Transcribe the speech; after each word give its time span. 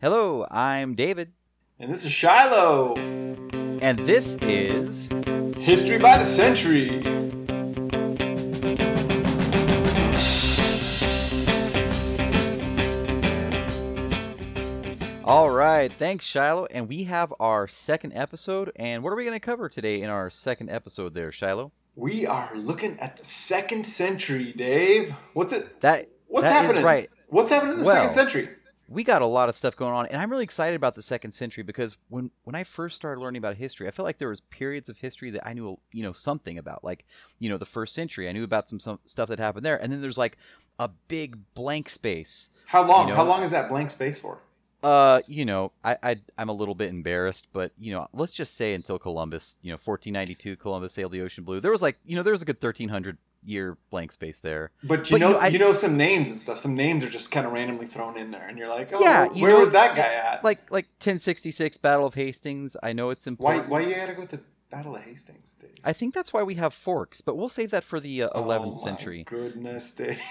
Hello, 0.00 0.46
I'm 0.50 0.94
David, 0.94 1.32
And 1.78 1.92
this 1.92 2.04
is 2.04 2.12
Shiloh. 2.12 2.94
and 2.96 3.98
this 4.00 4.36
is. 4.42 5.08
History 5.56 5.98
by 5.98 6.22
the 6.22 6.36
Century. 6.36 6.88
All 15.24 15.50
right, 15.50 15.92
thanks, 15.92 16.24
Shiloh. 16.24 16.66
And 16.70 16.88
we 16.88 17.04
have 17.04 17.34
our 17.38 17.68
second 17.68 18.14
episode. 18.14 18.72
And 18.76 19.02
what 19.02 19.12
are 19.12 19.16
we 19.16 19.24
going 19.24 19.38
to 19.38 19.44
cover 19.44 19.68
today 19.68 20.00
in 20.00 20.08
our 20.08 20.30
second 20.30 20.70
episode 20.70 21.12
there, 21.12 21.30
Shiloh? 21.32 21.70
We 21.96 22.24
are 22.26 22.50
looking 22.56 22.98
at 22.98 23.18
the 23.18 23.24
second 23.46 23.84
century, 23.84 24.54
Dave. 24.56 25.12
What's 25.34 25.52
it? 25.52 25.82
That 25.82 26.08
What's 26.28 26.44
that 26.44 26.62
happening? 26.64 26.82
right. 26.82 27.10
What's 27.28 27.50
happening 27.50 27.74
in 27.74 27.80
the 27.80 27.84
Well, 27.84 28.08
second 28.08 28.14
century? 28.14 28.48
We 28.90 29.04
got 29.04 29.20
a 29.20 29.26
lot 29.26 29.50
of 29.50 29.56
stuff 29.56 29.76
going 29.76 29.92
on, 29.92 30.06
and 30.06 30.20
I'm 30.20 30.30
really 30.30 30.44
excited 30.44 30.74
about 30.74 30.94
the 30.94 31.02
second 31.02 31.32
century 31.32 31.62
because 31.62 31.96
when 32.08 32.30
when 32.44 32.54
I 32.54 32.64
first 32.64 32.96
started 32.96 33.20
learning 33.20 33.38
about 33.38 33.56
history, 33.56 33.86
I 33.86 33.90
felt 33.90 34.04
like 34.04 34.18
there 34.18 34.30
was 34.30 34.40
periods 34.40 34.88
of 34.88 34.96
history 34.96 35.30
that 35.32 35.46
I 35.46 35.52
knew 35.52 35.78
you 35.92 36.02
know 36.02 36.14
something 36.14 36.56
about, 36.56 36.82
like 36.82 37.04
you 37.38 37.50
know 37.50 37.58
the 37.58 37.66
first 37.66 37.94
century. 37.94 38.28
I 38.28 38.32
knew 38.32 38.44
about 38.44 38.70
some, 38.70 38.80
some 38.80 38.98
stuff 39.04 39.28
that 39.28 39.38
happened 39.38 39.66
there, 39.66 39.76
and 39.76 39.92
then 39.92 40.00
there's 40.00 40.16
like 40.16 40.38
a 40.78 40.88
big 41.08 41.36
blank 41.54 41.90
space 41.90 42.48
How 42.66 42.82
long? 42.82 43.08
you 43.08 43.14
How 43.14 43.24
long 43.24 43.42
is 43.42 43.50
that 43.50 43.68
blank 43.68 43.90
space 43.90 44.18
for? 44.18 44.38
Uh, 44.82 45.20
you 45.26 45.44
know, 45.44 45.72
I, 45.82 45.96
I 46.02 46.16
I'm 46.38 46.48
a 46.48 46.52
little 46.52 46.74
bit 46.74 46.88
embarrassed, 46.88 47.48
but 47.52 47.72
you 47.78 47.92
know, 47.92 48.08
let's 48.12 48.32
just 48.32 48.56
say 48.56 48.74
until 48.74 48.98
Columbus, 48.98 49.56
you 49.60 49.70
know, 49.70 49.78
1492, 49.84 50.56
Columbus 50.56 50.94
sailed 50.94 51.12
the 51.12 51.20
ocean 51.20 51.44
blue. 51.44 51.60
There 51.60 51.72
was 51.72 51.82
like, 51.82 51.98
you 52.06 52.16
know, 52.16 52.22
there 52.22 52.32
was 52.32 52.42
a 52.42 52.44
good 52.46 52.62
1300 52.62 53.18
year 53.44 53.76
blank 53.90 54.12
space 54.12 54.38
there. 54.40 54.70
But 54.82 55.00
But, 55.00 55.10
you 55.10 55.16
you 55.16 55.20
know, 55.20 55.32
know, 55.32 55.38
I- 55.38 55.46
you 55.48 55.58
know 55.58 55.72
some 55.72 55.96
names 55.96 56.28
and 56.30 56.38
stuff. 56.40 56.58
Some 56.58 56.74
names 56.74 57.04
are 57.04 57.10
just 57.10 57.30
kind 57.30 57.46
of 57.46 57.52
randomly 57.52 57.86
thrown 57.86 58.18
in 58.18 58.30
there, 58.30 58.46
and 58.48 58.58
you're 58.58 58.68
like, 58.68 58.90
oh, 58.92 59.00
Yeah, 59.00 59.26
where, 59.28 59.42
where 59.42 59.52
know, 59.52 59.60
was 59.60 59.70
that 59.70 59.96
guy 59.96 60.14
at? 60.14 60.44
Like 60.44 60.70
like 60.70 60.86
1066 61.00 61.76
Battle 61.78 62.06
of 62.06 62.14
Hastings. 62.14 62.76
I 62.82 62.92
know 62.92 63.10
it's 63.10 63.26
important. 63.26 63.68
Why 63.68 63.80
why 63.80 63.88
you 63.88 63.94
gotta 63.94 64.14
go 64.14 64.20
with 64.22 64.30
the 64.30 64.40
Battle 64.70 64.96
of 64.96 65.02
Hastings, 65.02 65.54
Dave? 65.60 65.70
I 65.84 65.92
think 65.92 66.14
that's 66.14 66.32
why 66.32 66.42
we 66.42 66.54
have 66.56 66.74
forks, 66.74 67.20
but 67.20 67.36
we'll 67.36 67.48
save 67.48 67.70
that 67.70 67.84
for 67.84 68.00
the 68.00 68.24
uh, 68.24 68.30
11th 68.30 68.78
Oh, 68.80 68.84
century. 68.84 69.24
Goodness, 69.24 69.92
Dave. 69.92 70.18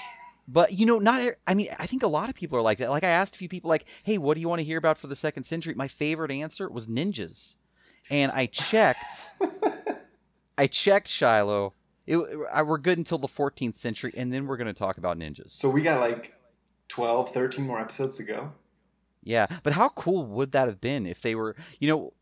But 0.49 0.71
you 0.71 0.85
know, 0.85 0.97
not. 0.97 1.33
I 1.45 1.53
mean, 1.55 1.75
I 1.77 1.87
think 1.87 2.03
a 2.03 2.07
lot 2.07 2.29
of 2.29 2.35
people 2.35 2.57
are 2.57 2.61
like 2.61 2.77
that. 2.77 2.89
Like 2.89 3.03
I 3.03 3.09
asked 3.09 3.35
a 3.35 3.37
few 3.37 3.49
people, 3.49 3.67
like, 3.67 3.83
"Hey, 4.05 4.17
what 4.17 4.35
do 4.35 4.39
you 4.39 4.47
want 4.47 4.59
to 4.59 4.63
hear 4.63 4.77
about 4.77 4.97
for 4.97 5.07
the 5.07 5.15
second 5.17 5.43
century?" 5.43 5.73
My 5.73 5.89
favorite 5.89 6.31
answer 6.31 6.69
was 6.69 6.85
ninjas, 6.87 7.55
and 8.09 8.31
I 8.31 8.45
checked. 8.45 9.03
I 10.57 10.67
checked 10.67 11.09
Shiloh. 11.09 11.73
It, 12.07 12.17
I, 12.51 12.63
we're 12.63 12.77
good 12.77 12.97
until 12.97 13.17
the 13.17 13.27
14th 13.27 13.77
century, 13.77 14.13
and 14.17 14.33
then 14.33 14.47
we're 14.47 14.57
going 14.57 14.67
to 14.67 14.73
talk 14.73 14.97
about 14.97 15.17
ninjas. 15.19 15.51
so 15.51 15.69
we 15.69 15.81
got 15.81 15.99
like 15.99 16.33
12, 16.89 17.33
13 17.33 17.65
more 17.67 17.79
episodes 17.79 18.17
to 18.17 18.23
go. 18.23 18.51
Yeah, 19.23 19.45
but 19.63 19.73
how 19.73 19.89
cool 19.89 20.25
would 20.25 20.53
that 20.53 20.67
have 20.69 20.79
been 20.79 21.05
if 21.05 21.21
they 21.21 21.35
were, 21.35 21.55
you 21.79 21.89
know, 21.89 22.13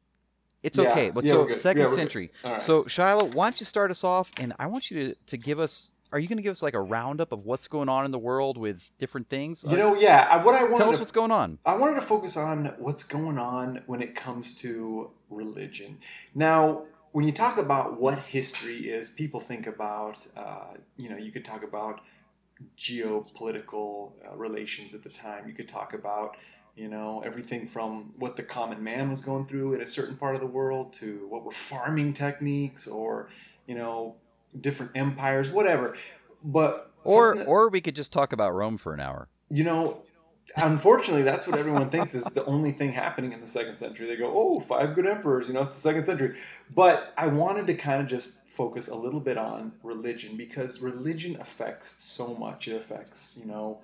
it's 0.63 0.77
Yeah, 0.79 0.89
okay. 0.89 1.11
But 1.11 1.23
yeah, 1.23 1.33
so 1.33 1.53
second 1.59 1.83
Yeah, 1.83 1.95
century. 1.95 2.31
Right. 2.43 2.59
So 2.59 2.85
Shiloh, 2.87 3.25
why 3.25 3.45
don't 3.45 3.59
you 3.59 3.65
start 3.67 3.91
us 3.91 4.03
off? 4.03 4.31
And 4.37 4.53
I 4.57 4.65
want 4.65 4.89
you 4.89 5.09
to, 5.09 5.15
to 5.27 5.37
give 5.37 5.59
us. 5.59 5.91
Are 6.11 6.19
you 6.19 6.27
going 6.27 6.37
to 6.37 6.43
give 6.43 6.51
us 6.53 6.63
like 6.63 6.73
a 6.75 6.81
roundup 6.81 7.31
of 7.31 7.45
what's 7.45 7.67
going 7.67 7.89
on 7.89 8.05
in 8.05 8.11
the 8.11 8.17
world 8.19 8.57
with 8.57 8.79
different 8.99 9.29
things? 9.29 9.63
you 9.63 9.69
Like, 9.71 9.79
know, 9.79 9.95
yeah. 9.95 10.27
I, 10.31 10.43
what 10.43 10.55
I 10.55 10.63
wanted 10.63 10.77
tell 10.77 10.89
us 10.89 10.95
to 10.95 11.01
what's 11.01 11.11
going 11.11 11.31
on. 11.31 11.59
I 11.65 11.75
wanted 11.75 11.99
to 11.99 12.07
focus 12.07 12.37
on 12.37 12.73
what's 12.79 13.03
going 13.03 13.37
on 13.37 13.81
when 13.85 14.01
it 14.01 14.15
comes 14.15 14.55
to 14.61 15.11
religion. 15.29 15.99
Now, 16.33 16.83
when 17.15 17.23
you 17.25 17.31
talk 17.31 17.57
about 17.57 17.97
what 17.97 18.19
history 18.19 18.89
is, 18.89 19.09
people 19.09 19.39
think 19.39 19.67
about, 19.67 20.17
uh, 20.35 20.73
you 20.97 21.07
know, 21.07 21.15
you 21.15 21.31
could 21.31 21.45
talk 21.45 21.63
about 21.63 22.01
geopolitical 22.77 24.11
uh, 24.27 24.35
relations 24.35 24.93
at 24.93 25.01
the 25.01 25.09
time. 25.09 25.47
You 25.47 25.53
could 25.53 25.69
talk 25.69 25.93
about, 25.93 26.35
you 26.75 26.89
know, 26.89 27.23
everything 27.25 27.69
from 27.69 28.11
what 28.19 28.35
the 28.35 28.43
common 28.43 28.83
man 28.83 29.09
was 29.09 29.21
going 29.21 29.47
through 29.47 29.75
in 29.75 29.81
a 29.81 29.87
certain 29.87 30.17
part 30.17 30.35
of 30.35 30.41
the 30.41 30.47
world 30.47 30.91
to 30.99 31.25
what 31.29 31.45
were 31.45 31.53
farming 31.69 32.15
techniques 32.15 32.85
or, 32.85 33.29
you 33.65 33.75
know, 33.75 34.15
different 34.59 34.91
empires, 34.95 35.49
whatever. 35.49 35.95
But 36.43 36.91
Or 37.05 37.33
that- 37.35 37.47
or 37.47 37.69
we 37.69 37.79
could 37.79 37.95
just 37.95 38.11
talk 38.11 38.33
about 38.33 38.53
Rome 38.53 38.77
for 38.77 38.93
an 38.93 38.99
hour. 38.99 39.29
you 39.47 39.63
know, 39.63 40.01
unfortunately, 40.57 41.23
that's 41.23 41.47
what 41.47 41.57
everyone 41.57 41.89
thinks 41.89 42.13
is 42.13 42.23
the 42.33 42.45
only 42.45 42.71
thing 42.71 42.91
happening 42.91 43.33
in 43.33 43.41
the 43.41 43.47
second 43.47 43.77
century. 43.77 44.07
They 44.07 44.15
go, 44.15 44.31
oh, 44.33 44.59
five 44.61 44.95
good 44.95 45.05
emperors, 45.05 45.47
you 45.47 45.53
know, 45.53 45.63
it's 45.63 45.75
the 45.75 45.81
second 45.81 46.05
century. 46.05 46.37
But 46.73 47.13
I 47.17 47.27
wanted 47.27 47.67
to 47.67 47.75
kind 47.75 48.01
of 48.01 48.07
just 48.07 48.33
focus 48.55 48.87
a 48.87 48.95
little 48.95 49.19
bit 49.19 49.37
on 49.37 49.73
religion 49.83 50.37
because 50.37 50.79
religion 50.79 51.37
affects 51.41 51.93
so 51.99 52.33
much. 52.35 52.67
It 52.67 52.75
affects, 52.75 53.37
you 53.37 53.45
know, 53.45 53.79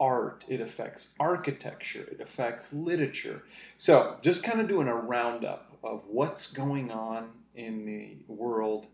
art, 0.00 0.44
it 0.48 0.60
affects 0.60 1.08
architecture, 1.20 2.06
it 2.10 2.20
affects 2.20 2.66
literature. 2.72 3.42
So 3.78 4.16
just 4.22 4.42
kind 4.42 4.60
of 4.60 4.68
doing 4.68 4.88
a 4.88 4.94
roundup 4.94 5.76
of 5.82 6.02
what's 6.06 6.46
going 6.48 6.90
on 6.90 7.30
in 7.54 7.86
the 7.86 8.16
world 8.32 8.86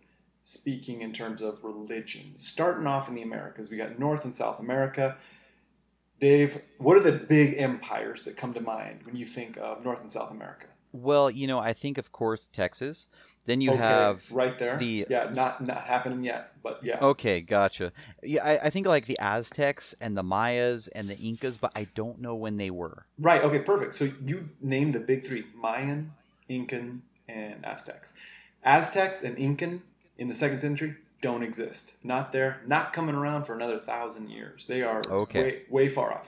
speaking 0.44 1.02
in 1.02 1.12
terms 1.12 1.40
of 1.40 1.58
religion. 1.62 2.34
Starting 2.38 2.86
off 2.86 3.08
in 3.08 3.14
the 3.14 3.22
Americas, 3.22 3.70
we 3.70 3.76
got 3.76 3.98
North 3.98 4.24
and 4.24 4.34
South 4.34 4.58
America. 4.60 5.16
Dave, 6.22 6.56
what 6.78 6.96
are 6.96 7.02
the 7.02 7.10
big 7.18 7.56
empires 7.58 8.22
that 8.26 8.36
come 8.36 8.54
to 8.54 8.60
mind 8.60 9.00
when 9.02 9.16
you 9.16 9.26
think 9.26 9.58
of 9.58 9.84
North 9.84 10.00
and 10.02 10.12
South 10.12 10.30
America? 10.30 10.66
Well, 10.92 11.28
you 11.28 11.48
know, 11.48 11.58
I 11.58 11.72
think 11.72 11.98
of 11.98 12.12
course 12.12 12.48
Texas. 12.52 13.08
Then 13.46 13.60
you 13.60 13.70
Okay, 13.72 13.78
have 13.82 14.20
right 14.30 14.56
there. 14.56 14.78
the- 14.78 15.04
yeah, 15.10 15.30
not 15.32 15.66
not 15.66 15.82
happening 15.82 16.22
yet, 16.22 16.52
but 16.62 16.78
yeah. 16.84 17.00
Okay, 17.02 17.40
gotcha. 17.40 17.90
Yeah, 18.22 18.44
I, 18.44 18.66
I 18.66 18.70
think 18.70 18.86
like 18.86 19.06
the 19.06 19.18
Aztecs 19.18 19.96
and 20.00 20.16
the 20.16 20.22
Mayas 20.22 20.86
and 20.94 21.10
the 21.10 21.16
Incas, 21.16 21.58
but 21.58 21.72
I 21.74 21.88
don't 21.96 22.20
know 22.20 22.36
when 22.36 22.56
they 22.56 22.70
were. 22.70 23.04
Right. 23.18 23.42
Okay. 23.42 23.58
Perfect. 23.58 23.96
So 23.96 24.04
you 24.24 24.48
named 24.60 24.94
the 24.94 25.00
big 25.00 25.26
three: 25.26 25.44
Mayan, 25.56 26.12
Incan, 26.48 27.02
and 27.28 27.64
Aztecs. 27.64 28.12
Aztecs 28.62 29.24
and 29.24 29.36
Incan 29.38 29.82
in 30.18 30.28
the 30.28 30.36
second 30.36 30.60
century 30.60 30.94
don't 31.22 31.42
exist. 31.42 31.92
Not 32.02 32.32
there. 32.32 32.60
Not 32.66 32.92
coming 32.92 33.14
around 33.14 33.44
for 33.46 33.54
another 33.54 33.78
thousand 33.78 34.28
years. 34.28 34.66
They 34.68 34.82
are 34.82 35.02
Okay. 35.08 35.40
way, 35.42 35.62
way 35.70 35.88
far 35.88 36.12
off. 36.12 36.26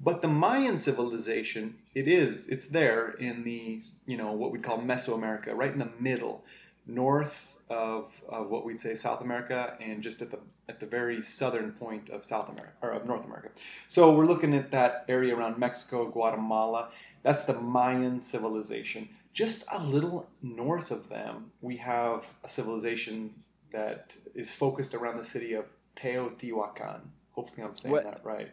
But 0.00 0.22
the 0.22 0.28
Mayan 0.28 0.78
civilization, 0.78 1.74
it 1.94 2.06
is. 2.08 2.46
It's 2.48 2.66
there 2.66 3.10
in 3.18 3.42
the 3.44 3.82
you 4.06 4.16
know 4.16 4.32
what 4.32 4.52
we'd 4.52 4.62
call 4.62 4.78
Mesoamerica, 4.78 5.54
right 5.54 5.72
in 5.72 5.80
the 5.80 5.90
middle, 5.98 6.44
north 6.86 7.34
of, 7.68 8.06
of 8.28 8.48
what 8.48 8.64
we'd 8.64 8.80
say 8.80 8.94
South 8.96 9.20
America, 9.20 9.76
and 9.80 10.02
just 10.02 10.22
at 10.22 10.30
the 10.30 10.38
at 10.68 10.78
the 10.80 10.86
very 10.86 11.22
southern 11.24 11.72
point 11.72 12.10
of 12.10 12.24
South 12.24 12.48
America 12.48 12.72
or 12.82 12.90
of 12.92 13.06
North 13.06 13.24
America. 13.24 13.48
So 13.88 14.12
we're 14.12 14.26
looking 14.26 14.54
at 14.54 14.70
that 14.70 15.04
area 15.08 15.34
around 15.34 15.58
Mexico, 15.58 16.06
Guatemala. 16.08 16.90
That's 17.24 17.42
the 17.44 17.54
Mayan 17.54 18.22
civilization. 18.22 19.08
Just 19.34 19.64
a 19.72 19.82
little 19.82 20.28
north 20.42 20.90
of 20.92 21.08
them, 21.08 21.50
we 21.60 21.76
have 21.78 22.24
a 22.44 22.48
civilization 22.48 23.34
that 23.72 24.12
is 24.34 24.50
focused 24.50 24.94
around 24.94 25.18
the 25.18 25.28
city 25.28 25.54
of 25.54 25.64
Teotihuacan. 25.96 27.00
Hopefully, 27.32 27.62
I'm 27.62 27.76
saying 27.76 27.92
What- 27.92 28.04
that 28.04 28.24
right. 28.24 28.50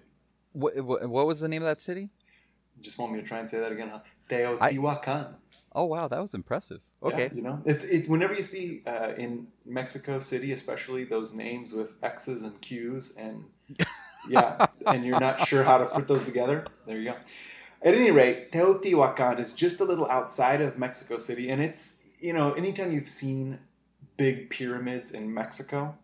What, 0.54 0.78
what, 0.86 1.10
what 1.10 1.28
was 1.28 1.42
the 1.42 1.50
name 1.50 1.64
of 1.64 1.68
that 1.68 1.82
city? 1.82 2.10
Just 2.82 2.98
want 2.98 3.12
me 3.12 3.20
to 3.22 3.28
try 3.28 3.40
and 3.40 3.50
say 3.50 3.60
that 3.60 3.72
again, 3.74 3.90
huh? 3.90 4.00
Teotihuacan. 4.30 5.34
Oh 5.74 5.84
wow, 5.84 6.08
that 6.08 6.22
was 6.22 6.34
impressive. 6.34 6.80
Okay. 7.04 7.24
Yeah, 7.24 7.34
you 7.34 7.42
know, 7.42 7.62
it's 7.66 7.84
it's 7.84 8.08
whenever 8.08 8.34
you 8.34 8.44
see 8.44 8.82
uh, 8.88 9.14
in 9.18 9.48
Mexico 9.66 10.22
City, 10.22 10.54
especially 10.54 11.04
those 11.04 11.34
names 11.34 11.74
with 11.74 11.90
X's 12.02 12.44
and 12.44 12.60
Q's, 12.62 13.12
and 13.18 13.44
yeah, 14.30 14.68
and 14.88 15.06
you're 15.06 15.20
not 15.20 15.48
sure 15.48 15.64
how 15.66 15.78
to 15.78 15.86
put 15.88 16.08
those 16.08 16.24
together. 16.24 16.66
There 16.88 16.98
you 16.98 17.12
go. 17.12 17.18
At 17.84 17.94
any 17.94 18.10
rate, 18.12 18.54
Teotihuacan 18.54 19.40
is 19.42 19.52
just 19.52 19.82
a 19.82 19.84
little 19.84 20.10
outside 20.10 20.62
of 20.62 20.78
Mexico 20.78 21.18
City, 21.18 21.50
and 21.50 21.62
it's 21.62 21.94
you 22.22 22.32
know, 22.32 22.54
anytime 22.54 22.94
you've 22.94 23.10
seen 23.10 23.60
big 24.18 24.50
pyramids 24.50 25.12
in 25.12 25.34
Mexico, 25.34 25.96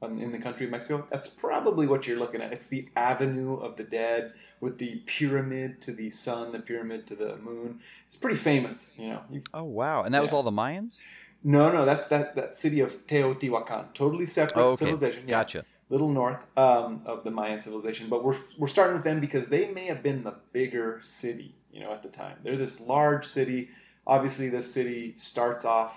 um, 0.00 0.20
in 0.20 0.30
the 0.32 0.38
country 0.38 0.66
of 0.66 0.70
Mexico, 0.72 1.06
that's 1.10 1.26
probably 1.28 1.86
what 1.86 2.06
you're 2.06 2.18
looking 2.18 2.40
at. 2.40 2.52
It's 2.52 2.66
the 2.68 2.88
Avenue 2.96 3.56
of 3.56 3.76
the 3.76 3.82
Dead 3.84 4.32
with 4.60 4.78
the 4.78 5.02
pyramid 5.06 5.80
to 5.82 5.92
the 5.92 6.10
sun, 6.10 6.52
the 6.52 6.60
pyramid 6.60 7.06
to 7.08 7.16
the 7.16 7.36
moon. 7.38 7.80
It's 8.08 8.16
pretty 8.16 8.38
famous, 8.38 8.86
you 8.96 9.08
know. 9.08 9.22
Oh 9.54 9.64
wow, 9.64 10.04
and 10.04 10.14
that 10.14 10.22
was 10.22 10.32
all 10.32 10.42
the 10.42 10.50
Mayans. 10.52 10.98
no, 11.42 11.70
no, 11.72 11.84
that's 11.84 12.06
that 12.08 12.34
that 12.36 12.58
city 12.58 12.80
of 12.80 12.92
Teotihuacan, 13.08 13.94
totally 13.94 14.26
separate 14.26 14.62
Oh, 14.62 14.68
okay. 14.70 14.84
civilization. 14.84 15.26
Yeah, 15.26 15.38
Gotcha. 15.42 15.64
little 15.90 16.08
north 16.10 16.38
um, 16.56 17.02
of 17.04 17.24
the 17.24 17.30
Mayan 17.30 17.62
civilization. 17.62 18.08
But 18.08 18.24
we're 18.24 18.38
we're 18.58 18.68
starting 18.68 18.94
with 18.96 19.04
them 19.04 19.20
because 19.20 19.48
they 19.48 19.70
may 19.72 19.86
have 19.86 20.02
been 20.02 20.22
the 20.22 20.34
bigger 20.52 21.00
city, 21.02 21.54
you 21.72 21.80
know, 21.80 21.92
at 21.92 22.02
the 22.04 22.08
time. 22.08 22.36
They're 22.44 22.56
this 22.56 22.78
large 22.80 23.26
city. 23.26 23.68
Obviously, 24.06 24.48
this 24.48 24.72
city 24.72 25.14
starts 25.18 25.64
off 25.64 25.92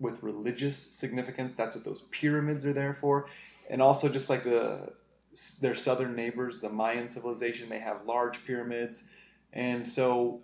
with 0.00 0.22
religious 0.22 0.76
significance. 0.76 1.54
That's 1.56 1.74
what 1.74 1.84
those 1.84 2.02
pyramids 2.10 2.66
are 2.66 2.72
there 2.72 2.96
for, 3.00 3.28
and 3.70 3.80
also 3.80 4.08
just 4.08 4.28
like 4.30 4.44
the 4.44 4.92
their 5.60 5.76
southern 5.76 6.16
neighbors, 6.16 6.60
the 6.60 6.68
Mayan 6.68 7.10
civilization, 7.10 7.68
they 7.68 7.78
have 7.78 8.06
large 8.06 8.38
pyramids, 8.46 9.02
and 9.52 9.86
so 9.86 10.40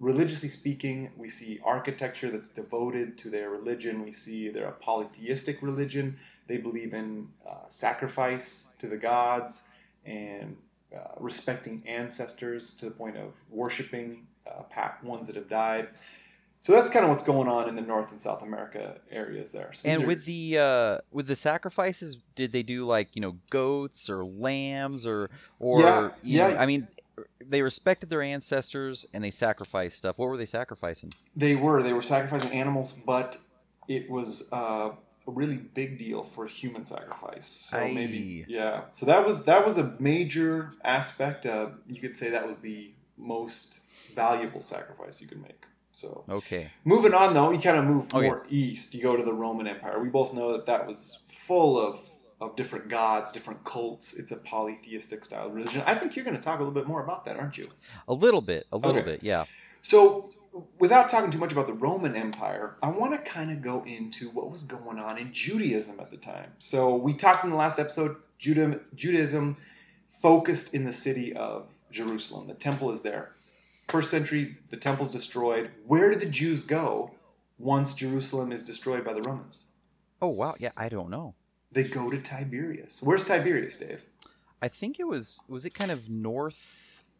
religiously 0.00 0.48
speaking, 0.48 1.10
we 1.16 1.28
see 1.28 1.58
architecture 1.64 2.30
that's 2.30 2.48
devoted 2.48 3.18
to 3.18 3.30
their 3.30 3.50
religion. 3.50 4.04
We 4.04 4.12
see 4.12 4.48
they're 4.48 4.68
a 4.68 4.72
polytheistic 4.72 5.60
religion. 5.62 6.18
They 6.46 6.58
believe 6.58 6.94
in 6.94 7.28
uh, 7.48 7.68
sacrifice 7.68 8.64
to 8.78 8.88
the 8.88 8.96
gods 8.96 9.62
and 10.04 10.56
uh, 10.94 11.14
respecting 11.18 11.82
ancestors 11.86 12.74
to 12.78 12.86
the 12.86 12.90
point 12.90 13.16
of 13.16 13.32
worshiping 13.50 14.26
uh, 14.46 14.88
ones 15.02 15.26
that 15.26 15.36
have 15.36 15.48
died. 15.48 15.88
So 16.60 16.72
that's 16.72 16.90
kind 16.90 17.04
of 17.04 17.10
what's 17.10 17.22
going 17.22 17.48
on 17.48 17.68
in 17.68 17.76
the 17.76 17.82
North 17.82 18.10
and 18.10 18.20
South 18.20 18.42
America 18.42 18.96
areas 19.10 19.52
there. 19.52 19.72
So 19.74 19.88
And 19.88 20.02
are- 20.02 20.06
with 20.06 20.24
the 20.24 20.58
uh, 20.58 20.98
with 21.12 21.26
the 21.26 21.36
sacrifices, 21.36 22.16
did 22.34 22.52
they 22.52 22.62
do 22.62 22.84
like 22.84 23.08
you 23.14 23.22
know 23.22 23.36
goats 23.50 24.10
or 24.10 24.24
lambs 24.24 25.06
or 25.06 25.30
or 25.60 25.80
Yeah, 25.80 26.10
you 26.22 26.38
know, 26.38 26.48
yeah. 26.48 26.60
I 26.60 26.66
mean, 26.66 26.88
they 27.40 27.62
respected 27.62 28.10
their 28.10 28.22
ancestors 28.22 29.06
and 29.12 29.22
they 29.22 29.30
sacrificed 29.30 29.98
stuff. 29.98 30.18
What 30.18 30.28
were 30.28 30.36
they 30.36 30.46
sacrificing? 30.46 31.14
They 31.36 31.54
were. 31.54 31.82
They 31.82 31.92
were 31.92 32.02
sacrificing 32.02 32.52
animals, 32.52 32.92
but 33.06 33.38
it 33.86 34.10
was 34.10 34.42
uh, 34.52 34.90
a 35.26 35.30
really 35.30 35.56
big 35.56 35.98
deal 35.98 36.28
for 36.34 36.46
human 36.46 36.86
sacrifice. 36.86 37.58
So 37.70 37.78
maybe, 37.88 38.44
yeah. 38.48 38.82
So 38.98 39.06
that 39.06 39.24
was 39.24 39.42
that 39.44 39.64
was 39.64 39.78
a 39.78 39.94
major 39.98 40.72
aspect. 40.84 41.46
Uh, 41.46 41.68
you 41.86 42.00
could 42.00 42.16
say 42.18 42.30
that 42.30 42.46
was 42.46 42.56
the 42.58 42.90
most 43.16 43.80
valuable 44.14 44.60
sacrifice 44.60 45.20
you 45.20 45.26
could 45.26 45.42
make. 45.42 45.62
So 46.00 46.24
Okay. 46.28 46.70
moving 46.84 47.14
on, 47.14 47.34
though, 47.34 47.50
you 47.50 47.58
kind 47.60 47.78
of 47.78 47.84
move 47.84 48.04
Okay. 48.14 48.26
more 48.26 48.46
east. 48.48 48.94
You 48.94 49.02
go 49.02 49.16
to 49.16 49.24
the 49.24 49.32
Roman 49.32 49.66
Empire. 49.66 50.00
We 50.00 50.08
both 50.08 50.32
know 50.32 50.52
that 50.52 50.66
that 50.66 50.86
was 50.86 51.18
full 51.46 51.78
of 51.78 52.00
of 52.40 52.54
different 52.54 52.88
gods, 52.88 53.32
different 53.32 53.64
cults. 53.64 54.14
It's 54.14 54.30
a 54.30 54.36
polytheistic 54.36 55.24
style 55.24 55.50
religion. 55.50 55.82
I 55.84 55.96
think 55.96 56.14
you're 56.14 56.24
going 56.24 56.36
to 56.36 56.42
talk 56.42 56.60
a 56.60 56.62
little 56.62 56.72
bit 56.72 56.86
more 56.86 57.02
about 57.02 57.24
that, 57.24 57.36
aren't 57.36 57.58
you? 57.58 57.68
A 58.06 58.14
little 58.14 58.40
bit, 58.40 58.64
a 58.70 58.76
little 58.76 59.00
Okay. 59.00 59.10
bit, 59.14 59.24
yeah. 59.24 59.44
So, 59.82 60.30
without 60.78 61.10
talking 61.10 61.32
too 61.32 61.38
much 61.38 61.50
about 61.50 61.66
the 61.66 61.72
Roman 61.72 62.14
Empire, 62.14 62.76
I 62.80 62.90
want 62.90 63.12
to 63.12 63.28
kind 63.28 63.50
of 63.50 63.60
go 63.60 63.82
into 63.84 64.30
what 64.30 64.52
was 64.52 64.62
going 64.62 65.00
on 65.00 65.18
in 65.18 65.32
Judaism 65.32 65.98
at 65.98 66.12
the 66.12 66.16
time. 66.16 66.52
So, 66.60 66.94
we 66.94 67.12
talked 67.12 67.42
in 67.42 67.50
the 67.50 67.56
last 67.56 67.80
episode, 67.80 68.14
Judah, 68.38 68.78
Judaism 68.94 69.56
focused 70.22 70.68
in 70.72 70.84
the 70.84 70.92
city 70.92 71.32
of 71.34 71.66
Jerusalem. 71.90 72.46
The 72.46 72.54
temple 72.54 72.92
is 72.92 73.02
there. 73.02 73.32
First 73.88 74.10
century, 74.10 74.56
the 74.70 74.76
temple's 74.76 75.10
destroyed. 75.10 75.70
Where 75.86 76.12
do 76.12 76.18
the 76.18 76.26
Jews 76.26 76.62
go 76.64 77.10
once 77.58 77.94
Jerusalem 77.94 78.52
is 78.52 78.62
destroyed 78.62 79.04
by 79.04 79.14
the 79.14 79.22
Romans? 79.22 79.64
Oh 80.20 80.28
wow, 80.28 80.54
yeah. 80.58 80.72
I 80.76 80.88
don't 80.88 81.10
know. 81.10 81.34
They 81.72 81.84
go 81.84 82.10
to 82.10 82.18
Tiberias. 82.18 82.98
Where's 83.00 83.24
Tiberias, 83.24 83.76
Dave? 83.76 84.00
I 84.60 84.68
think 84.68 84.98
it 85.00 85.06
was 85.06 85.38
was 85.48 85.64
it 85.64 85.70
kind 85.74 85.90
of 85.90 86.08
north 86.08 86.56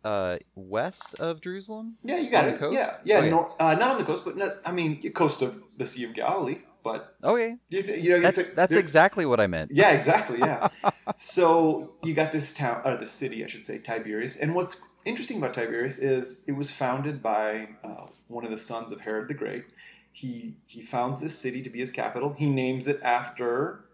uh 0.04 0.36
west 0.56 1.14
of 1.18 1.40
Jerusalem? 1.40 1.96
Yeah, 2.04 2.18
you 2.18 2.30
got 2.30 2.44
On 2.44 2.50
the 2.50 2.56
it. 2.56 2.60
coast? 2.60 2.74
Yeah, 2.74 2.96
yeah. 3.04 3.18
Okay. 3.20 3.30
uh, 3.60 3.74
not 3.74 3.92
on 3.92 3.98
the 3.98 4.04
coast, 4.04 4.22
but 4.24 4.36
not, 4.36 4.56
I 4.64 4.72
mean, 4.72 5.00
coast 5.12 5.42
of 5.42 5.56
the 5.78 5.86
Sea 5.86 6.04
of 6.04 6.14
Galilee. 6.14 6.58
But 6.84 7.14
Okay, 7.24 7.56
you, 7.70 7.80
you 7.82 8.10
know, 8.10 8.20
that's 8.22 8.38
it's 8.38 8.48
a- 8.50 8.54
that's 8.54 8.72
exactly 8.74 9.26
what 9.26 9.40
I 9.40 9.46
meant. 9.46 9.70
Yeah, 9.72 9.90
exactly. 9.90 10.38
Yeah. 10.38 10.68
so 11.16 11.92
you 12.02 12.14
got 12.14 12.30
this 12.32 12.52
town, 12.52 12.82
or 12.84 12.96
the 12.96 13.06
city, 13.06 13.44
I 13.44 13.48
should 13.48 13.66
say, 13.66 13.78
Tiberias. 13.78 14.36
And 14.36 14.54
what's 14.54 14.76
interesting 15.04 15.38
about 15.38 15.54
Tiberias 15.54 15.98
is 15.98 16.40
it 16.46 16.52
was 16.52 16.70
founded 16.70 17.22
by 17.22 17.68
uh, 17.84 18.06
one 18.28 18.44
of 18.44 18.50
the 18.50 18.58
sons 18.58 18.92
of 18.92 19.00
Herod 19.00 19.28
the 19.28 19.34
Great. 19.34 19.64
He 20.12 20.56
he 20.66 20.82
founds 20.82 21.20
this 21.20 21.38
city 21.38 21.62
to 21.62 21.70
be 21.70 21.80
his 21.80 21.90
capital. 21.90 22.34
He 22.36 22.48
names 22.48 22.86
it 22.86 23.00
after 23.02 23.84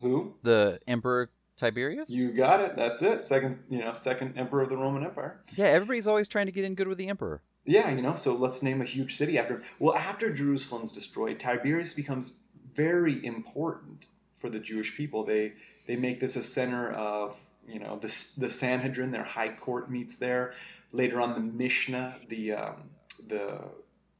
who? 0.00 0.34
The 0.42 0.80
Emperor 0.86 1.30
Tiberius. 1.56 2.10
You 2.10 2.32
got 2.32 2.60
it. 2.60 2.76
That's 2.76 3.00
it. 3.02 3.26
Second, 3.26 3.58
you 3.68 3.78
know, 3.78 3.92
second 3.92 4.36
emperor 4.36 4.62
of 4.62 4.70
the 4.70 4.76
Roman 4.76 5.04
Empire. 5.04 5.40
Yeah, 5.56 5.66
everybody's 5.66 6.06
always 6.06 6.28
trying 6.28 6.46
to 6.46 6.52
get 6.52 6.64
in 6.64 6.74
good 6.74 6.88
with 6.88 6.98
the 6.98 7.08
emperor. 7.08 7.42
Yeah, 7.64 7.90
you 7.90 8.02
know, 8.02 8.16
so 8.16 8.34
let's 8.34 8.62
name 8.62 8.82
a 8.82 8.84
huge 8.84 9.16
city 9.16 9.38
after 9.38 9.54
him. 9.54 9.62
Well, 9.78 9.94
after 9.94 10.32
Jerusalem's 10.34 10.92
destroyed, 10.92 11.40
Tiberias 11.40 11.94
becomes 11.94 12.32
very 12.76 13.24
important 13.24 14.06
for 14.40 14.50
the 14.50 14.58
Jewish 14.58 14.94
people. 14.96 15.24
They 15.24 15.52
they 15.86 15.96
make 15.96 16.20
this 16.20 16.36
a 16.36 16.42
center 16.42 16.90
of, 16.92 17.36
you 17.68 17.78
know, 17.78 17.98
the 18.00 18.12
the 18.36 18.50
Sanhedrin, 18.50 19.10
their 19.10 19.24
high 19.24 19.54
court 19.54 19.90
meets 19.90 20.16
there. 20.16 20.54
Later 20.92 21.20
on, 21.20 21.34
the 21.34 21.40
Mishnah, 21.40 22.16
the 22.28 22.52
um, 22.52 22.90
the 23.28 23.58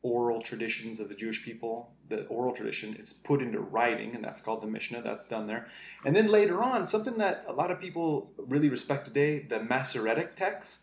oral 0.03 0.43
traditions 0.43 1.01
of 1.01 1.09
the 1.09 1.15
Jewish 1.15 1.43
people, 1.45 1.91
the 2.11 2.27
oral 2.27 2.55
tradition 2.55 2.95
is 2.97 3.13
put 3.13 3.41
into 3.41 3.61
writing, 3.61 4.15
and 4.15 4.23
that's 4.23 4.43
called 4.43 4.63
the 4.63 4.67
Mishnah. 4.67 5.03
That's 5.03 5.27
done 5.27 5.47
there. 5.47 5.69
And 6.05 6.15
then 6.15 6.29
later 6.29 6.63
on, 6.63 6.87
something 6.87 7.17
that 7.19 7.45
a 7.49 7.53
lot 7.53 7.71
of 7.71 7.81
people 7.81 8.31
really 8.37 8.69
respect 8.69 9.07
today, 9.07 9.47
the 9.49 9.61
Masoretic 9.61 10.37
texts 10.37 10.81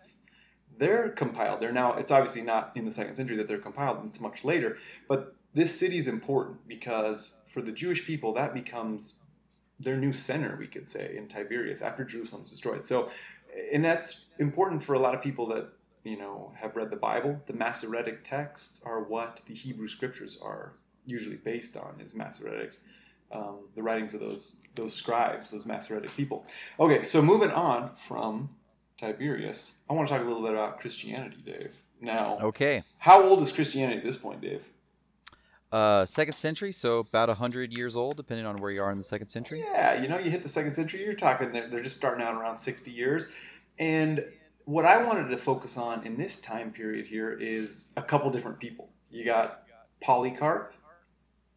they're 0.81 1.09
compiled. 1.09 1.61
They're 1.61 1.71
now, 1.71 1.93
it's 1.93 2.11
obviously 2.11 2.41
not 2.41 2.71
in 2.75 2.85
the 2.85 2.91
second 2.91 3.15
century 3.15 3.37
that 3.37 3.47
they're 3.47 3.59
compiled, 3.59 4.03
it's 4.05 4.19
much 4.19 4.43
later. 4.43 4.77
But 5.07 5.35
this 5.53 5.77
city 5.77 5.99
is 5.99 6.07
important 6.07 6.67
because 6.67 7.33
for 7.53 7.61
the 7.61 7.71
Jewish 7.71 8.05
people, 8.05 8.33
that 8.33 8.53
becomes 8.53 9.13
their 9.83 9.97
new 9.97 10.13
center, 10.13 10.55
we 10.59 10.67
could 10.67 10.87
say, 10.89 11.15
in 11.17 11.27
Tiberias 11.27 11.81
after 11.81 12.03
Jerusalem's 12.03 12.49
destroyed. 12.49 12.85
So, 12.87 13.09
and 13.73 13.83
that's 13.83 14.15
important 14.39 14.83
for 14.83 14.93
a 14.93 14.99
lot 14.99 15.13
of 15.15 15.21
people 15.21 15.47
that, 15.47 15.69
you 16.03 16.17
know, 16.17 16.51
have 16.59 16.75
read 16.75 16.89
the 16.89 16.95
Bible. 16.95 17.39
The 17.47 17.53
Masoretic 17.53 18.27
texts 18.27 18.81
are 18.85 19.03
what 19.03 19.41
the 19.47 19.53
Hebrew 19.53 19.87
scriptures 19.87 20.37
are 20.41 20.73
usually 21.05 21.37
based 21.37 21.75
on, 21.77 21.99
is 22.03 22.13
Masoretic. 22.13 22.73
Um, 23.33 23.59
the 23.75 23.81
writings 23.83 24.13
of 24.13 24.19
those 24.19 24.57
those 24.75 24.93
scribes, 24.93 25.51
those 25.51 25.65
Masoretic 25.65 26.11
people. 26.17 26.45
Okay, 26.79 27.03
so 27.03 27.21
moving 27.21 27.49
on 27.51 27.91
from 28.07 28.49
Tiberias, 28.99 29.71
I 29.89 29.93
want 29.93 30.07
to 30.09 30.13
talk 30.13 30.21
a 30.23 30.27
little 30.27 30.43
bit 30.43 30.51
about 30.51 30.79
Christianity, 30.79 31.37
Dave. 31.45 31.73
Now, 32.01 32.37
Okay. 32.41 32.83
how 32.97 33.23
old 33.23 33.41
is 33.41 33.51
Christianity 33.51 33.97
at 33.99 34.03
this 34.03 34.17
point, 34.17 34.41
Dave? 34.41 34.63
Uh, 35.71 36.05
second 36.05 36.35
century, 36.35 36.73
so 36.73 36.99
about 36.99 37.29
a 37.29 37.33
hundred 37.33 37.71
years 37.71 37.95
old, 37.95 38.17
depending 38.17 38.45
on 38.45 38.57
where 38.57 38.71
you 38.71 38.81
are 38.81 38.91
in 38.91 38.97
the 38.97 39.03
second 39.03 39.29
century. 39.29 39.63
Yeah, 39.71 40.01
you 40.01 40.09
know, 40.09 40.17
you 40.17 40.29
hit 40.29 40.43
the 40.43 40.49
second 40.49 40.73
century, 40.75 41.03
you're 41.03 41.13
talking, 41.13 41.53
they're, 41.53 41.69
they're 41.69 41.83
just 41.83 41.95
starting 41.95 42.23
out 42.23 42.35
around 42.35 42.57
60 42.57 42.91
years. 42.91 43.27
And 43.79 44.25
what 44.65 44.85
I 44.85 45.01
wanted 45.01 45.29
to 45.29 45.37
focus 45.37 45.77
on 45.77 46.05
in 46.05 46.17
this 46.17 46.39
time 46.39 46.71
period 46.71 47.05
here 47.07 47.37
is 47.39 47.85
a 47.95 48.01
couple 48.01 48.29
different 48.31 48.59
people. 48.59 48.89
You 49.09 49.23
got 49.23 49.63
Polycarp, 50.01 50.73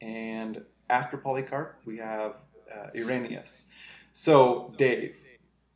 and 0.01 0.63
after 0.91 1.17
Polycarp, 1.17 1.81
we 1.85 1.99
have 1.99 2.35
uh, 2.73 2.97
Irenaeus. 2.97 3.63
So, 4.13 4.73
Dave, 4.79 5.17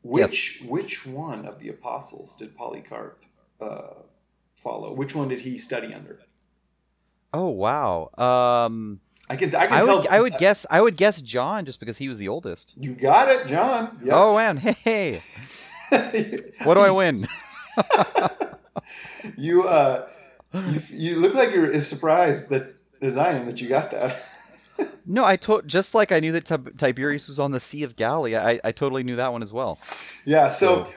which 0.03 0.63
which 0.65 1.05
one 1.05 1.45
of 1.45 1.59
the 1.59 1.71
apostles 1.71 2.35
did 2.39 2.57
Polycarp 2.57 3.21
uh, 3.61 3.95
follow? 4.63 4.93
Which 4.93 5.15
one 5.15 5.29
did 5.29 5.41
he 5.41 5.59
study 5.59 5.93
under? 5.93 6.21
Oh 7.33 7.49
wow. 7.49 8.11
Um, 8.17 9.01
I 9.29 9.37
can 9.37 9.55
I 9.55 9.67
can 9.67 9.75
I 9.75 9.85
tell. 9.85 9.99
would 9.99 10.09
I 10.09 10.21
would 10.21 10.39
guess 10.39 10.65
I 10.71 10.81
would 10.81 10.97
guess 10.97 11.21
John 11.21 11.65
just 11.67 11.81
because 11.81 11.99
he 11.99 12.09
was 12.09 12.19
the 12.19 12.29
oldest. 12.29 12.75
You 12.77 12.95
got 12.95 13.29
it, 13.29 13.47
John. 13.49 14.01
Yep. 14.03 14.15
Oh 14.15 14.37
man, 14.37 14.57
hey, 14.85 15.23
what 16.65 16.75
do 16.75 16.81
I 16.81 16.91
win? 16.91 17.29
you 19.37 19.65
uh, 19.65 20.09
you, 20.55 20.83
you 20.89 21.17
look 21.21 21.35
like 21.35 21.51
you're 21.51 21.73
as 21.73 21.87
surprised 21.87 22.49
that 22.49 22.75
as 23.03 23.17
I 23.17 23.33
am 23.33 23.47
that 23.47 23.59
you 23.59 23.69
got 23.69 23.91
that. 23.91 24.23
No, 25.05 25.25
I 25.25 25.37
told 25.37 25.67
just 25.67 25.95
like 25.95 26.13
I 26.13 26.21
knew 26.21 26.33
that 26.33 26.45
Tib- 26.45 26.79
Tiberias 26.79 27.27
was 27.27 27.41
on 27.41 27.51
the 27.51 27.61
Sea 27.61 27.83
of 27.83 27.97
Galilee. 27.97 28.37
I, 28.37 28.61
I 28.63 28.73
totally 28.73 29.03
knew 29.03 29.17
that 29.17 29.33
one 29.33 29.43
as 29.43 29.53
well. 29.53 29.79
Yeah. 30.25 30.55
So 30.55 30.85
so 30.85 30.93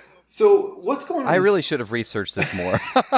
what's 0.81 1.03
going 1.03 1.25
on? 1.25 1.27
I 1.27 1.35
really 1.35 1.61
should 1.61 1.81
have 1.81 1.91
researched 1.91 2.35
this 2.35 2.53
more. 2.53 2.79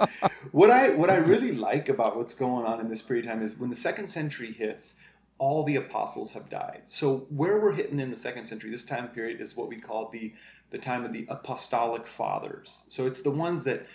what 0.52 0.70
I 0.70 0.88
what 0.90 1.10
I 1.10 1.16
really 1.16 1.52
like 1.52 1.90
about 1.90 2.16
what's 2.16 2.32
going 2.32 2.64
on 2.64 2.80
in 2.80 2.88
this 2.88 3.02
period 3.02 3.26
of 3.26 3.32
time 3.32 3.46
is 3.46 3.58
when 3.58 3.68
the 3.68 3.76
second 3.76 4.08
century 4.08 4.52
hits, 4.52 4.94
all 5.36 5.64
the 5.64 5.76
apostles 5.76 6.30
have 6.30 6.48
died. 6.48 6.82
So 6.88 7.26
where 7.28 7.60
we're 7.60 7.72
hitting 7.72 8.00
in 8.00 8.10
the 8.10 8.16
second 8.16 8.46
century, 8.46 8.70
this 8.70 8.84
time 8.84 9.08
period 9.08 9.42
is 9.42 9.54
what 9.54 9.68
we 9.68 9.78
call 9.78 10.08
the 10.10 10.32
the 10.70 10.78
time 10.78 11.04
of 11.04 11.12
the 11.12 11.26
apostolic 11.28 12.06
fathers. 12.06 12.84
So 12.88 13.06
it's 13.06 13.20
the 13.20 13.30
ones 13.30 13.62
that 13.64 13.86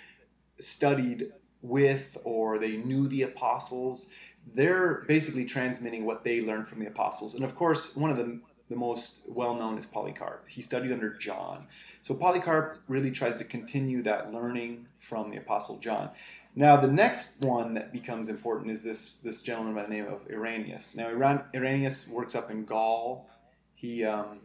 studied 0.60 1.32
with 1.64 2.04
or 2.24 2.60
they 2.60 2.78
knew 2.78 3.08
the 3.08 3.24
apostles. 3.24 4.08
They're 4.54 5.04
basically 5.08 5.46
transmitting 5.46 6.06
what 6.06 6.24
they 6.24 6.42
learned 6.42 6.68
from 6.68 6.80
the 6.80 6.88
apostles. 6.88 7.34
And 7.34 7.44
of 7.44 7.56
course, 7.56 7.96
one 7.96 8.12
of 8.12 8.18
the 8.18 8.40
the 8.72 8.78
most 8.78 9.20
well 9.28 9.54
known 9.54 9.78
is 9.78 9.86
Polycarp. 9.86 10.46
He 10.48 10.62
studied 10.64 10.92
under 10.92 11.14
John. 11.14 11.68
So 12.02 12.16
Polycarp 12.16 12.80
really 12.88 13.12
tries 13.12 13.38
to 13.38 13.44
continue 13.44 14.02
that 14.04 14.34
learning 14.34 14.88
from 15.08 15.30
the 15.30 15.38
Apostle 15.38 15.78
John. 15.78 16.10
Now, 16.56 16.80
the 16.80 16.88
next 16.88 17.30
one 17.40 17.74
that 17.76 17.94
becomes 17.94 18.30
important 18.30 18.72
is 18.72 18.82
this 18.82 19.18
this 19.24 19.42
gentleman 19.42 19.76
by 19.76 19.84
the 19.84 19.90
name 19.90 20.08
of 20.08 20.22
Irenaeus. 20.30 20.96
Now, 20.96 21.10
Iran, 21.10 21.44
Irenaeus 21.54 22.08
works 22.08 22.34
up 22.34 22.50
in 22.50 22.66
Gaul. 22.66 23.30
He 23.76 24.04
um, 24.06 24.40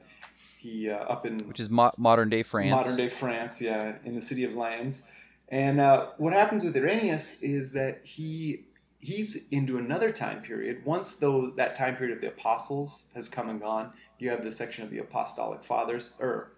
he 0.58 0.90
uh, 0.90 0.96
up 0.96 1.24
in 1.24 1.38
Which 1.48 1.60
is 1.60 1.70
mo- 1.70 1.92
modern 1.96 2.28
day 2.28 2.42
France. 2.42 2.70
modern 2.70 2.96
day 2.96 3.08
France, 3.08 3.60
yeah, 3.60 3.94
in 4.04 4.14
the 4.14 4.22
city 4.22 4.44
of 4.44 4.52
Lyons. 4.52 5.02
And 5.48 5.80
uh, 5.80 6.08
what 6.18 6.32
happens 6.32 6.64
with 6.64 6.76
Irenaeus 6.76 7.36
is 7.40 7.70
that 7.72 8.00
he 8.02 8.64
he's 8.98 9.36
into 9.50 9.78
another 9.78 10.10
time 10.12 10.42
period. 10.42 10.84
Once 10.84 11.12
though 11.12 11.50
that 11.56 11.76
time 11.76 11.96
period 11.96 12.16
of 12.16 12.20
the 12.20 12.28
apostles 12.28 13.02
has 13.14 13.28
come 13.28 13.48
and 13.48 13.60
gone, 13.60 13.92
you 14.18 14.30
have 14.30 14.44
the 14.44 14.52
section 14.52 14.84
of 14.84 14.90
the 14.90 14.98
apostolic 14.98 15.64
fathers 15.64 16.10
or 16.18 16.52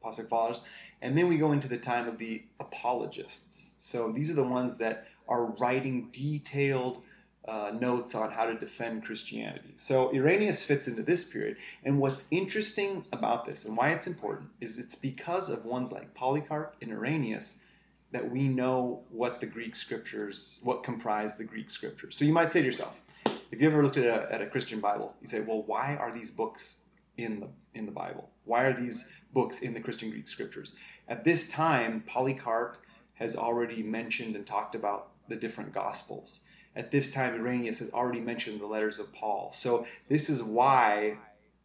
apostolic 0.00 0.30
fathers, 0.30 0.60
and 1.02 1.16
then 1.16 1.28
we 1.28 1.36
go 1.36 1.52
into 1.52 1.68
the 1.68 1.78
time 1.78 2.08
of 2.08 2.18
the 2.18 2.42
apologists. 2.60 3.70
So 3.78 4.12
these 4.14 4.30
are 4.30 4.34
the 4.34 4.42
ones 4.42 4.76
that 4.78 5.06
are 5.28 5.44
writing 5.44 6.08
detailed 6.12 7.02
uh, 7.46 7.70
notes 7.78 8.14
on 8.14 8.30
how 8.30 8.44
to 8.46 8.54
defend 8.54 9.04
Christianity. 9.04 9.74
So 9.76 10.12
Irenaeus 10.12 10.62
fits 10.62 10.88
into 10.88 11.02
this 11.02 11.22
period. 11.22 11.56
And 11.84 12.00
what's 12.00 12.24
interesting 12.30 13.04
about 13.12 13.46
this 13.46 13.64
and 13.64 13.76
why 13.76 13.90
it's 13.90 14.06
important 14.06 14.48
is 14.60 14.78
it's 14.78 14.96
because 14.96 15.48
of 15.48 15.64
ones 15.64 15.92
like 15.92 16.12
Polycarp 16.14 16.74
and 16.82 16.90
Irenaeus 16.90 17.54
that 18.12 18.28
we 18.28 18.48
know 18.48 19.02
what 19.10 19.40
the 19.40 19.46
Greek 19.46 19.76
scriptures, 19.76 20.58
what 20.62 20.82
comprise 20.82 21.32
the 21.38 21.44
Greek 21.44 21.70
scriptures. 21.70 22.16
So 22.16 22.24
you 22.24 22.32
might 22.32 22.52
say 22.52 22.60
to 22.60 22.66
yourself, 22.66 22.94
if 23.50 23.60
you 23.60 23.68
ever 23.68 23.82
looked 23.82 23.96
at 23.96 24.06
a, 24.06 24.32
at 24.32 24.42
a 24.42 24.46
Christian 24.46 24.80
Bible, 24.80 25.14
you 25.22 25.28
say, 25.28 25.40
well, 25.40 25.62
why 25.66 25.96
are 25.96 26.12
these 26.12 26.30
books 26.30 26.76
in 27.18 27.40
the 27.40 27.48
in 27.74 27.86
the 27.86 27.92
Bible? 27.92 28.30
Why 28.44 28.64
are 28.64 28.80
these 28.80 29.04
books 29.32 29.60
in 29.60 29.74
the 29.74 29.80
Christian 29.80 30.10
Greek 30.10 30.28
scriptures? 30.28 30.74
At 31.08 31.24
this 31.24 31.46
time, 31.48 32.02
Polycarp 32.06 32.78
has 33.14 33.34
already 33.34 33.82
mentioned 33.82 34.36
and 34.36 34.46
talked 34.46 34.74
about 34.74 35.08
the 35.28 35.36
different 35.36 35.72
gospels. 35.72 36.40
At 36.74 36.90
this 36.90 37.08
time, 37.08 37.34
Irenaeus 37.34 37.78
has 37.78 37.90
already 37.90 38.20
mentioned 38.20 38.60
the 38.60 38.66
letters 38.66 38.98
of 38.98 39.12
Paul. 39.12 39.54
So 39.56 39.86
this 40.08 40.28
is 40.28 40.42
why 40.42 41.16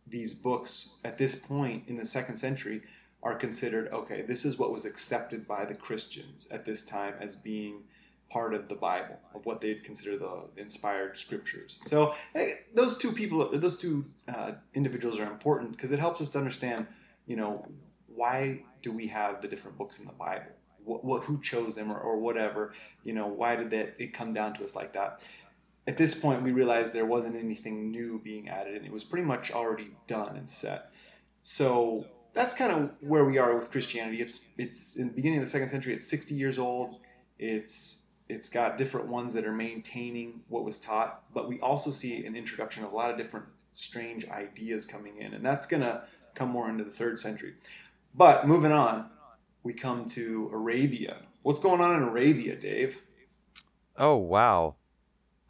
these 0.08 0.34
books 0.34 0.90
at 1.04 1.18
this 1.18 1.36
point 1.36 1.84
in 1.88 1.98
the 1.98 2.06
second 2.06 2.38
century 2.38 2.82
are 3.24 3.36
considered 3.36 3.90
okay, 3.94 4.24
this 4.24 4.46
is 4.46 4.58
what 4.58 4.72
was 4.72 4.86
accepted 4.86 5.48
by 5.48 5.66
the 5.66 5.76
Christians 5.76 6.48
at 6.50 6.66
this 6.66 6.84
time 6.84 7.14
as 7.20 7.36
being 7.36 7.84
part 8.32 8.54
of 8.54 8.68
the 8.70 8.76
Bible, 8.76 9.20
of 9.36 9.46
what 9.46 9.62
they'd 9.62 9.84
consider 9.84 10.18
the 10.18 10.44
inspired 10.58 11.18
scriptures. 11.18 11.80
So 11.88 12.14
those 12.74 12.98
two 12.98 13.12
people, 13.12 13.50
those 13.54 13.78
two 13.78 14.06
uh, 14.34 14.52
individuals 14.74 15.20
are 15.20 15.26
important 15.26 15.72
because 15.72 15.92
it 15.92 16.00
helps 16.00 16.22
us 16.22 16.30
to 16.30 16.38
understand, 16.38 16.88
you 17.28 17.36
know, 17.36 17.68
why 18.08 18.62
do 18.84 18.92
we 18.92 19.08
have 19.08 19.42
the 19.42 19.48
different 19.48 19.78
books 19.78 20.00
in 20.00 20.06
the 20.06 20.14
Bible? 20.14 20.52
What, 20.84 21.04
what 21.04 21.24
who 21.24 21.42
chose 21.42 21.76
them 21.76 21.92
or, 21.92 22.00
or 22.00 22.20
whatever? 22.20 22.74
You 23.04 23.14
know, 23.14 23.28
why 23.28 23.56
did 23.56 23.70
that 23.72 23.96
it 24.00 24.14
come 24.14 24.34
down 24.34 24.54
to 24.56 24.64
us 24.64 24.76
like 24.76 24.94
that? 24.94 25.20
At 25.88 25.98
this 25.98 26.14
point, 26.14 26.44
we 26.44 26.52
realized 26.52 26.94
there 26.94 27.06
wasn't 27.06 27.36
anything 27.36 27.90
new 27.92 28.22
being 28.24 28.50
added, 28.50 28.76
and 28.76 28.86
it 28.86 28.92
was 28.92 29.04
pretty 29.04 29.26
much 29.26 29.52
already 29.52 29.90
done 30.08 30.38
and 30.38 30.48
set. 30.48 30.92
So 31.42 32.06
that's 32.34 32.54
kind 32.54 32.72
of 32.72 32.92
where 33.02 33.26
we 33.26 33.38
are 33.40 33.58
with 33.58 33.72
Christianity. 33.72 34.22
It's 34.22 34.40
it's 34.58 34.96
in 34.96 35.08
the 35.08 35.14
beginning 35.14 35.40
of 35.40 35.46
the 35.46 35.52
second 35.52 35.70
century. 35.70 35.96
It's 35.96 36.08
60 36.08 36.36
years 36.36 36.60
old. 36.60 37.00
It's 37.40 37.98
it's 38.32 38.50
got 38.50 38.78
different 38.78 39.08
ones 39.08 39.34
that 39.34 39.46
are 39.46 39.52
maintaining 39.52 40.42
what 40.48 40.64
was 40.64 40.78
taught, 40.78 41.24
but 41.34 41.50
we 41.50 41.60
also 41.60 41.92
see 41.92 42.26
an 42.26 42.36
introduction 42.36 42.84
of 42.84 42.94
a 42.94 42.96
lot 42.96 43.12
of 43.12 43.18
different 43.18 43.46
strange 43.74 44.26
ideas 44.30 44.86
coming 44.86 45.18
in, 45.18 45.34
and 45.34 45.46
that's 45.46 45.68
gonna 45.68 46.04
come 46.34 46.50
more 46.50 46.70
into 46.70 46.84
the 46.84 46.92
third 46.92 47.20
century. 47.20 47.54
But 48.16 48.48
moving 48.48 48.72
on, 48.72 49.10
we 49.64 49.74
come 49.74 50.10
to 50.12 50.50
Arabia. 50.54 51.18
What's 51.44 51.60
going 51.60 51.82
on 51.82 51.96
in 51.96 52.04
Arabia, 52.04 52.56
Dave? 52.56 52.96
Oh 53.98 54.16
wow, 54.18 54.76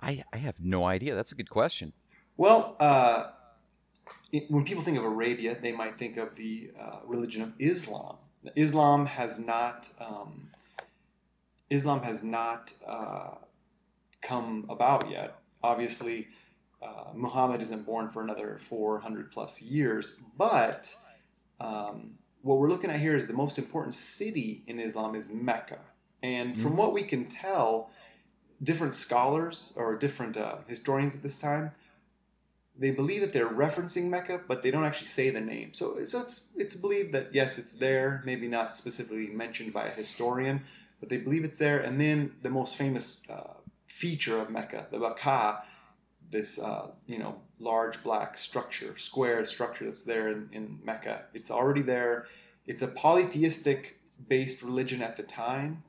I 0.02 0.24
I 0.34 0.38
have 0.38 0.60
no 0.60 0.86
idea. 0.86 1.16
That's 1.16 1.32
a 1.32 1.36
good 1.36 1.50
question. 1.50 1.94
Well, 2.38 2.76
uh, 2.80 3.32
it, 4.32 4.50
when 4.50 4.64
people 4.66 4.84
think 4.84 4.98
of 4.98 5.04
Arabia, 5.04 5.58
they 5.62 5.72
might 5.72 6.00
think 6.00 6.18
of 6.18 6.36
the 6.36 6.72
uh, 6.80 7.00
religion 7.06 7.42
of 7.42 7.54
Islam. 7.60 8.18
Islam 8.56 9.06
has 9.06 9.38
not 9.38 9.86
um, 10.00 10.50
Islam 11.72 12.04
has 12.04 12.22
not 12.22 12.72
uh, 12.88 13.36
come 14.22 14.66
about 14.70 15.10
yet. 15.10 15.36
Obviously, 15.64 16.28
uh, 16.82 17.12
Muhammad 17.16 17.62
isn't 17.62 17.86
born 17.86 18.10
for 18.12 18.22
another 18.22 18.60
400 18.70 19.32
plus 19.32 19.60
years, 19.62 20.12
but 20.38 20.86
um, 21.60 22.12
what 22.42 22.58
we're 22.58 22.70
looking 22.70 22.92
at 22.92 23.00
here 23.00 23.16
is 23.16 23.26
the 23.26 23.34
most 23.34 23.58
important 23.58 23.96
city 23.96 24.64
in 24.68 24.80
Islam 24.80 25.16
is 25.16 25.28
Mecca. 25.32 25.80
And 26.22 26.56
from 26.56 26.66
mm-hmm. 26.66 26.76
what 26.76 26.94
we 26.94 27.04
can 27.04 27.26
tell, 27.30 27.90
different 28.62 28.94
scholars 28.94 29.74
or 29.76 29.96
different 29.96 30.38
uh, 30.38 30.58
historians 30.68 31.16
at 31.16 31.24
this 31.24 31.38
time 31.38 31.72
they 32.78 32.92
believe 32.92 33.22
that 33.22 33.34
they're 33.34 33.50
referencing 33.50 34.06
Mecca, 34.06 34.42
but 34.48 34.64
they 34.64 34.72
don't 34.72 34.86
actually 34.86 35.10
say 35.10 35.30
the 35.30 35.40
name. 35.40 35.72
So, 35.74 36.00
so 36.06 36.22
it's 36.22 36.42
it's 36.56 36.76
believed 36.76 37.14
that 37.14 37.34
yes, 37.34 37.58
it's 37.58 37.74
there, 37.74 38.24
maybe 38.26 38.48
not 38.48 38.76
specifically 38.76 39.28
mentioned 39.28 39.74
by 39.74 39.88
a 39.88 39.92
historian, 39.92 40.64
but 41.02 41.10
they 41.10 41.18
believe 41.18 41.44
it's 41.44 41.58
there. 41.58 41.80
And 41.80 42.00
then 42.00 42.32
the 42.42 42.50
most 42.50 42.78
famous 42.78 43.18
uh, 43.30 43.56
feature 44.00 44.40
of 44.40 44.50
Mecca, 44.50 44.88
the 44.90 45.00
Kaaba, 45.22 45.64
this 46.32 46.58
uh, 46.60 46.88
you 47.08 47.20
know 47.20 47.36
large 47.60 48.02
black 48.04 48.38
structure, 48.38 48.98
square 48.98 49.46
structure 49.46 49.86
that's 49.86 50.04
there 50.04 50.30
in, 50.30 50.50
in 50.54 50.80
Mecca. 50.84 51.24
It's 51.34 51.52
already 51.52 51.82
there. 51.82 52.28
It's 52.66 52.82
a 52.82 52.88
polytheistic 52.88 53.98
based 54.30 54.62
religion 54.62 55.02
at 55.02 55.18
the 55.18 55.24
time, 55.24 55.84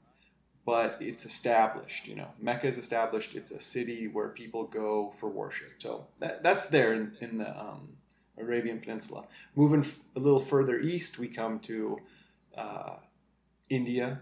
but 0.66 0.96
it's 1.00 1.24
established. 1.24 2.06
You 2.06 2.16
know, 2.16 2.28
Mecca 2.40 2.66
is 2.66 2.78
established. 2.78 3.34
It's 3.34 3.50
a 3.52 3.60
city 3.60 4.08
where 4.08 4.28
people 4.28 4.64
go 4.64 5.14
for 5.20 5.28
worship. 5.28 5.70
So 5.78 6.06
that, 6.18 6.42
that's 6.42 6.66
there 6.66 6.94
in, 6.94 7.16
in 7.20 7.38
the 7.38 7.48
um, 7.48 7.88
Arabian 8.38 8.80
Peninsula. 8.80 9.24
Moving 9.54 9.90
a 10.16 10.18
little 10.18 10.44
further 10.44 10.80
east, 10.80 11.18
we 11.18 11.28
come 11.28 11.60
to 11.60 11.98
uh, 12.56 12.96
India. 13.70 14.20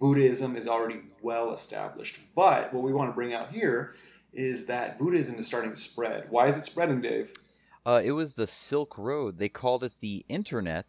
Buddhism 0.00 0.56
is 0.56 0.66
already 0.66 1.00
well 1.22 1.54
established. 1.54 2.16
But 2.34 2.72
what 2.72 2.82
we 2.82 2.92
want 2.92 3.10
to 3.10 3.14
bring 3.14 3.34
out 3.34 3.50
here 3.50 3.94
is 4.32 4.64
that 4.66 4.98
Buddhism 4.98 5.36
is 5.38 5.46
starting 5.46 5.72
to 5.72 5.76
spread. 5.76 6.26
Why 6.30 6.48
is 6.48 6.56
it 6.56 6.64
spreading, 6.64 7.02
Dave? 7.02 7.30
Uh, 7.84 8.00
it 8.02 8.12
was 8.12 8.32
the 8.32 8.46
Silk 8.46 8.96
Road. 8.96 9.38
They 9.38 9.48
called 9.48 9.84
it 9.84 9.92
the 10.00 10.24
internet 10.28 10.86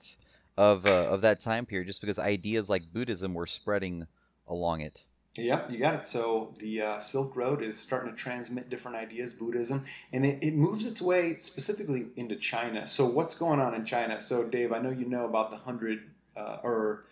of 0.58 0.86
uh, 0.86 0.90
of 0.90 1.22
that 1.22 1.42
time 1.42 1.66
period, 1.66 1.88
just 1.88 2.02
because 2.02 2.20
ideas 2.20 2.70
like 2.70 2.94
Buddhism 2.94 3.34
were 3.34 3.48
spreading 3.48 4.08
along 4.48 4.82
it. 4.82 5.02
Yep, 5.36 5.72
you 5.72 5.80
got 5.80 5.94
it. 5.96 6.08
So 6.08 6.54
the 6.60 6.82
uh, 6.82 7.00
Silk 7.00 7.36
Road 7.38 7.64
is 7.64 7.80
starting 7.80 8.12
to 8.12 8.18
transmit 8.18 8.70
different 8.70 8.98
ideas, 8.98 9.32
Buddhism, 9.32 9.86
and 10.12 10.26
it, 10.26 10.40
it 10.42 10.54
moves 10.54 10.86
its 10.86 11.02
way 11.02 11.38
specifically 11.38 12.08
into 12.18 12.36
China. 12.36 12.86
So 12.86 13.06
what's 13.06 13.34
going 13.34 13.62
on 13.62 13.74
in 13.74 13.86
China? 13.86 14.22
So 14.22 14.44
Dave, 14.44 14.74
I 14.74 14.80
know 14.80 14.90
you 14.90 15.06
know 15.06 15.26
about 15.26 15.50
the 15.50 15.58
hundred 15.58 16.00
uh, 16.36 16.58
or 16.64 17.06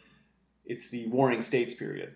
it's 0.65 0.89
the 0.89 1.07
Warring 1.07 1.41
States 1.41 1.73
period. 1.73 2.13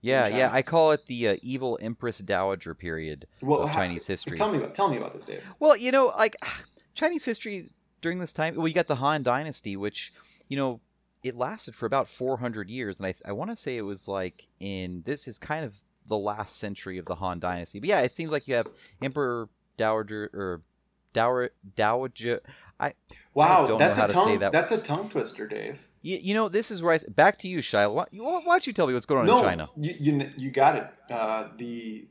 Yeah, 0.00 0.26
yeah, 0.26 0.50
I 0.52 0.60
call 0.60 0.92
it 0.92 1.06
the 1.06 1.28
uh, 1.28 1.36
evil 1.40 1.78
Empress 1.80 2.18
Dowager 2.18 2.74
period 2.74 3.26
well, 3.40 3.62
of 3.62 3.70
how, 3.70 3.76
Chinese 3.76 4.04
history. 4.04 4.36
Tell 4.36 4.52
me 4.52 4.58
about 4.58 4.74
tell 4.74 4.90
me 4.90 4.98
about 4.98 5.14
this, 5.14 5.24
Dave. 5.24 5.42
Well, 5.60 5.76
you 5.76 5.92
know, 5.92 6.12
like 6.16 6.36
Chinese 6.94 7.24
history 7.24 7.70
during 8.02 8.18
this 8.18 8.32
time. 8.32 8.54
Well, 8.56 8.68
you 8.68 8.74
got 8.74 8.86
the 8.86 8.96
Han 8.96 9.22
Dynasty, 9.22 9.78
which 9.78 10.12
you 10.48 10.58
know 10.58 10.80
it 11.22 11.36
lasted 11.36 11.74
for 11.74 11.86
about 11.86 12.10
400 12.10 12.68
years, 12.68 12.98
and 12.98 13.06
I, 13.06 13.14
I 13.24 13.32
want 13.32 13.50
to 13.50 13.56
say 13.56 13.78
it 13.78 13.82
was 13.82 14.06
like 14.06 14.46
in 14.60 15.02
this 15.06 15.26
is 15.26 15.38
kind 15.38 15.64
of 15.64 15.72
the 16.06 16.18
last 16.18 16.58
century 16.58 16.98
of 16.98 17.06
the 17.06 17.14
Han 17.14 17.40
Dynasty. 17.40 17.80
But 17.80 17.88
yeah, 17.88 18.00
it 18.00 18.14
seems 18.14 18.30
like 18.30 18.46
you 18.46 18.56
have 18.56 18.66
Emperor 19.02 19.48
Dowager 19.78 20.30
or 20.34 20.60
Dower 21.14 21.50
Dowager. 21.76 22.40
I 22.78 22.92
wow, 23.32 23.64
I 23.64 23.68
don't 23.68 23.78
that's 23.78 23.96
know 23.96 24.02
how 24.02 24.08
a 24.08 24.12
tongue, 24.12 24.26
to 24.26 24.32
say 24.34 24.38
that. 24.38 24.52
That's 24.52 24.72
a 24.72 24.78
tongue 24.78 25.08
twister, 25.08 25.46
Dave. 25.48 25.78
You, 26.04 26.18
you 26.22 26.34
know, 26.34 26.50
this 26.50 26.70
is 26.70 26.82
where 26.82 26.92
I 26.92 26.98
back 27.08 27.38
to 27.38 27.48
you, 27.48 27.62
Shiloh. 27.62 27.94
Why, 27.94 28.04
why 28.12 28.42
don't 28.44 28.66
you 28.66 28.74
tell 28.74 28.86
me 28.86 28.92
what's 28.92 29.06
going 29.06 29.20
on 29.20 29.26
no, 29.26 29.38
in 29.38 29.44
China? 29.44 29.70
You, 29.74 29.94
you 29.98 30.30
you 30.36 30.50
got 30.50 30.76
it. 30.76 30.86
Uh, 31.10 31.48
the 31.56 32.06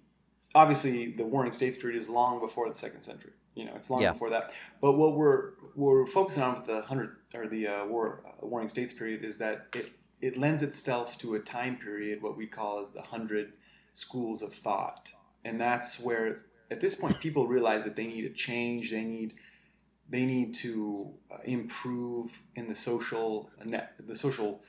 obviously 0.55 1.11
the 1.11 1.23
Warring 1.23 1.53
States 1.53 1.77
period 1.77 2.01
is 2.01 2.09
long 2.09 2.39
before 2.39 2.67
the 2.67 2.75
second 2.75 3.03
century. 3.03 3.33
You 3.53 3.65
know, 3.65 3.73
it's 3.75 3.91
long 3.91 4.01
yeah. 4.01 4.13
before 4.13 4.31
that. 4.31 4.51
But 4.81 4.93
what 4.93 5.15
we're 5.15 5.51
we're 5.75 6.07
focusing 6.07 6.41
on 6.41 6.57
with 6.57 6.65
the 6.65 6.81
hundred 6.81 7.17
or 7.35 7.47
the 7.47 7.67
uh, 7.67 7.85
war 7.85 8.23
uh, 8.25 8.47
Warring 8.47 8.67
States 8.67 8.95
period 8.95 9.23
is 9.23 9.37
that 9.37 9.67
it 9.75 9.91
it 10.21 10.39
lends 10.39 10.63
itself 10.63 11.15
to 11.19 11.35
a 11.35 11.39
time 11.39 11.77
period 11.77 12.19
what 12.19 12.35
we 12.35 12.47
call 12.47 12.81
as 12.81 12.89
the 12.89 13.01
hundred 13.03 13.53
schools 13.93 14.41
of 14.41 14.55
thought, 14.63 15.07
and 15.45 15.61
that's 15.61 15.99
where 15.99 16.37
at 16.71 16.81
this 16.81 16.95
point 16.95 17.19
people 17.19 17.47
realize 17.47 17.83
that 17.83 17.95
they 17.95 18.07
need 18.07 18.25
a 18.25 18.33
change. 18.33 18.89
They 18.89 19.03
need 19.03 19.35
they 20.09 20.25
need 20.25 20.53
to 20.55 21.11
uh, 21.31 21.37
improve 21.45 22.29
in 22.55 22.67
the 22.67 22.75
social 22.75 23.49
net, 23.65 23.93
the 24.07 24.15
social 24.15 24.61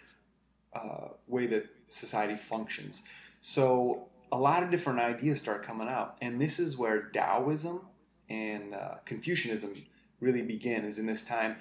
uh, 0.74 1.08
way 1.26 1.46
that 1.46 1.66
society 1.88 2.38
functions. 2.48 3.02
So 3.40 4.08
a 4.32 4.38
lot 4.38 4.62
of 4.62 4.70
different 4.70 5.00
ideas 5.00 5.38
start 5.38 5.66
coming 5.66 5.88
out, 5.88 6.16
and 6.20 6.40
this 6.40 6.58
is 6.58 6.76
where 6.76 7.10
Taoism 7.10 7.80
and 8.28 8.74
uh, 8.74 8.94
Confucianism 9.04 9.74
really 10.20 10.42
begin 10.42 10.84
is 10.84 10.98
in 10.98 11.06
this 11.06 11.22
time. 11.22 11.56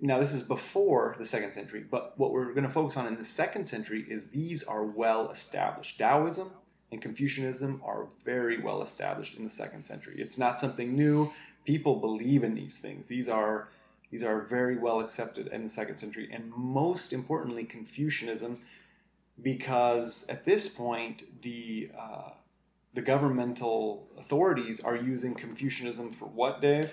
Now, 0.00 0.20
this 0.20 0.32
is 0.32 0.42
before 0.42 1.16
the 1.18 1.26
second 1.26 1.54
century, 1.54 1.84
but 1.88 2.18
what 2.18 2.32
we're 2.32 2.52
going 2.52 2.66
to 2.66 2.72
focus 2.72 2.96
on 2.96 3.06
in 3.06 3.16
the 3.16 3.24
second 3.24 3.66
century 3.66 4.04
is 4.08 4.28
these 4.28 4.62
are 4.62 4.84
well 4.84 5.30
established. 5.30 5.98
Taoism 5.98 6.50
and 6.90 7.00
Confucianism 7.00 7.80
are 7.84 8.08
very 8.24 8.62
well 8.62 8.82
established 8.82 9.36
in 9.36 9.44
the 9.44 9.50
second 9.50 9.84
century. 9.84 10.16
It's 10.18 10.38
not 10.38 10.60
something 10.60 10.96
new. 10.96 11.30
People 11.64 11.96
believe 11.96 12.44
in 12.44 12.54
these 12.54 12.74
things. 12.74 13.06
These 13.08 13.28
are 13.28 13.68
these 14.10 14.22
are 14.22 14.42
very 14.42 14.78
well 14.78 15.00
accepted 15.00 15.48
in 15.48 15.64
the 15.64 15.70
second 15.70 15.98
century, 15.98 16.28
and 16.32 16.52
most 16.56 17.12
importantly, 17.12 17.64
Confucianism, 17.64 18.58
because 19.42 20.24
at 20.28 20.44
this 20.44 20.68
point 20.68 21.24
the 21.42 21.90
uh, 21.98 22.30
the 22.94 23.02
governmental 23.02 24.06
authorities 24.18 24.80
are 24.80 24.96
using 24.96 25.34
Confucianism 25.34 26.14
for 26.18 26.26
what, 26.26 26.60
Dave? 26.60 26.90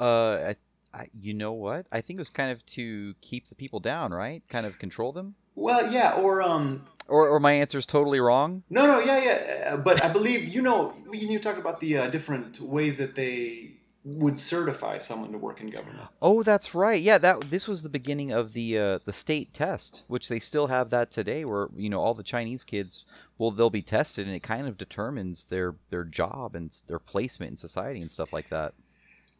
Uh, 0.00 0.52
I, 0.52 0.56
I, 0.94 1.08
you 1.20 1.34
know 1.34 1.52
what? 1.52 1.86
I 1.92 2.00
think 2.00 2.18
it 2.18 2.20
was 2.20 2.30
kind 2.30 2.50
of 2.50 2.64
to 2.66 3.14
keep 3.20 3.48
the 3.48 3.54
people 3.54 3.80
down, 3.80 4.12
right? 4.12 4.42
Kind 4.48 4.64
of 4.64 4.78
control 4.78 5.12
them. 5.12 5.34
Well, 5.58 5.90
yeah, 5.90 6.12
or 6.12 6.40
um, 6.40 6.86
or, 7.08 7.28
or 7.28 7.40
my 7.40 7.52
answer 7.52 7.78
is 7.78 7.86
totally 7.86 8.20
wrong. 8.20 8.62
No, 8.70 8.86
no, 8.86 9.00
yeah, 9.00 9.18
yeah, 9.18 9.70
uh, 9.72 9.76
but 9.76 10.02
I 10.02 10.12
believe 10.12 10.44
you 10.44 10.62
know 10.62 10.94
you, 11.12 11.28
you 11.30 11.38
talk 11.40 11.58
about 11.58 11.80
the 11.80 11.98
uh, 11.98 12.10
different 12.10 12.60
ways 12.60 12.96
that 12.98 13.16
they 13.16 13.72
would 14.04 14.38
certify 14.38 14.98
someone 14.98 15.32
to 15.32 15.38
work 15.38 15.60
in 15.60 15.68
government. 15.68 16.08
Oh, 16.22 16.44
that's 16.44 16.76
right. 16.76 17.02
Yeah, 17.02 17.18
that 17.18 17.50
this 17.50 17.66
was 17.66 17.82
the 17.82 17.88
beginning 17.88 18.30
of 18.30 18.52
the 18.52 18.78
uh, 18.78 18.98
the 19.04 19.12
state 19.12 19.52
test, 19.52 20.04
which 20.06 20.28
they 20.28 20.38
still 20.38 20.68
have 20.68 20.90
that 20.90 21.10
today, 21.10 21.44
where 21.44 21.66
you 21.74 21.90
know 21.90 22.00
all 22.00 22.14
the 22.14 22.22
Chinese 22.22 22.62
kids, 22.62 23.02
well, 23.36 23.50
they'll 23.50 23.68
be 23.68 23.82
tested, 23.82 24.28
and 24.28 24.36
it 24.36 24.44
kind 24.44 24.68
of 24.68 24.78
determines 24.78 25.44
their 25.50 25.74
their 25.90 26.04
job 26.04 26.54
and 26.54 26.70
their 26.86 27.00
placement 27.00 27.50
in 27.50 27.56
society 27.56 28.00
and 28.00 28.10
stuff 28.10 28.32
like 28.32 28.48
that. 28.50 28.74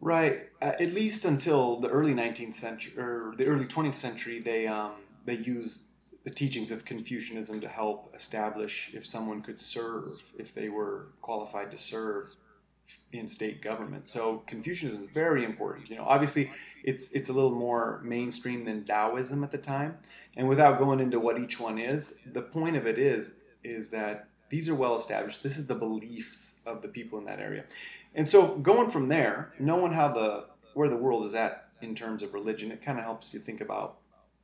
Right. 0.01 0.49
Uh, 0.61 0.73
at 0.81 0.93
least 0.93 1.25
until 1.25 1.81
the 1.81 1.89
early 1.89 2.15
19th 2.15 2.59
century 2.59 2.99
or 2.99 3.35
the 3.37 3.47
early 3.47 3.67
20th 3.67 3.97
century, 3.97 4.41
they 4.41 4.67
um, 4.67 4.93
they 5.25 5.35
used 5.35 5.81
the 6.25 6.31
teachings 6.31 6.71
of 6.71 6.85
Confucianism 6.85 7.61
to 7.61 7.69
help 7.69 8.15
establish 8.17 8.91
if 8.93 9.07
someone 9.07 9.43
could 9.43 9.61
serve, 9.61 10.21
if 10.39 10.55
they 10.55 10.69
were 10.69 11.09
qualified 11.23 11.71
to 11.71 11.79
serve 11.79 12.27
in 13.13 13.29
state 13.29 13.63
government. 13.63 14.07
So 14.07 14.43
Confucianism 14.47 15.03
is 15.03 15.11
very 15.11 15.45
important. 15.45 15.89
You 15.89 15.97
know, 15.97 16.05
obviously 16.05 16.51
it's 16.85 17.09
it's 17.13 17.29
a 17.29 17.33
little 17.33 17.55
more 17.55 18.01
mainstream 18.05 18.65
than 18.65 18.85
Taoism 18.85 19.45
at 19.45 19.51
the 19.51 19.59
time. 19.59 19.97
And 20.37 20.49
without 20.49 20.79
going 20.79 21.01
into 21.01 21.19
what 21.21 21.39
each 21.39 21.59
one 21.59 21.79
is, 21.79 22.13
the 22.33 22.43
point 22.43 22.77
of 22.77 22.87
it 22.87 22.99
is 22.99 23.31
is 23.65 23.91
that 23.91 24.29
these 24.51 24.69
are 24.69 24.75
well 24.75 24.99
established. 24.99 25.43
This 25.43 25.57
is 25.57 25.67
the 25.67 25.75
beliefs 25.75 26.53
of 26.67 26.83
the 26.83 26.89
people 26.89 27.19
in 27.19 27.25
that 27.27 27.41
area. 27.41 27.65
And 28.15 28.29
so 28.29 28.57
going 28.57 28.91
from 28.91 29.09
there, 29.09 29.53
knowing 29.59 29.93
how 29.93 30.13
the 30.13 30.47
where 30.75 30.89
the 30.89 30.97
world 30.97 31.27
is 31.27 31.35
at 31.35 31.69
in 31.83 31.95
terms 31.95 32.23
of 32.23 32.35
religion, 32.35 32.71
it 32.71 32.85
kind 32.85 32.99
of 32.99 33.05
helps 33.05 33.33
you 33.33 33.41
think 33.41 33.61
about, 33.61 33.99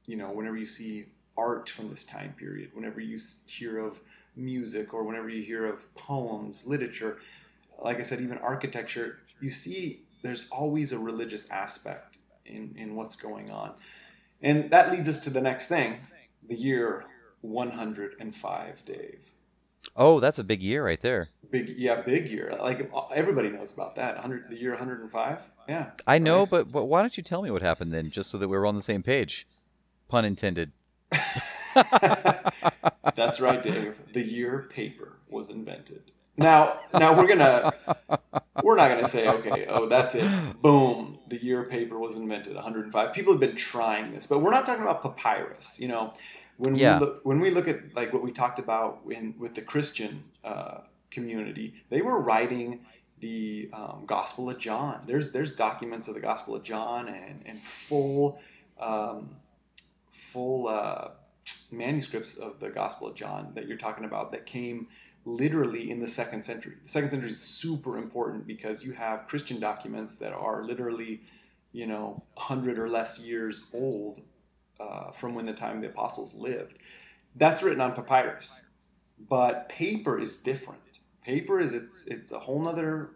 you 0.06 0.16
know, 0.16 0.30
whenever 0.30 0.56
you 0.56 0.66
see 0.66 1.06
art 1.36 1.70
from 1.70 1.90
this 1.90 2.04
time 2.04 2.34
period, 2.38 2.70
whenever 2.74 3.00
you 3.00 3.20
hear 3.46 3.78
of 3.78 3.98
music 4.36 4.94
or 4.94 5.04
whenever 5.04 5.28
you 5.28 5.42
hear 5.42 5.66
of 5.66 5.78
poems, 5.94 6.62
literature, 6.64 7.18
like 7.82 7.98
I 7.98 8.02
said, 8.02 8.20
even 8.20 8.38
architecture, 8.38 9.18
you 9.40 9.50
see 9.50 10.02
there's 10.22 10.44
always 10.50 10.92
a 10.92 10.98
religious 10.98 11.44
aspect 11.50 12.18
in, 12.46 12.74
in 12.76 12.94
what's 12.94 13.16
going 13.16 13.50
on. 13.50 13.72
And 14.42 14.70
that 14.70 14.90
leads 14.90 15.08
us 15.08 15.18
to 15.24 15.30
the 15.30 15.40
next 15.40 15.66
thing 15.68 15.98
the 16.48 16.54
year 16.54 17.04
105, 17.40 18.84
Dave. 18.86 19.18
Oh, 19.96 20.20
that's 20.20 20.38
a 20.38 20.44
big 20.44 20.62
year 20.62 20.84
right 20.84 21.00
there. 21.00 21.28
Big, 21.50 21.74
yeah, 21.76 22.02
big 22.02 22.28
year. 22.28 22.56
Like 22.60 22.90
everybody 23.14 23.50
knows 23.50 23.70
about 23.72 23.96
that. 23.96 24.14
100, 24.14 24.46
the 24.50 24.56
year 24.56 24.70
105. 24.70 25.38
Yeah. 25.68 25.90
I 26.06 26.18
know, 26.18 26.40
right. 26.40 26.50
but 26.50 26.72
but 26.72 26.86
why 26.86 27.00
don't 27.00 27.16
you 27.16 27.22
tell 27.22 27.42
me 27.42 27.50
what 27.50 27.62
happened 27.62 27.92
then, 27.92 28.10
just 28.10 28.30
so 28.30 28.38
that 28.38 28.48
we're 28.48 28.66
on 28.66 28.76
the 28.76 28.82
same 28.82 29.02
page? 29.02 29.46
Pun 30.08 30.24
intended. 30.24 30.72
That's 33.16 33.40
right, 33.40 33.62
Dave. 33.62 33.94
The 34.12 34.22
year 34.22 34.68
paper 34.70 35.16
was 35.28 35.48
invented. 35.48 36.10
Now, 36.36 36.80
now 36.92 37.16
we're 37.16 37.28
gonna 37.28 37.72
we're 38.62 38.76
not 38.76 38.88
gonna 38.88 39.08
say 39.08 39.28
okay, 39.28 39.66
oh 39.68 39.88
that's 39.88 40.14
it, 40.16 40.28
boom, 40.60 41.18
the 41.28 41.42
year 41.42 41.64
paper 41.64 41.98
was 41.98 42.16
invented, 42.16 42.54
105. 42.54 43.12
People 43.12 43.32
have 43.32 43.40
been 43.40 43.56
trying 43.56 44.12
this, 44.12 44.26
but 44.26 44.40
we're 44.40 44.50
not 44.50 44.66
talking 44.66 44.82
about 44.82 45.02
papyrus. 45.02 45.74
You 45.76 45.88
know, 45.88 46.14
when 46.56 46.74
yeah. 46.74 46.98
we 46.98 47.06
look 47.06 47.20
when 47.24 47.40
we 47.40 47.50
look 47.50 47.68
at 47.68 47.94
like 47.94 48.12
what 48.12 48.22
we 48.22 48.32
talked 48.32 48.58
about 48.58 49.00
in 49.08 49.34
with 49.38 49.54
the 49.54 49.62
Christian 49.62 50.22
uh, 50.44 50.78
community, 51.10 51.74
they 51.90 52.02
were 52.02 52.18
writing 52.20 52.80
the 53.20 53.70
um, 53.72 54.02
Gospel 54.06 54.50
of 54.50 54.58
John. 54.58 55.02
There's 55.06 55.30
there's 55.30 55.52
documents 55.54 56.08
of 56.08 56.14
the 56.14 56.20
Gospel 56.20 56.56
of 56.56 56.64
John 56.64 57.08
and 57.08 57.42
and 57.46 57.60
full 57.88 58.40
um, 58.80 59.36
full 60.34 60.68
uh, 60.68 61.12
manuscripts 61.70 62.34
of 62.34 62.58
the 62.60 62.68
Gospel 62.68 63.06
of 63.06 63.14
John 63.14 63.52
that 63.54 63.66
you're 63.68 63.78
talking 63.78 64.04
about 64.04 64.32
that 64.32 64.44
came 64.44 64.88
literally 65.24 65.90
in 65.90 66.00
the 66.00 66.08
second 66.08 66.44
century. 66.44 66.74
The 66.84 66.90
second 66.90 67.10
century 67.10 67.30
is 67.30 67.40
super 67.40 67.96
important 67.96 68.46
because 68.46 68.82
you 68.82 68.92
have 68.92 69.28
Christian 69.28 69.60
documents 69.60 70.16
that 70.16 70.32
are 70.32 70.64
literally, 70.64 71.22
you 71.72 71.86
know, 71.86 72.22
100 72.34 72.78
or 72.78 72.88
less 72.90 73.18
years 73.18 73.62
old 73.72 74.20
uh, 74.80 75.12
from 75.12 75.34
when 75.34 75.46
the 75.46 75.52
time 75.52 75.80
the 75.80 75.86
apostles 75.86 76.34
lived. 76.34 76.78
That's 77.36 77.62
written 77.62 77.80
on 77.80 77.94
papyrus. 77.94 78.50
But 79.30 79.68
paper 79.68 80.20
is 80.20 80.36
different. 80.36 80.80
Paper 81.24 81.60
is 81.60 81.72
it's 81.72 82.04
it's 82.06 82.32
a 82.32 82.38
whole 82.38 82.60
nother 82.60 83.10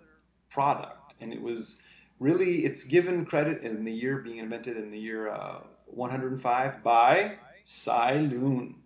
product, 0.51 1.15
and 1.21 1.33
it 1.33 1.43
was 1.43 1.77
really 2.21 2.65
it's 2.65 2.85
given 2.85 3.27
credit 3.27 3.63
in 3.63 3.85
the 3.85 3.93
year 3.93 4.19
being 4.19 4.39
invented 4.39 4.77
in 4.77 4.91
the 4.91 4.99
year 4.99 5.29
uh, 5.29 5.59
105 5.91 6.83
by 6.83 7.37
Cai 7.85 8.15
Lun, 8.15 8.77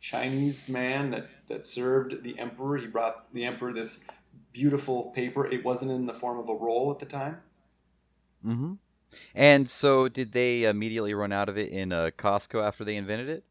Chinese 0.00 0.68
man 0.68 1.10
that 1.10 1.28
that 1.48 1.66
served 1.66 2.22
the 2.22 2.38
emperor. 2.38 2.76
He 2.76 2.86
brought 2.86 3.32
the 3.32 3.44
emperor 3.44 3.72
this 3.72 3.98
beautiful 4.52 5.12
paper. 5.14 5.46
It 5.46 5.64
wasn't 5.64 5.90
in 5.90 6.06
the 6.06 6.14
form 6.14 6.38
of 6.38 6.48
a 6.48 6.54
roll 6.54 6.90
at 6.90 6.98
the 6.98 7.06
time. 7.06 7.38
Mm-hmm. 8.44 8.74
And 9.34 9.70
so, 9.70 10.08
did 10.08 10.32
they 10.32 10.64
immediately 10.64 11.14
run 11.14 11.32
out 11.32 11.48
of 11.48 11.56
it 11.56 11.70
in 11.70 11.92
uh, 11.92 12.10
Costco 12.18 12.66
after 12.66 12.84
they 12.84 12.96
invented 12.96 13.28
it? 13.28 13.44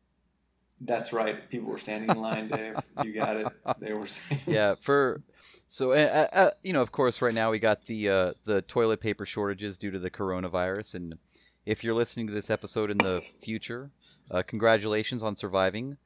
That's 0.81 1.13
right. 1.13 1.49
People 1.49 1.69
were 1.69 1.79
standing 1.79 2.09
in 2.09 2.21
line, 2.21 2.49
Dave. 2.49 2.75
You 3.03 3.13
got 3.13 3.37
it. 3.37 3.47
They 3.79 3.93
were 3.93 4.07
saying. 4.07 4.41
Yeah, 4.45 4.75
for 4.81 5.21
so 5.67 5.91
uh, 5.91 6.27
uh, 6.31 6.51
you 6.63 6.73
know, 6.73 6.81
of 6.81 6.91
course, 6.91 7.21
right 7.21 7.33
now 7.33 7.51
we 7.51 7.59
got 7.59 7.85
the 7.85 8.09
uh, 8.09 8.31
the 8.45 8.61
toilet 8.61 9.01
paper 9.01 9.25
shortages 9.25 9.77
due 9.77 9.91
to 9.91 9.99
the 9.99 10.09
coronavirus, 10.09 10.95
and 10.95 11.17
if 11.65 11.83
you're 11.83 11.95
listening 11.95 12.27
to 12.27 12.33
this 12.33 12.49
episode 12.49 12.91
in 12.91 12.97
the 12.97 13.21
future, 13.43 13.89
uh, 14.31 14.43
congratulations 14.45 15.23
on 15.23 15.35
surviving 15.35 15.97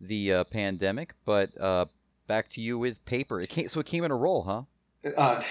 the 0.00 0.32
uh, 0.32 0.44
pandemic. 0.44 1.14
But 1.24 1.58
uh, 1.60 1.86
back 2.26 2.50
to 2.50 2.60
you 2.60 2.78
with 2.78 3.04
paper. 3.04 3.40
It 3.40 3.50
came, 3.50 3.68
so 3.68 3.80
it 3.80 3.86
came 3.86 4.04
in 4.04 4.10
a 4.10 4.16
roll, 4.16 4.42
huh? 4.42 5.10
Uh, 5.16 5.42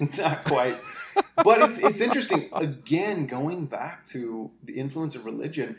not 0.18 0.44
quite. 0.44 0.80
but 1.44 1.62
it's 1.62 1.78
it's 1.78 2.00
interesting. 2.00 2.48
Again, 2.52 3.26
going 3.26 3.66
back 3.66 4.06
to 4.08 4.50
the 4.64 4.74
influence 4.74 5.14
of 5.14 5.24
religion, 5.24 5.76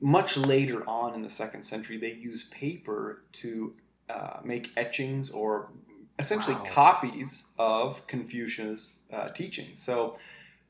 much 0.00 0.36
later 0.36 0.88
on 0.88 1.14
in 1.14 1.22
the 1.22 1.30
second 1.30 1.64
century, 1.64 1.98
they 1.98 2.12
used 2.12 2.50
paper 2.50 3.22
to 3.32 3.72
uh, 4.10 4.40
make 4.44 4.68
etchings 4.76 5.30
or 5.30 5.70
essentially 6.18 6.54
wow. 6.54 6.70
copies 6.72 7.42
of 7.58 8.06
Confucius' 8.06 8.96
uh, 9.12 9.30
teachings. 9.30 9.82
So, 9.82 10.16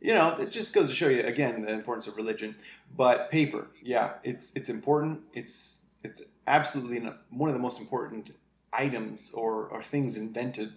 you 0.05 0.13
know, 0.13 0.37
it 0.39 0.51
just 0.51 0.75
goes 0.75 0.91
to 0.91 0.95
show 0.95 1.09
you 1.09 1.23
again 1.25 1.63
the 1.63 1.73
importance 1.73 2.07
of 2.07 2.17
religion. 2.17 2.55
But 2.95 3.31
paper, 3.31 3.69
yeah, 3.83 4.15
it's 4.23 4.53
it's 4.55 4.69
important. 4.69 5.21
It's 5.33 5.79
it's 6.03 6.21
absolutely 6.47 7.11
one 7.31 7.49
of 7.49 7.55
the 7.55 7.63
most 7.63 7.81
important 7.81 8.31
items 8.71 9.31
or, 9.33 9.69
or 9.69 9.83
things 9.83 10.17
invented 10.17 10.75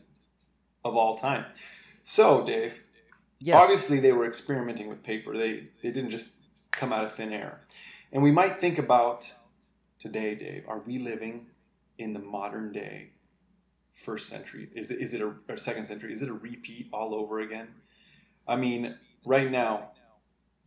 of 0.86 0.96
all 0.96 1.18
time. 1.18 1.44
So, 2.06 2.46
Dave, 2.46 2.74
yes. 3.40 3.58
obviously 3.58 4.00
they 4.00 4.14
were 4.14 4.26
experimenting 4.26 4.88
with 4.88 5.04
paper. 5.04 5.38
They, 5.38 5.68
they 5.84 5.92
didn't 5.92 6.12
just 6.12 6.30
come 6.72 6.94
out 6.94 7.04
of 7.04 7.16
thin 7.16 7.34
air. 7.34 7.60
And 8.14 8.24
we 8.24 8.32
might 8.32 8.62
think 8.62 8.78
about 8.78 9.28
today, 10.00 10.36
Dave, 10.36 10.64
are 10.70 10.80
we 10.80 11.00
living 11.00 11.48
in 11.98 12.14
the 12.14 12.20
modern 12.20 12.72
day 12.72 13.10
first 14.06 14.30
century? 14.30 14.70
Is 14.74 14.90
it, 14.90 15.02
is 15.02 15.14
it 15.14 15.20
a, 15.20 15.34
or 15.50 15.58
second 15.58 15.88
century? 15.88 16.14
Is 16.14 16.22
it 16.22 16.30
a 16.30 16.34
repeat 16.34 16.88
all 16.94 17.14
over 17.14 17.42
again? 17.42 17.68
I 18.48 18.56
mean, 18.56 18.96
right 19.28 19.52
now, 19.52 19.92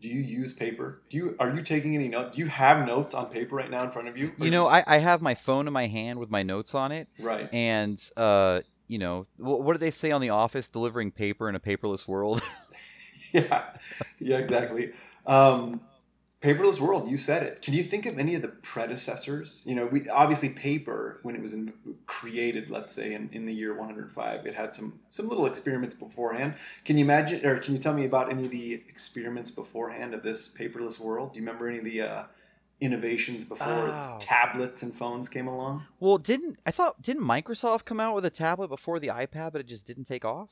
do 0.01 0.09
you 0.09 0.21
use 0.21 0.53
paper? 0.53 1.03
Do 1.11 1.17
you 1.17 1.37
are 1.39 1.55
you 1.55 1.63
taking 1.63 1.95
any 1.95 2.09
notes? 2.09 2.37
Do 2.37 2.43
you 2.43 2.49
have 2.49 2.87
notes 2.87 3.15
on 3.15 3.27
paper 3.27 3.57
right 3.57 3.71
now 3.71 3.85
in 3.85 3.91
front 3.91 4.09
of 4.09 4.17
you? 4.17 4.33
You 4.39 4.51
know, 4.51 4.67
I, 4.67 4.85
I 4.87 4.99
have 4.99 5.21
my 5.21 5.35
phone 5.35 5.67
in 5.67 5.73
my 5.73 5.87
hand 5.87 6.19
with 6.19 6.31
my 6.31 6.43
notes 6.43 6.75
on 6.75 6.93
it. 6.93 7.09
Right. 7.19 7.53
And 7.53 8.01
uh, 8.17 8.61
you 8.89 8.99
know, 8.99 9.27
what 9.37 9.73
do 9.73 9.79
they 9.79 9.91
say 9.91 10.11
on 10.11 10.21
The 10.21 10.31
Office? 10.31 10.69
Delivering 10.69 11.13
paper 11.13 11.49
in 11.49 11.55
a 11.55 11.61
paperless 11.61 12.09
world. 12.09 12.43
yeah, 13.33 13.65
yeah, 14.19 14.39
exactly. 14.39 14.93
Um, 15.27 15.81
paperless 16.43 16.81
world 16.81 17.11
you 17.11 17.19
said 17.19 17.43
it. 17.43 17.61
Can 17.61 17.75
you 17.75 17.85
think 17.85 18.07
of 18.07 18.19
any 18.19 18.35
of 18.35 18.43
the 18.43 18.49
predecessors? 18.49 19.61
You 19.65 19.75
know 19.75 19.87
we 19.87 20.09
obviously 20.09 20.49
paper 20.49 21.21
when 21.23 21.35
it 21.35 21.43
was 21.43 21.53
in, 21.53 21.73
created 22.07 22.71
let's 22.71 22.93
say 22.93 23.15
in, 23.15 23.29
in 23.33 23.45
the 23.45 23.53
year 23.53 23.75
105 23.75 24.47
it 24.47 24.55
had 24.55 24.75
some 24.75 24.99
some 25.11 25.29
little 25.29 25.47
experiments 25.47 25.95
beforehand. 25.95 26.55
Can 26.85 26.97
you 26.97 27.05
imagine 27.05 27.45
or 27.45 27.59
can 27.59 27.75
you 27.77 27.83
tell 27.83 27.93
me 27.93 28.07
about 28.07 28.31
any 28.31 28.47
of 28.47 28.51
the 28.51 28.75
experiments 28.89 29.51
beforehand 29.51 30.15
of 30.15 30.23
this 30.23 30.49
paperless 30.49 30.99
world? 30.99 31.35
Do 31.35 31.41
you 31.41 31.47
remember 31.47 31.69
any 31.69 31.79
of 31.79 31.85
the 31.85 32.01
uh, 32.01 32.23
innovations 32.81 33.45
before 33.45 33.67
oh. 33.67 34.17
tablets 34.19 34.83
and 34.83 34.97
phones 34.97 35.29
came 35.29 35.47
along? 35.47 35.85
Well 36.01 36.17
didn't 36.17 36.59
i 36.65 36.71
thought 36.71 37.03
didn't 37.03 37.25
microsoft 37.25 37.85
come 37.85 38.01
out 38.01 38.15
with 38.15 38.25
a 38.25 38.31
tablet 38.31 38.69
before 38.69 38.99
the 38.99 39.09
ipad 39.09 39.53
but 39.53 39.61
it 39.61 39.67
just 39.67 39.85
didn't 39.85 40.05
take 40.05 40.25
off? 40.25 40.49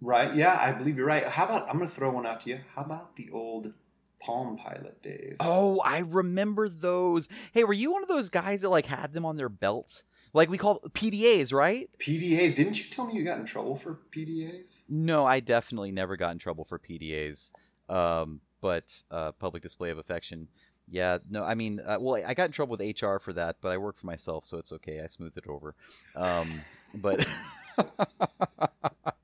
Right 0.00 0.34
yeah 0.34 0.58
i 0.60 0.72
believe 0.72 0.96
you're 0.96 1.06
right. 1.06 1.28
How 1.28 1.44
about 1.44 1.68
i'm 1.68 1.78
going 1.78 1.88
to 1.88 1.94
throw 1.94 2.10
one 2.10 2.26
out 2.26 2.40
to 2.40 2.50
you. 2.50 2.58
How 2.74 2.82
about 2.82 3.14
the 3.14 3.30
old 3.32 3.72
Palm 4.20 4.56
Pilot 4.56 5.02
Dave. 5.02 5.36
Oh, 5.40 5.80
I 5.80 5.98
remember 5.98 6.68
those. 6.68 7.28
Hey, 7.52 7.64
were 7.64 7.72
you 7.72 7.92
one 7.92 8.02
of 8.02 8.08
those 8.08 8.28
guys 8.28 8.62
that 8.62 8.70
like 8.70 8.86
had 8.86 9.12
them 9.12 9.24
on 9.24 9.36
their 9.36 9.48
belt? 9.48 10.02
Like 10.34 10.50
we 10.50 10.58
called 10.58 10.92
PDAs, 10.92 11.52
right? 11.52 11.88
PDAs. 12.00 12.54
Didn't 12.54 12.78
you 12.78 12.84
tell 12.90 13.06
me 13.06 13.14
you 13.14 13.24
got 13.24 13.38
in 13.38 13.46
trouble 13.46 13.78
for 13.78 14.00
PDAs? 14.14 14.68
No, 14.88 15.24
I 15.24 15.40
definitely 15.40 15.92
never 15.92 16.16
got 16.16 16.32
in 16.32 16.38
trouble 16.38 16.66
for 16.68 16.78
PDAs. 16.78 17.50
Um, 17.88 18.40
but 18.60 18.84
uh, 19.10 19.32
public 19.32 19.62
display 19.62 19.90
of 19.90 19.98
affection. 19.98 20.48
Yeah, 20.90 21.18
no, 21.28 21.44
I 21.44 21.54
mean, 21.54 21.80
uh, 21.80 21.98
well, 22.00 22.22
I 22.26 22.34
got 22.34 22.46
in 22.46 22.52
trouble 22.52 22.76
with 22.78 23.02
HR 23.02 23.18
for 23.18 23.32
that, 23.34 23.56
but 23.60 23.70
I 23.70 23.76
work 23.78 23.98
for 23.98 24.06
myself, 24.06 24.44
so 24.46 24.56
it's 24.58 24.72
okay. 24.72 25.00
I 25.00 25.06
smoothed 25.08 25.36
it 25.36 25.46
over. 25.46 25.74
Um, 26.16 26.62
but 26.94 27.26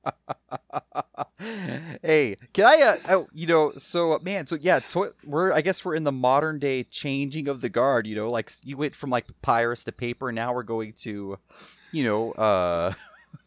Hey, 2.01 2.37
can 2.53 2.65
I? 2.65 2.81
Uh, 2.81 2.97
oh, 3.09 3.27
you 3.33 3.47
know, 3.47 3.73
so 3.77 4.13
uh, 4.13 4.19
man, 4.21 4.47
so 4.47 4.55
yeah, 4.55 4.79
to- 4.79 5.13
we're 5.23 5.51
I 5.53 5.61
guess 5.61 5.83
we're 5.83 5.95
in 5.95 6.03
the 6.03 6.11
modern 6.11 6.59
day 6.59 6.83
changing 6.83 7.47
of 7.47 7.61
the 7.61 7.69
guard. 7.69 8.07
You 8.07 8.15
know, 8.15 8.29
like 8.31 8.51
you 8.63 8.77
went 8.77 8.95
from 8.95 9.09
like 9.09 9.27
papyrus 9.27 9.83
to 9.85 9.91
paper, 9.91 10.29
and 10.29 10.35
now 10.35 10.53
we're 10.53 10.63
going 10.63 10.93
to, 11.01 11.37
you 11.91 12.03
know, 12.03 12.31
uh, 12.33 12.93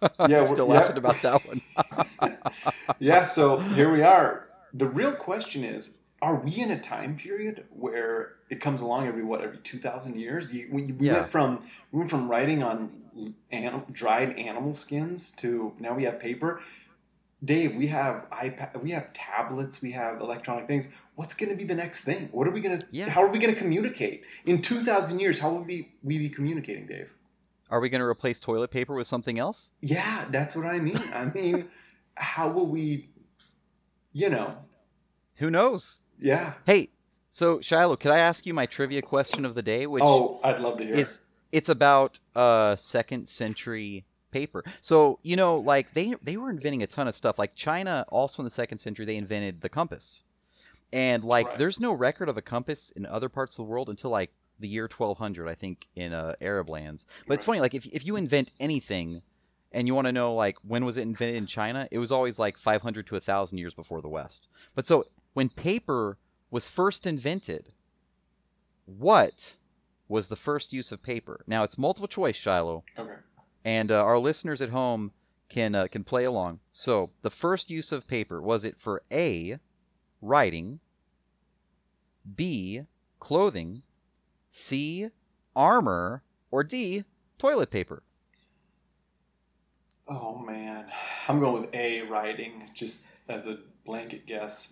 Yeah, 0.22 0.44
still 0.44 0.66
yeah. 0.66 0.68
laughing 0.68 0.98
about 0.98 1.22
that 1.22 1.44
one. 1.44 1.62
yeah, 2.98 3.24
so 3.24 3.60
here 3.72 3.92
we 3.92 4.02
are. 4.02 4.48
The 4.74 4.86
real 4.88 5.12
question 5.12 5.64
is 5.64 5.90
are 6.20 6.34
we 6.34 6.56
in 6.60 6.72
a 6.72 6.80
time 6.80 7.16
period 7.16 7.64
where 7.70 8.34
it 8.50 8.60
comes 8.60 8.80
along 8.80 9.06
every 9.06 9.22
what 9.22 9.40
every 9.40 9.58
2000 9.58 10.16
years 10.16 10.52
you, 10.52 10.68
we, 10.72 10.84
we 10.92 11.06
Yeah. 11.06 11.08
went 11.08 11.30
from 11.30 11.62
we 11.92 11.98
went 12.00 12.10
from 12.10 12.28
writing 12.28 12.62
on 12.62 12.90
anim, 13.52 13.82
dried 13.92 14.36
animal 14.38 14.74
skins 14.74 15.32
to 15.36 15.72
now 15.78 15.94
we 15.94 16.04
have 16.04 16.18
paper 16.20 16.60
dave 17.44 17.74
we 17.76 17.86
have 17.86 18.26
ipad 18.32 18.82
we 18.82 18.90
have 18.90 19.12
tablets 19.12 19.80
we 19.80 19.92
have 19.92 20.20
electronic 20.20 20.66
things 20.66 20.86
what's 21.14 21.34
going 21.34 21.48
to 21.48 21.54
be 21.56 21.64
the 21.64 21.74
next 21.74 22.00
thing 22.00 22.28
what 22.32 22.46
are 22.48 22.50
we 22.50 22.60
going 22.60 22.76
to 22.78 22.84
Yeah. 22.90 23.08
how 23.08 23.22
are 23.22 23.28
we 23.28 23.38
going 23.38 23.54
to 23.54 23.58
communicate 23.60 24.22
in 24.46 24.60
2000 24.60 25.18
years 25.20 25.38
how 25.38 25.50
will 25.50 25.62
we, 25.62 25.88
we 26.02 26.18
be 26.18 26.28
communicating 26.28 26.86
dave 26.86 27.10
Are 27.70 27.78
we 27.80 27.88
going 27.88 28.00
to 28.00 28.06
replace 28.06 28.40
toilet 28.40 28.70
paper 28.70 28.94
with 28.94 29.06
something 29.06 29.38
else? 29.38 29.68
yeah 29.82 30.24
that's 30.30 30.56
what 30.56 30.66
i 30.66 30.78
mean 30.80 31.00
i 31.14 31.26
mean 31.26 31.68
how 32.16 32.48
will 32.48 32.66
we 32.66 33.08
you 34.12 34.28
know 34.30 34.54
Who 35.36 35.50
knows? 35.50 36.00
yeah 36.20 36.54
Hey, 36.66 36.88
so 37.30 37.60
Shiloh, 37.60 37.96
could 37.96 38.10
I 38.10 38.18
ask 38.18 38.46
you 38.46 38.52
my 38.54 38.66
trivia 38.66 39.00
question 39.02 39.44
of 39.44 39.54
the 39.54 39.62
day? 39.62 39.86
Which 39.86 40.02
oh 40.02 40.40
i'd 40.42 40.60
love 40.60 40.78
to 40.78 40.84
hear 40.84 40.96
is 40.96 41.20
it's 41.52 41.68
about 41.68 42.18
uh 42.34 42.74
second 42.76 43.28
century 43.28 44.04
paper. 44.30 44.64
So 44.82 45.18
you 45.22 45.36
know, 45.36 45.58
like 45.58 45.92
they 45.94 46.14
they 46.22 46.36
were 46.36 46.50
inventing 46.50 46.82
a 46.82 46.86
ton 46.86 47.08
of 47.08 47.14
stuff. 47.14 47.38
Like 47.38 47.54
China, 47.54 48.04
also 48.08 48.42
in 48.42 48.44
the 48.44 48.50
second 48.50 48.78
century, 48.78 49.04
they 49.06 49.16
invented 49.16 49.60
the 49.60 49.68
compass, 49.68 50.22
and 50.92 51.24
like 51.24 51.46
Right. 51.46 51.58
there's 51.58 51.80
no 51.80 51.92
record 51.92 52.28
of 52.28 52.36
a 52.36 52.42
compass 52.42 52.90
in 52.96 53.06
other 53.06 53.28
parts 53.28 53.54
of 53.54 53.64
the 53.64 53.70
world 53.70 53.88
until 53.88 54.10
like 54.10 54.30
the 54.60 54.68
year 54.68 54.88
1200, 54.88 55.48
I 55.48 55.54
think, 55.54 55.86
in 55.94 56.12
uh, 56.12 56.34
Arab 56.40 56.68
lands. 56.68 57.06
But 57.26 57.34
it's 57.34 57.44
funny, 57.44 57.60
like 57.60 57.74
if 57.74 57.86
if 57.86 58.04
you 58.06 58.16
invent 58.16 58.50
anything. 58.60 59.22
And 59.70 59.86
you 59.86 59.94
want 59.94 60.06
to 60.06 60.12
know 60.12 60.34
like 60.34 60.56
when 60.66 60.86
was 60.86 60.96
it 60.96 61.02
invented 61.02 61.36
in 61.36 61.46
China? 61.46 61.86
It 61.90 61.98
was 61.98 62.10
always 62.10 62.38
like 62.38 62.56
500 62.56 63.06
to 63.06 63.14
1000 63.16 63.58
years 63.58 63.74
before 63.74 64.00
the 64.00 64.08
West. 64.08 64.48
But 64.74 64.86
so 64.86 65.04
when 65.34 65.50
paper 65.50 66.16
was 66.50 66.66
first 66.68 67.06
invented, 67.06 67.70
what 68.86 69.34
was 70.08 70.28
the 70.28 70.36
first 70.36 70.72
use 70.72 70.90
of 70.90 71.02
paper? 71.02 71.44
Now 71.46 71.64
it's 71.64 71.76
multiple 71.76 72.08
choice, 72.08 72.36
Shiloh, 72.36 72.82
okay 72.98 73.16
and 73.64 73.90
uh, 73.90 74.02
our 74.02 74.18
listeners 74.18 74.62
at 74.62 74.70
home 74.70 75.12
can 75.48 75.74
uh, 75.74 75.86
can 75.88 76.04
play 76.04 76.24
along. 76.24 76.60
So 76.72 77.10
the 77.22 77.30
first 77.30 77.70
use 77.70 77.92
of 77.92 78.06
paper 78.06 78.40
was 78.40 78.64
it 78.64 78.76
for 78.78 79.02
A, 79.10 79.58
writing, 80.20 80.80
B, 82.36 82.82
clothing, 83.20 83.82
C, 84.50 85.08
armor, 85.56 86.22
or 86.50 86.64
D, 86.64 87.04
toilet 87.38 87.70
paper? 87.70 88.02
Oh 90.06 90.38
man, 90.38 90.86
I'm 91.28 91.40
going 91.40 91.62
with 91.62 91.74
A 91.74 92.02
writing 92.02 92.70
just 92.74 93.00
as 93.28 93.46
a 93.46 93.58
blanket 93.84 94.26
guess. 94.26 94.68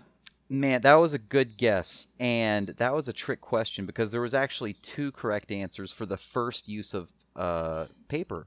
Man, 0.48 0.82
that 0.82 0.94
was 0.94 1.12
a 1.12 1.18
good 1.18 1.56
guess, 1.56 2.06
and 2.20 2.68
that 2.78 2.94
was 2.94 3.08
a 3.08 3.12
trick 3.12 3.40
question 3.40 3.84
because 3.84 4.12
there 4.12 4.20
was 4.20 4.34
actually 4.34 4.74
two 4.74 5.10
correct 5.12 5.50
answers 5.50 5.92
for 5.92 6.06
the 6.06 6.16
first 6.16 6.68
use 6.68 6.94
of 6.94 7.08
uh, 7.34 7.86
paper. 8.08 8.46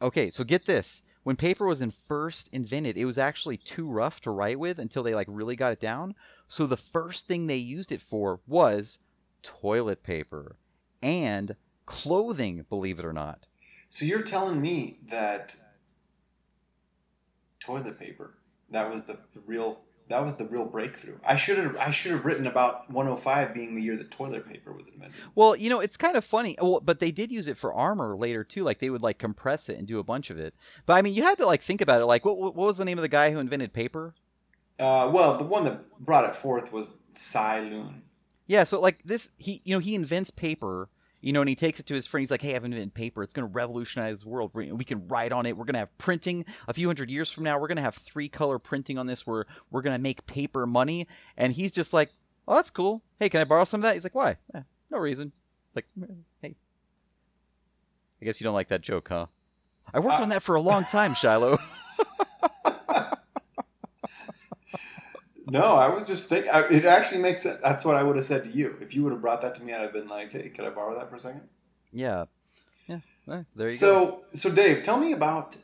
Okay, 0.00 0.30
so 0.30 0.44
get 0.44 0.66
this: 0.66 1.02
when 1.22 1.36
paper 1.36 1.66
was 1.66 1.80
in 1.80 1.92
first 2.06 2.48
invented, 2.52 2.96
it 2.96 3.04
was 3.04 3.18
actually 3.18 3.56
too 3.56 3.88
rough 3.88 4.20
to 4.20 4.30
write 4.30 4.58
with 4.58 4.78
until 4.78 5.02
they 5.02 5.14
like 5.14 5.26
really 5.30 5.56
got 5.56 5.72
it 5.72 5.80
down. 5.80 6.14
So 6.48 6.66
the 6.66 6.76
first 6.76 7.26
thing 7.26 7.46
they 7.46 7.56
used 7.56 7.90
it 7.92 8.02
for 8.02 8.40
was 8.46 8.98
toilet 9.42 10.02
paper 10.02 10.56
and 11.02 11.56
clothing. 11.86 12.64
Believe 12.68 12.98
it 12.98 13.04
or 13.04 13.12
not. 13.12 13.46
So 13.88 14.04
you're 14.04 14.22
telling 14.22 14.60
me 14.60 14.98
that 15.10 15.54
toilet 17.60 17.98
paper 17.98 18.34
that 18.70 18.90
was 18.90 19.04
the 19.04 19.18
real 19.46 19.80
that 20.08 20.24
was 20.24 20.34
the 20.34 20.44
real 20.44 20.64
breakthrough. 20.64 21.16
I 21.26 21.36
should 21.36 21.58
have 21.58 21.76
I 21.76 21.90
should 21.90 22.12
have 22.12 22.24
written 22.24 22.46
about 22.46 22.90
105 22.90 23.52
being 23.52 23.74
the 23.74 23.82
year 23.82 23.96
that 23.96 24.10
toilet 24.12 24.48
paper 24.48 24.72
was 24.72 24.86
invented. 24.86 25.16
Well, 25.34 25.56
you 25.56 25.68
know, 25.68 25.80
it's 25.80 25.96
kind 25.96 26.16
of 26.16 26.24
funny. 26.24 26.56
Well, 26.60 26.80
but 26.80 27.00
they 27.00 27.10
did 27.10 27.32
use 27.32 27.48
it 27.48 27.58
for 27.58 27.74
armor 27.74 28.16
later 28.16 28.44
too. 28.44 28.62
Like 28.62 28.78
they 28.78 28.90
would 28.90 29.02
like 29.02 29.18
compress 29.18 29.68
it 29.68 29.78
and 29.78 29.86
do 29.86 29.98
a 29.98 30.04
bunch 30.04 30.30
of 30.30 30.38
it. 30.38 30.54
But 30.86 30.94
I 30.94 31.02
mean, 31.02 31.14
you 31.14 31.22
had 31.24 31.38
to 31.38 31.46
like 31.46 31.62
think 31.62 31.80
about 31.80 32.00
it. 32.00 32.06
Like, 32.06 32.24
what 32.24 32.38
what 32.38 32.54
was 32.54 32.76
the 32.76 32.84
name 32.84 32.98
of 32.98 33.02
the 33.02 33.08
guy 33.08 33.32
who 33.32 33.38
invented 33.38 33.72
paper? 33.72 34.14
Uh, 34.78 35.10
well, 35.12 35.38
the 35.38 35.44
one 35.44 35.64
that 35.64 35.98
brought 36.00 36.28
it 36.28 36.36
forth 36.36 36.70
was 36.70 36.88
Cai 37.32 37.60
Lun. 37.60 38.02
Yeah, 38.46 38.64
so 38.64 38.80
like 38.80 39.02
this, 39.04 39.28
he 39.38 39.60
you 39.64 39.74
know 39.74 39.80
he 39.80 39.94
invents 39.94 40.30
paper. 40.30 40.88
You 41.22 41.32
know, 41.32 41.40
and 41.40 41.48
he 41.48 41.56
takes 41.56 41.80
it 41.80 41.86
to 41.86 41.94
his 41.94 42.06
friend. 42.06 42.22
He's 42.22 42.30
like, 42.30 42.42
"Hey, 42.42 42.54
I've 42.54 42.64
invented 42.64 42.94
paper. 42.94 43.22
It's 43.22 43.32
going 43.32 43.48
to 43.48 43.52
revolutionize 43.52 44.20
the 44.20 44.28
world. 44.28 44.52
We 44.54 44.84
can 44.84 45.08
write 45.08 45.32
on 45.32 45.46
it. 45.46 45.56
We're 45.56 45.64
going 45.64 45.74
to 45.74 45.80
have 45.80 45.98
printing. 45.98 46.44
A 46.68 46.74
few 46.74 46.86
hundred 46.88 47.10
years 47.10 47.30
from 47.30 47.44
now, 47.44 47.58
we're 47.58 47.68
going 47.68 47.76
to 47.76 47.82
have 47.82 47.96
three 47.96 48.28
color 48.28 48.58
printing 48.58 48.98
on 48.98 49.06
this. 49.06 49.26
Where 49.26 49.46
we're 49.70 49.82
going 49.82 49.94
to 49.96 50.02
make 50.02 50.24
paper 50.26 50.66
money." 50.66 51.06
And 51.36 51.52
he's 51.52 51.72
just 51.72 51.92
like, 51.92 52.10
"Oh, 52.46 52.54
that's 52.56 52.70
cool. 52.70 53.02
Hey, 53.18 53.28
can 53.28 53.40
I 53.40 53.44
borrow 53.44 53.64
some 53.64 53.80
of 53.80 53.82
that?" 53.82 53.94
He's 53.94 54.04
like, 54.04 54.14
"Why? 54.14 54.36
Eh, 54.54 54.60
no 54.90 54.98
reason." 54.98 55.32
Like, 55.74 55.86
"Eh, 56.00 56.06
hey, 56.42 56.54
I 58.20 58.24
guess 58.24 58.40
you 58.40 58.44
don't 58.44 58.54
like 58.54 58.68
that 58.68 58.82
joke, 58.82 59.08
huh? 59.08 59.26
I 59.92 60.00
worked 60.00 60.20
Uh, 60.20 60.22
on 60.24 60.28
that 60.30 60.42
for 60.42 60.54
a 60.54 60.60
long 60.60 60.84
time, 60.84 61.14
Shiloh. 61.14 61.58
No, 65.46 65.76
I 65.76 65.88
was 65.88 66.04
just 66.06 66.28
thinking. 66.28 66.50
It 66.70 66.84
actually 66.84 67.20
makes 67.20 67.42
sense. 67.42 67.60
That's 67.62 67.84
what 67.84 67.94
I 67.96 68.02
would 68.02 68.16
have 68.16 68.24
said 68.26 68.44
to 68.44 68.50
you 68.50 68.76
if 68.80 68.94
you 68.94 69.04
would 69.04 69.12
have 69.12 69.20
brought 69.20 69.42
that 69.42 69.54
to 69.56 69.62
me. 69.62 69.72
I'd 69.72 69.82
have 69.82 69.92
been 69.92 70.08
like, 70.08 70.32
"Hey, 70.32 70.48
could 70.48 70.64
I 70.64 70.70
borrow 70.70 70.98
that 70.98 71.08
for 71.08 71.16
a 71.16 71.20
second? 71.20 71.42
yeah, 71.92 72.24
yeah. 72.88 72.98
there 73.54 73.70
you 73.70 73.78
go. 73.78 73.78
So, 73.78 74.24
so 74.34 74.50
Dave, 74.50 74.84
tell 74.84 74.98
me 74.98 75.12
about 75.12 75.56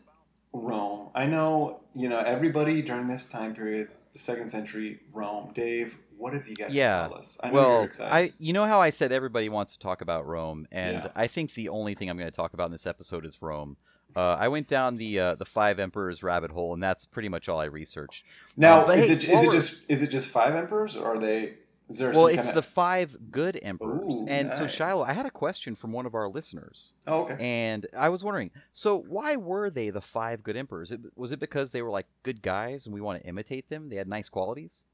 Rome. 0.53 1.11
I 1.15 1.27
know 1.27 1.81
you 1.95 2.09
know 2.09 2.19
everybody 2.19 2.83
during 2.83 3.09
this 3.09 3.25
time 3.25 3.55
period, 3.55 3.89
the 4.13 4.19
second 4.19 4.51
century 4.51 5.01
Rome. 5.13 5.53
Dave, 5.55 5.97
what 6.17 6.33
have 6.33 6.47
you 6.47 6.55
got 6.55 6.71
Yeah, 6.71 7.03
to 7.03 7.09
tell 7.09 7.19
us? 7.19 7.37
I 7.41 7.51
know 7.51 7.53
you're 7.55 7.63
Well, 7.63 7.83
excited. 7.85 8.13
I 8.15 8.33
you 8.39 8.53
know 8.53 8.67
how 8.67 8.81
I 8.81 8.91
said 8.91 9.13
everybody 9.13 9.49
wants 9.49 9.73
to 9.75 9.79
talk 9.81 10.01
about 10.01 10.27
Rome, 10.27 10.67
and 10.71 11.05
Yeah. 11.05 11.11
I 11.15 11.27
think 11.27 11.55
the 11.55 11.69
only 11.71 11.95
thing 11.95 12.09
I'm 12.09 12.19
going 12.19 12.31
to 12.31 12.37
talk 12.37 12.55
about 12.55 12.67
in 12.67 12.73
this 12.73 12.87
episode 12.87 13.27
is 13.27 13.41
Rome. 13.43 13.77
Uh, 14.15 14.37
I 14.39 14.49
went 14.49 14.69
down 14.69 14.97
the 14.97 15.19
uh, 15.19 15.35
the 15.37 15.45
five 15.45 15.79
emperors 15.79 16.23
rabbit 16.23 16.51
hole, 16.51 16.75
and 16.75 16.83
that's 16.83 17.05
pretty 17.05 17.29
much 17.29 17.49
all 17.49 17.59
I 17.61 17.65
researched. 17.67 18.25
now, 18.57 18.87
uh, 18.87 18.93
is 18.93 19.07
hey, 19.07 19.13
it 19.15 19.25
is 19.25 19.43
it 19.43 19.51
just 19.53 19.75
is 19.89 20.03
it 20.03 20.11
just 20.11 20.29
five 20.29 20.55
emperors, 20.55 20.97
or 20.97 21.17
are 21.17 21.19
they? 21.19 21.55
Is 21.89 21.99
there 21.99 22.11
Well, 22.13 22.29
some 22.29 22.39
it's 22.39 22.47
kind 22.47 22.57
the 22.57 22.63
five 22.63 23.17
good 23.31 23.59
emperors, 23.63 24.15
Ooh, 24.21 24.27
and 24.27 24.57
so. 24.57 24.67
Shiloh, 24.67 25.03
I 25.03 25.13
had 25.13 25.27
a 25.27 25.31
question 25.31 25.77
from 25.77 25.93
one 25.93 26.07
of 26.07 26.15
our 26.15 26.29
listeners, 26.29 26.93
Oh, 27.07 27.25
okay. 27.25 27.37
and 27.39 27.87
I 27.97 28.09
was 28.09 28.25
wondering, 28.25 28.51
so 28.73 28.97
why 29.09 29.37
were 29.37 29.69
they 29.69 29.91
the 29.91 30.01
five 30.01 30.43
good 30.43 30.57
emperors? 30.57 30.91
It, 30.93 31.01
was 31.17 31.33
it 31.33 31.41
because 31.41 31.71
they 31.71 31.83
were 31.83 31.91
like 31.91 32.07
good 32.23 32.41
guys, 32.41 32.87
and 32.87 32.95
we 32.95 33.01
want 33.01 33.21
to 33.21 33.29
imitate 33.29 33.69
them? 33.69 33.89
They 33.91 33.97
had 33.97 34.09
nice 34.09 34.29
qualities. 34.29 34.85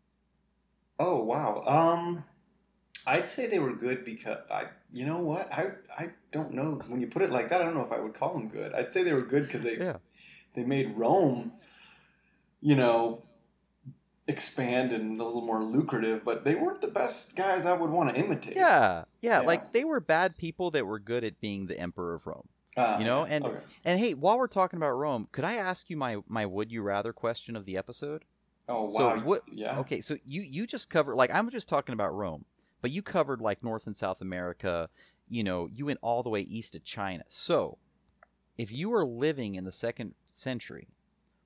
Oh 0.98 1.22
wow. 1.22 1.62
Um, 1.66 2.24
I'd 3.08 3.28
say 3.28 3.46
they 3.46 3.58
were 3.58 3.74
good 3.74 4.04
because 4.04 4.38
I, 4.50 4.64
you 4.92 5.06
know 5.06 5.18
what? 5.18 5.50
I 5.52 5.62
I 6.02 6.10
don't 6.32 6.52
know. 6.52 6.80
When 6.88 7.00
you 7.00 7.06
put 7.06 7.22
it 7.22 7.30
like 7.30 7.48
that, 7.50 7.60
I 7.60 7.64
don't 7.64 7.74
know 7.74 7.84
if 7.84 7.92
I 7.92 8.00
would 8.00 8.14
call 8.14 8.32
them 8.34 8.48
good. 8.48 8.72
I'd 8.74 8.92
say 8.92 9.02
they 9.02 9.12
were 9.14 9.22
good 9.34 9.46
because 9.46 9.62
they 9.62 9.76
Yeah. 9.78 9.96
they 10.54 10.62
made 10.64 10.96
Rome, 10.96 11.52
you 12.60 12.76
know, 12.76 13.22
expand 14.26 14.92
and 14.92 15.20
a 15.20 15.24
little 15.24 15.40
more 15.40 15.62
lucrative. 15.62 16.24
But 16.24 16.44
they 16.44 16.54
weren't 16.54 16.80
the 16.80 16.88
best 16.88 17.34
guys 17.34 17.64
I 17.66 17.72
would 17.72 17.90
want 17.90 18.14
to 18.14 18.20
imitate. 18.20 18.56
Yeah, 18.56 19.04
yeah, 19.22 19.40
like 19.40 19.72
they 19.72 19.84
were 19.84 20.00
bad 20.00 20.36
people 20.36 20.70
that 20.72 20.86
were 20.86 20.98
good 20.98 21.24
at 21.24 21.40
being 21.40 21.66
the 21.66 21.78
emperor 21.78 22.14
of 22.14 22.26
Rome. 22.26 22.48
Uh, 22.76 22.96
You 23.00 23.04
know, 23.06 23.24
and- 23.24 23.44
okay. 23.44 23.60
And 23.84 23.98
hey, 23.98 24.14
while 24.14 24.38
we're 24.38 24.46
talking 24.46 24.76
about 24.76 24.92
Rome, 24.92 25.28
could 25.32 25.44
I 25.44 25.54
ask 25.54 25.88
you 25.90 25.96
my 25.96 26.18
my 26.28 26.44
would 26.46 26.70
you 26.70 26.82
rather 26.82 27.12
question 27.12 27.56
of 27.56 27.64
the 27.64 27.76
episode? 27.76 28.24
oh 28.70 28.88
so 28.90 28.98
wow. 29.08 29.24
what- 29.24 29.44
Yeah. 29.50 29.80
Okay, 29.80 30.00
so 30.02 30.16
you 30.24 30.42
you 30.42 30.66
just 30.66 30.90
covered 30.90 31.16
like 31.16 31.30
I'm 31.34 31.48
just 31.50 31.68
talking 31.70 31.94
about 31.94 32.14
Rome, 32.14 32.44
but 32.80 32.90
you 32.90 33.02
covered 33.02 33.40
like 33.40 33.62
North 33.62 33.86
and 33.86 33.96
South 33.96 34.20
America. 34.20 34.88
You 35.28 35.44
know, 35.44 35.66
you 35.66 35.86
went 35.86 35.98
all 36.02 36.22
the 36.22 36.30
way 36.30 36.40
east 36.40 36.72
to 36.72 36.80
China. 36.80 37.24
So, 37.28 37.78
if 38.56 38.72
you 38.72 38.90
were 38.90 39.04
living 39.04 39.54
in 39.54 39.64
the 39.64 39.72
second 39.72 40.14
century, 40.26 40.88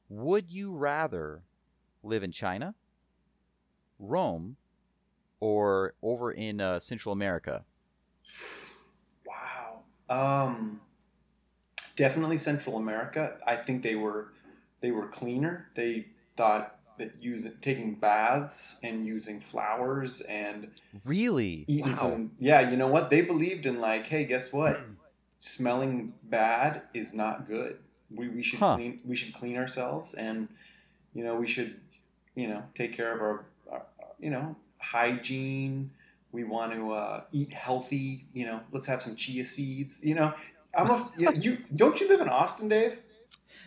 would 0.08 0.50
you 0.50 0.74
rather 0.74 1.42
live 2.02 2.22
in 2.22 2.32
China, 2.32 2.74
Rome, 3.98 4.56
or 5.40 5.94
over 6.02 6.32
in 6.32 6.60
uh, 6.60 6.80
Central 6.80 7.12
America? 7.12 7.64
Wow. 9.26 9.80
Um, 10.08 10.80
definitely 11.96 12.38
Central 12.38 12.76
America. 12.76 13.38
I 13.46 13.56
think 13.56 13.82
they 13.82 13.94
were 13.94 14.32
they 14.80 14.90
were 14.90 15.08
cleaner. 15.08 15.68
They 15.74 16.06
thought 16.36 16.76
that 17.02 17.22
using 17.22 17.52
taking 17.62 17.94
baths 17.96 18.76
and 18.82 19.06
using 19.06 19.42
flowers 19.50 20.20
and 20.22 20.68
Really? 21.04 21.64
eating 21.68 21.92
Wow. 21.92 21.98
some 21.98 22.32
yeah, 22.38 22.70
you 22.70 22.76
know 22.76 22.88
what? 22.88 23.10
They 23.10 23.22
believed 23.22 23.66
in 23.66 23.80
like, 23.80 24.04
hey, 24.06 24.24
guess 24.24 24.52
what? 24.52 24.80
Smelling 25.38 26.14
bad 26.24 26.82
is 26.94 27.12
not 27.12 27.48
good. 27.48 27.78
We 28.14 28.28
we 28.28 28.42
should 28.42 28.60
Huh. 28.60 28.74
clean 28.76 29.00
we 29.04 29.16
should 29.16 29.34
clean 29.34 29.56
ourselves 29.56 30.14
and 30.14 30.48
you 31.14 31.24
know, 31.24 31.36
we 31.36 31.48
should 31.48 31.80
you 32.34 32.48
know, 32.48 32.62
take 32.74 32.96
care 32.96 33.12
of 33.14 33.20
our, 33.20 33.44
our 33.72 33.82
you 34.20 34.30
know, 34.30 34.56
hygiene. 34.78 35.90
We 36.32 36.44
want 36.44 36.72
to 36.72 36.92
uh, 36.92 37.22
eat 37.32 37.52
healthy. 37.52 38.26
You 38.32 38.46
know, 38.46 38.60
let's 38.72 38.86
have 38.86 39.02
some 39.02 39.16
chia 39.16 39.44
seeds. 39.46 39.98
You 40.02 40.14
know, 40.14 40.34
I'm 40.76 40.90
a 40.90 41.10
you, 41.18 41.32
you 41.34 41.58
don't 41.76 42.00
you 42.00 42.08
live 42.08 42.20
in 42.20 42.28
Austin, 42.28 42.68
Dave? 42.68 42.98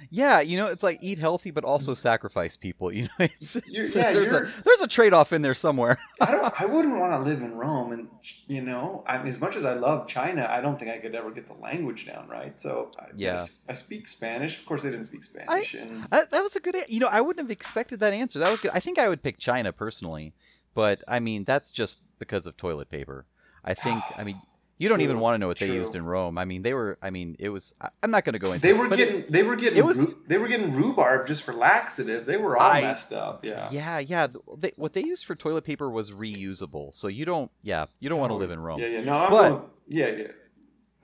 Yeah, 0.10 0.40
you 0.40 0.58
know, 0.58 0.68
it's 0.68 0.84
like 0.84 1.00
eat 1.02 1.20
healthy, 1.20 1.52
but 1.52 1.64
also 1.64 1.96
sacrifice 1.96 2.56
people. 2.56 2.92
You 2.96 3.10
know, 3.20 3.28
yeah, 3.68 4.14
there's 4.14 4.32
a 4.32 4.52
there's 4.64 4.82
a 4.82 4.88
trade 4.88 5.14
off 5.14 5.34
in 5.34 5.42
there 5.42 5.54
somewhere. 5.54 5.98
I 6.22 6.32
don't. 6.32 6.62
I 6.62 6.66
wouldn't 6.66 6.98
want 6.98 7.12
to 7.12 7.30
live 7.30 7.42
in 7.42 7.56
Rome, 7.56 7.92
and 7.92 8.08
you 8.48 8.62
know, 8.62 9.04
I 9.08 9.18
mean, 9.18 9.34
as 9.34 9.40
much 9.40 9.56
as 9.56 9.66
I 9.66 9.74
love 9.74 10.08
China, 10.08 10.48
I 10.50 10.62
don't 10.62 10.80
think 10.80 10.92
I 10.92 11.00
could 11.00 11.14
ever 11.16 11.32
get 11.32 11.48
the 11.48 11.62
language 11.62 12.06
down 12.06 12.30
right. 12.30 12.58
So 12.60 12.92
I, 13.00 13.08
Yeah. 13.16 13.46
I, 13.68 13.72
I 13.72 13.76
speak 13.76 14.08
Spanish. 14.08 14.60
Of 14.60 14.66
course, 14.66 14.84
they 14.84 14.92
didn't 14.92 15.06
speak 15.06 15.24
Spanish, 15.24 15.74
and 15.74 16.08
That, 16.12 16.32
that 16.32 16.42
was 16.44 16.56
a 16.56 16.60
good. 16.60 16.76
You 16.88 17.00
know, 17.00 17.08
I 17.08 17.22
wouldn't 17.22 17.44
have 17.44 17.52
expected 17.52 18.00
that 18.00 18.14
answer. 18.14 18.40
That 18.40 18.52
was 18.52 18.62
good. 18.62 18.72
I 18.74 18.80
think 18.80 18.98
I 18.98 19.10
would 19.10 19.22
pick 19.22 19.38
China 19.40 19.74
personally, 19.74 20.34
but 20.74 21.04
I 21.08 21.20
mean 21.20 21.44
that's 21.44 21.72
just 21.72 22.00
because 22.20 22.46
of 22.46 22.56
toilet 22.56 22.90
paper. 22.90 23.26
I 23.64 23.74
think. 23.74 24.02
Ah. 24.10 24.16
I 24.18 24.24
mean, 24.24 24.42
you 24.78 24.90
don't 24.90 25.02
even 25.02 25.20
want 25.20 25.36
to 25.36 25.38
know 25.38 25.48
what 25.48 25.58
they 25.60 25.68
used 25.68 25.96
in 25.96 26.04
Rome. 26.06 26.38
I 26.38 26.44
mean, 26.46 26.62
they 26.62 26.74
were. 26.74 26.98
I 27.02 27.10
mean, 27.10 27.36
it 27.40 27.50
was. 27.50 27.74
I, 27.80 27.90
I'm 28.04 28.12
not 28.12 28.26
going 28.26 28.34
to 28.34 28.40
go 28.40 28.52
into. 28.52 28.68
they 28.68 28.74
were 28.74 28.92
it- 28.94 28.98
getting 28.98 29.26
they 29.30 29.44
were 29.44 29.56
getting 29.56 29.80
it 29.80 29.86
was- 29.86 29.98
rhu- 30.00 30.18
they 30.28 30.38
were 30.38 30.48
getting 30.48 30.74
rhubarb 30.74 31.28
just 31.28 31.44
for 31.44 31.54
laxatives. 31.54 32.28
They 32.28 32.38
were 32.38 32.58
all 32.58 32.72
I- 32.72 32.82
messed 32.82 33.14
up. 33.14 33.46
Yeah. 33.46 33.70
Yeah, 33.72 34.00
yeah. 34.00 34.28
They, 34.58 34.74
what 34.76 34.94
they 34.94 35.04
used 35.04 35.26
for 35.26 35.36
toilet 35.36 35.64
paper 35.64 35.90
was 35.90 36.12
reusable. 36.12 36.94
So 36.94 37.08
you 37.08 37.26
don't. 37.26 37.50
Yeah, 37.64 37.86
you 38.00 38.10
don't 38.10 38.20
want 38.20 38.32
to 38.32 38.36
live 38.36 38.52
in 38.52 38.60
Rome. 38.60 38.80
Yeah, 38.80 38.88
yeah. 38.88 39.04
No, 39.04 39.14
I'm 39.18 39.30
But- 39.32 39.50
going, 39.50 39.62
yeah, 39.88 40.08
yeah. 40.08 40.28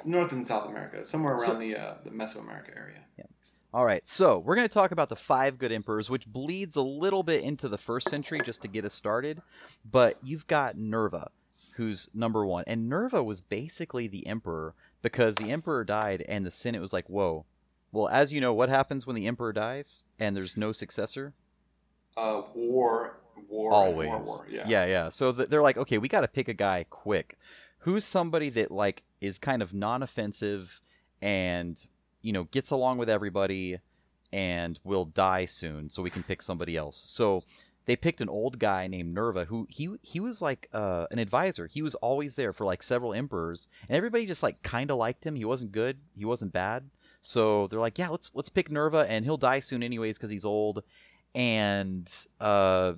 North 0.04 0.32
and 0.32 0.46
South 0.46 0.68
America, 0.68 1.06
somewhere 1.06 1.36
around 1.36 1.46
So- 1.46 1.60
the 1.60 1.78
uh, 1.78 1.94
the 2.04 2.10
Mesoamerica 2.10 2.76
area. 2.76 3.00
Yeah. 3.18 3.26
All 3.74 3.86
right, 3.86 4.06
so 4.06 4.40
we're 4.40 4.56
going 4.56 4.68
to 4.68 4.74
talk 4.74 4.92
about 4.92 5.08
the 5.08 5.16
five 5.16 5.58
good 5.58 5.72
emperors, 5.72 6.10
which 6.10 6.28
bleeds 6.28 6.76
a 6.76 6.82
little 6.82 7.24
bit 7.24 7.42
into 7.42 7.70
the 7.70 7.78
first 7.78 8.10
century 8.10 8.42
just 8.46 8.64
to 8.64 8.68
get 8.68 8.84
us 8.84 8.94
started. 8.94 9.42
But 9.90 10.18
you've 10.22 10.46
got 10.46 10.78
Nerva, 10.78 11.30
who's 11.72 12.10
number 12.14 12.46
one. 12.46 12.64
And 12.68 12.90
Nerva 12.90 13.24
was 13.24 13.42
basically 13.42 14.08
the 14.08 14.28
emperor 14.28 14.74
because 15.02 15.36
the 15.36 15.52
emperor 15.52 15.84
died 15.84 16.24
and 16.28 16.46
the 16.46 16.52
Senate 16.52 16.82
was 16.82 16.94
like, 16.94 17.10
whoa. 17.10 17.46
Well, 17.92 18.08
as 18.08 18.32
you 18.32 18.40
know, 18.40 18.54
what 18.54 18.70
happens 18.70 19.06
when 19.06 19.16
the 19.16 19.28
emperor 19.28 19.52
dies 19.52 20.04
and 20.20 20.36
there's 20.36 20.56
no 20.56 20.72
successor? 20.72 21.34
Uh, 22.16 22.44
war, 22.54 23.18
war, 23.50 23.72
Always. 23.72 24.08
more 24.08 24.20
war. 24.22 24.48
Yeah. 24.50 24.68
Yeah, 24.68 24.86
yeah. 24.86 25.10
So 25.10 25.32
th- 25.34 25.50
they're 25.50 25.62
like, 25.62 25.78
okay, 25.78 25.98
we 25.98 26.08
got 26.08 26.22
to 26.22 26.28
pick 26.28 26.48
a 26.48 26.54
guy 26.54 26.86
quick. 26.90 27.38
Who's 27.80 28.06
somebody 28.06 28.50
that 28.52 28.72
like 28.72 29.04
is 29.22 29.38
kind 29.40 29.62
of 29.62 29.74
non-offensive 29.74 30.82
and 31.22 31.78
you 32.22 32.32
know 32.34 32.44
gets 32.46 32.72
along 32.72 32.98
with 32.98 33.10
everybody 33.10 33.80
and 34.32 34.80
will 34.84 35.06
die 35.06 35.46
soon, 35.46 35.90
so 35.90 36.02
we 36.02 36.10
can 36.10 36.24
pick 36.24 36.42
somebody 36.42 36.78
else. 36.78 37.04
So 37.08 37.44
they 37.92 37.98
picked 37.98 38.22
an 38.22 38.30
old 38.30 38.58
guy 38.58 38.88
named 38.88 39.14
Nerva, 39.14 39.44
who 39.44 39.68
he 39.70 39.90
he 40.02 40.22
was 40.22 40.42
like 40.42 40.70
uh, 40.72 41.08
an 41.12 41.20
advisor. 41.20 41.68
He 41.68 41.82
was 41.82 41.94
always 41.96 42.36
there 42.36 42.54
for 42.54 42.64
like 42.64 42.82
several 42.82 43.14
emperors, 43.14 43.68
and 43.90 43.98
everybody 43.98 44.26
just 44.26 44.42
like 44.42 44.64
kind 44.64 44.90
of 44.90 44.98
liked 44.98 45.26
him. 45.26 45.36
He 45.36 45.44
wasn't 45.44 45.74
good, 45.74 45.98
he 46.18 46.24
wasn't 46.24 46.54
bad. 46.54 46.90
So 47.22 47.68
they're 47.68 47.82
like, 47.82 47.98
yeah, 47.98 48.08
let's 48.08 48.32
let's 48.34 48.48
pick 48.48 48.72
Nerva, 48.72 49.06
and 49.10 49.26
he'll 49.26 49.36
die 49.36 49.60
soon 49.60 49.84
anyways 49.84 50.16
because 50.16 50.30
he's 50.30 50.46
old. 50.46 50.84
And 51.36 52.10
uh, 52.40 52.94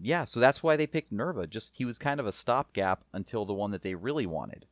yeah, 0.00 0.24
so 0.24 0.38
that's 0.38 0.62
why 0.62 0.76
they 0.76 0.86
picked 0.86 1.10
Nerva. 1.10 1.48
Just 1.48 1.72
he 1.74 1.84
was 1.84 1.98
kind 1.98 2.20
of 2.20 2.28
a 2.28 2.32
stopgap 2.32 3.02
until 3.12 3.44
the 3.44 3.54
one 3.54 3.72
that 3.72 3.82
they 3.82 3.96
really 3.96 4.26
wanted. 4.26 4.66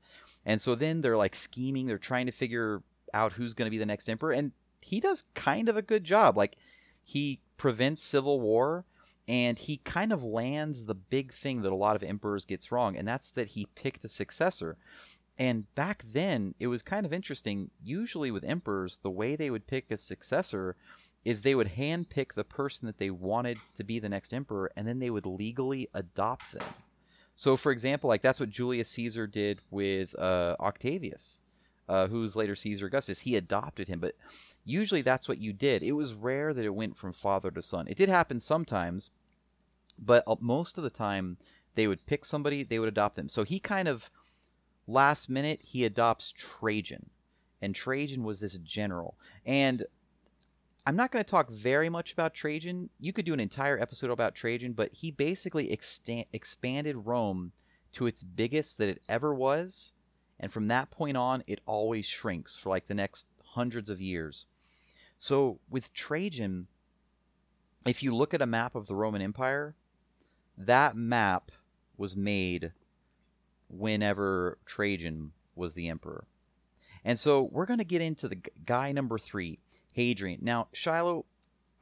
And 0.46 0.62
so 0.62 0.76
then 0.76 1.00
they're 1.00 1.16
like 1.16 1.34
scheming, 1.34 1.88
they're 1.88 1.98
trying 1.98 2.26
to 2.26 2.32
figure 2.32 2.84
out 3.12 3.32
who's 3.32 3.54
going 3.54 3.66
to 3.66 3.74
be 3.74 3.78
the 3.78 3.86
next 3.86 4.08
emperor 4.08 4.30
and 4.30 4.52
he 4.80 5.00
does 5.00 5.24
kind 5.34 5.68
of 5.68 5.76
a 5.76 5.82
good 5.82 6.04
job. 6.04 6.36
Like 6.36 6.54
he 7.02 7.40
prevents 7.56 8.04
civil 8.04 8.40
war 8.40 8.84
and 9.26 9.58
he 9.58 9.78
kind 9.78 10.12
of 10.12 10.22
lands 10.22 10.84
the 10.84 10.94
big 10.94 11.32
thing 11.32 11.62
that 11.62 11.72
a 11.72 11.76
lot 11.76 11.96
of 11.96 12.02
emperors 12.02 12.44
gets 12.44 12.70
wrong 12.70 12.96
and 12.96 13.08
that's 13.08 13.30
that 13.30 13.48
he 13.48 13.66
picked 13.74 14.04
a 14.04 14.08
successor. 14.08 14.76
And 15.38 15.72
back 15.74 16.04
then, 16.12 16.54
it 16.60 16.68
was 16.68 16.82
kind 16.82 17.04
of 17.04 17.12
interesting. 17.12 17.70
Usually, 17.82 18.30
with 18.30 18.44
emperors, 18.44 19.00
the 19.02 19.10
way 19.10 19.34
they 19.34 19.50
would 19.50 19.66
pick 19.66 19.90
a 19.90 19.98
successor 19.98 20.76
is 21.24 21.40
they 21.40 21.56
would 21.56 21.66
handpick 21.66 22.34
the 22.34 22.44
person 22.44 22.86
that 22.86 22.98
they 22.98 23.10
wanted 23.10 23.58
to 23.76 23.82
be 23.82 23.98
the 23.98 24.08
next 24.08 24.32
emperor, 24.32 24.70
and 24.76 24.86
then 24.86 25.00
they 25.00 25.10
would 25.10 25.26
legally 25.26 25.88
adopt 25.94 26.52
them. 26.52 26.74
So, 27.34 27.56
for 27.56 27.72
example, 27.72 28.06
like 28.08 28.22
that's 28.22 28.38
what 28.38 28.50
Julius 28.50 28.90
Caesar 28.90 29.26
did 29.26 29.60
with 29.70 30.16
uh, 30.16 30.54
Octavius, 30.60 31.40
uh, 31.88 32.06
who's 32.06 32.36
later 32.36 32.56
Caesar 32.56 32.86
Augustus. 32.86 33.20
He 33.20 33.36
adopted 33.36 33.88
him, 33.88 34.00
but 34.00 34.14
usually 34.64 35.02
that's 35.02 35.28
what 35.28 35.38
you 35.38 35.52
did. 35.52 35.82
It 35.82 35.92
was 35.92 36.14
rare 36.14 36.54
that 36.54 36.64
it 36.64 36.74
went 36.74 36.96
from 36.96 37.12
father 37.12 37.50
to 37.50 37.62
son. 37.62 37.86
It 37.88 37.96
did 37.96 38.08
happen 38.08 38.40
sometimes, 38.40 39.10
but 39.98 40.24
uh, 40.26 40.36
most 40.40 40.78
of 40.78 40.84
the 40.84 40.90
time 40.90 41.36
they 41.74 41.86
would 41.86 42.06
pick 42.06 42.24
somebody, 42.24 42.62
they 42.62 42.78
would 42.78 42.88
adopt 42.88 43.16
them. 43.16 43.28
So 43.28 43.44
he 43.44 43.58
kind 43.58 43.88
of 43.88 44.08
last 44.86 45.28
minute 45.28 45.60
he 45.62 45.84
adopts 45.84 46.32
Trajan, 46.36 47.10
and 47.60 47.74
Trajan 47.74 48.24
was 48.24 48.40
this 48.40 48.56
general. 48.58 49.16
And 49.44 49.84
I'm 50.86 50.96
not 50.96 51.10
going 51.10 51.24
to 51.24 51.30
talk 51.30 51.50
very 51.50 51.88
much 51.88 52.12
about 52.12 52.34
Trajan. 52.34 52.90
You 53.00 53.12
could 53.12 53.24
do 53.24 53.32
an 53.32 53.40
entire 53.40 53.80
episode 53.80 54.10
about 54.10 54.34
Trajan, 54.34 54.74
but 54.74 54.92
he 54.92 55.10
basically 55.10 55.72
expanded 55.72 56.96
Rome 56.96 57.52
to 57.94 58.06
its 58.06 58.22
biggest 58.22 58.78
that 58.78 58.88
it 58.88 59.02
ever 59.08 59.34
was, 59.34 59.92
and 60.40 60.52
from 60.52 60.68
that 60.68 60.90
point 60.90 61.16
on, 61.16 61.44
it 61.46 61.60
always 61.66 62.06
shrinks 62.06 62.58
for 62.58 62.70
like 62.70 62.86
the 62.86 62.94
next 62.94 63.26
hundreds 63.42 63.90
of 63.90 64.00
years. 64.00 64.46
So 65.18 65.58
with 65.70 65.92
Trajan, 65.92 66.66
if 67.86 68.02
you 68.02 68.14
look 68.14 68.34
at 68.34 68.42
a 68.42 68.46
map 68.46 68.74
of 68.74 68.86
the 68.86 68.94
Roman 68.94 69.22
Empire, 69.22 69.74
that 70.58 70.96
map 70.96 71.50
was 71.96 72.16
made 72.16 72.72
whenever 73.68 74.58
Trajan 74.66 75.32
was 75.54 75.72
the 75.72 75.88
emperor. 75.88 76.24
And 77.04 77.18
so 77.18 77.48
we're 77.52 77.66
going 77.66 77.78
to 77.78 77.84
get 77.84 78.02
into 78.02 78.28
the 78.28 78.38
guy 78.66 78.92
number 78.92 79.18
three, 79.18 79.58
Hadrian. 79.92 80.40
Now, 80.42 80.68
Shiloh, 80.72 81.26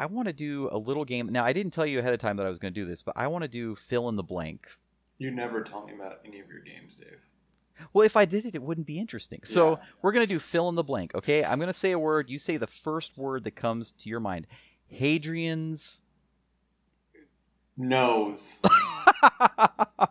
I 0.01 0.07
want 0.07 0.27
to 0.27 0.33
do 0.33 0.69
a 0.73 0.79
little 0.79 1.05
game. 1.05 1.29
Now, 1.31 1.45
I 1.45 1.53
didn't 1.53 1.73
tell 1.73 1.87
you 1.87 2.01
ahead 2.01 2.13
of 2.13 2.21
time 2.21 2.37
that 2.39 2.47
I 2.47 2.51
was 2.51 2.59
going 2.59 2.75
to 2.75 2.81
do 2.81 2.87
this, 2.87 3.03
but 3.03 3.17
I 3.17 3.29
want 3.29 3.43
to 3.43 3.49
do 3.49 3.77
fill 3.89 4.09
in 4.09 4.17
the 4.17 4.23
blank. 4.23 4.67
You 5.19 5.31
never 5.31 5.63
tell 5.63 5.87
me 5.87 5.95
about 5.95 6.19
any 6.25 6.41
of 6.41 6.49
your 6.49 6.61
games, 6.61 6.97
Dave. 6.97 7.21
Well, 7.93 8.07
if 8.07 8.17
I 8.17 8.25
did 8.25 8.47
it, 8.47 8.55
it 8.55 8.63
wouldn't 8.63 8.87
be 8.87 8.99
interesting. 8.99 9.41
So 9.45 9.73
Yeah. 9.73 9.77
we're 10.03 10.13
going 10.13 10.27
to 10.27 10.33
do 10.35 10.39
fill 10.39 10.69
in 10.69 10.75
the 10.75 10.83
blank, 10.83 11.15
okay? 11.15 11.45
I'm 11.45 11.59
going 11.59 11.73
to 11.73 11.79
say 11.79 11.93
a 11.93 11.99
word. 11.99 12.31
You 12.31 12.39
say 12.39 12.57
the 12.57 12.69
first 12.85 13.17
word 13.17 13.45
that 13.45 13.57
comes 13.57 13.93
to 14.03 14.09
your 14.09 14.21
mind. 14.21 14.47
Hadrian's. 14.93 15.99
Nose. 17.77 18.55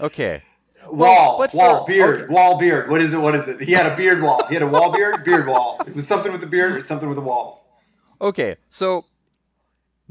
okay. 0.00 0.42
Wall, 0.90 1.38
but 1.38 1.54
wall, 1.54 1.80
for- 1.80 1.86
beard, 1.86 2.22
okay. 2.22 2.32
wall, 2.32 2.58
beard. 2.58 2.90
What 2.90 3.00
is 3.00 3.14
it? 3.14 3.16
What 3.16 3.34
is 3.34 3.48
it? 3.48 3.62
He 3.62 3.72
had 3.72 3.86
a 3.86 3.96
beard 3.96 4.20
wall. 4.20 4.44
He 4.48 4.54
had 4.54 4.62
a 4.62 4.66
wall 4.66 4.92
beard, 4.92 5.24
beard 5.24 5.46
wall. 5.46 5.80
It 5.86 5.94
was 5.94 6.06
something 6.06 6.32
with 6.32 6.40
the 6.40 6.46
beard 6.46 6.74
or 6.74 6.82
something 6.82 7.08
with 7.08 7.16
the 7.16 7.22
wall. 7.22 7.80
Okay, 8.20 8.56
so 8.68 9.04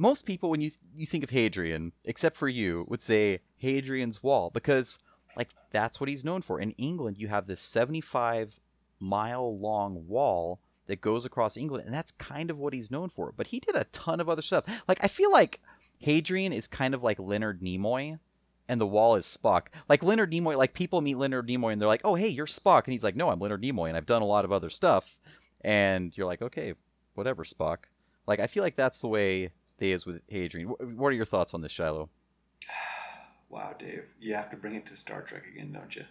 most 0.01 0.25
people, 0.25 0.49
when 0.49 0.61
you 0.61 0.71
you 0.95 1.05
think 1.05 1.23
of 1.23 1.29
Hadrian, 1.29 1.91
except 2.05 2.35
for 2.35 2.49
you, 2.49 2.85
would 2.89 3.03
say 3.03 3.39
Hadrian's 3.57 4.23
Wall 4.23 4.49
because, 4.49 4.97
like, 5.37 5.49
that's 5.69 5.99
what 5.99 6.09
he's 6.09 6.25
known 6.25 6.41
for. 6.41 6.59
In 6.59 6.71
England, 6.71 7.19
you 7.19 7.27
have 7.27 7.45
this 7.45 7.61
75 7.61 8.59
mile 8.99 9.59
long 9.59 10.07
wall 10.07 10.59
that 10.87 11.01
goes 11.01 11.23
across 11.23 11.55
England, 11.55 11.85
and 11.85 11.93
that's 11.93 12.13
kind 12.13 12.49
of 12.49 12.57
what 12.57 12.73
he's 12.73 12.89
known 12.89 13.09
for. 13.09 13.31
But 13.37 13.45
he 13.45 13.59
did 13.59 13.75
a 13.75 13.83
ton 13.91 14.19
of 14.19 14.27
other 14.27 14.41
stuff. 14.41 14.63
Like, 14.87 14.97
I 15.03 15.07
feel 15.07 15.31
like 15.31 15.61
Hadrian 15.99 16.51
is 16.51 16.65
kind 16.65 16.95
of 16.95 17.03
like 17.03 17.19
Leonard 17.19 17.61
Nimoy. 17.61 18.17
And 18.67 18.81
the 18.81 18.87
wall 18.87 19.17
is 19.17 19.25
Spock. 19.25 19.67
Like 19.89 20.01
Leonard 20.01 20.31
Nimoy, 20.31 20.55
like 20.57 20.73
people 20.73 21.01
meet 21.01 21.17
Leonard 21.17 21.47
Nimoy 21.47 21.73
and 21.73 21.81
they're 21.81 21.89
like, 21.89 22.05
"Oh, 22.05 22.15
hey, 22.15 22.29
you're 22.29 22.47
Spock," 22.47 22.85
and 22.85 22.93
he's 22.93 23.03
like, 23.03 23.17
"No, 23.17 23.27
I'm 23.29 23.39
Leonard 23.39 23.61
Nimoy, 23.61 23.89
and 23.89 23.97
I've 23.97 24.05
done 24.05 24.21
a 24.21 24.33
lot 24.33 24.45
of 24.45 24.53
other 24.53 24.69
stuff." 24.69 25.03
And 25.59 26.15
you're 26.15 26.25
like, 26.25 26.41
"Okay, 26.41 26.75
whatever, 27.15 27.43
Spock." 27.43 27.79
Like 28.27 28.39
I 28.39 28.47
feel 28.47 28.63
like 28.63 28.77
that's 28.77 29.01
the 29.01 29.09
way 29.09 29.51
they 29.81 29.91
is 29.91 30.05
with 30.05 30.21
Hadrian. 30.29 30.69
Wh- 30.69 30.97
What 30.97 31.07
are 31.09 31.11
your 31.13 31.25
thoughts 31.25 31.53
on 31.53 31.61
this, 31.61 31.71
Shiloh? 31.73 32.09
Wow, 33.49 33.73
Dave, 33.77 34.05
you 34.21 34.33
have 34.33 34.49
to 34.51 34.55
bring 34.55 34.75
it 34.75 34.85
to 34.85 34.95
Star 34.95 35.23
Trek 35.23 35.43
again, 35.53 35.73
don't 35.73 35.93
you? 35.93 36.05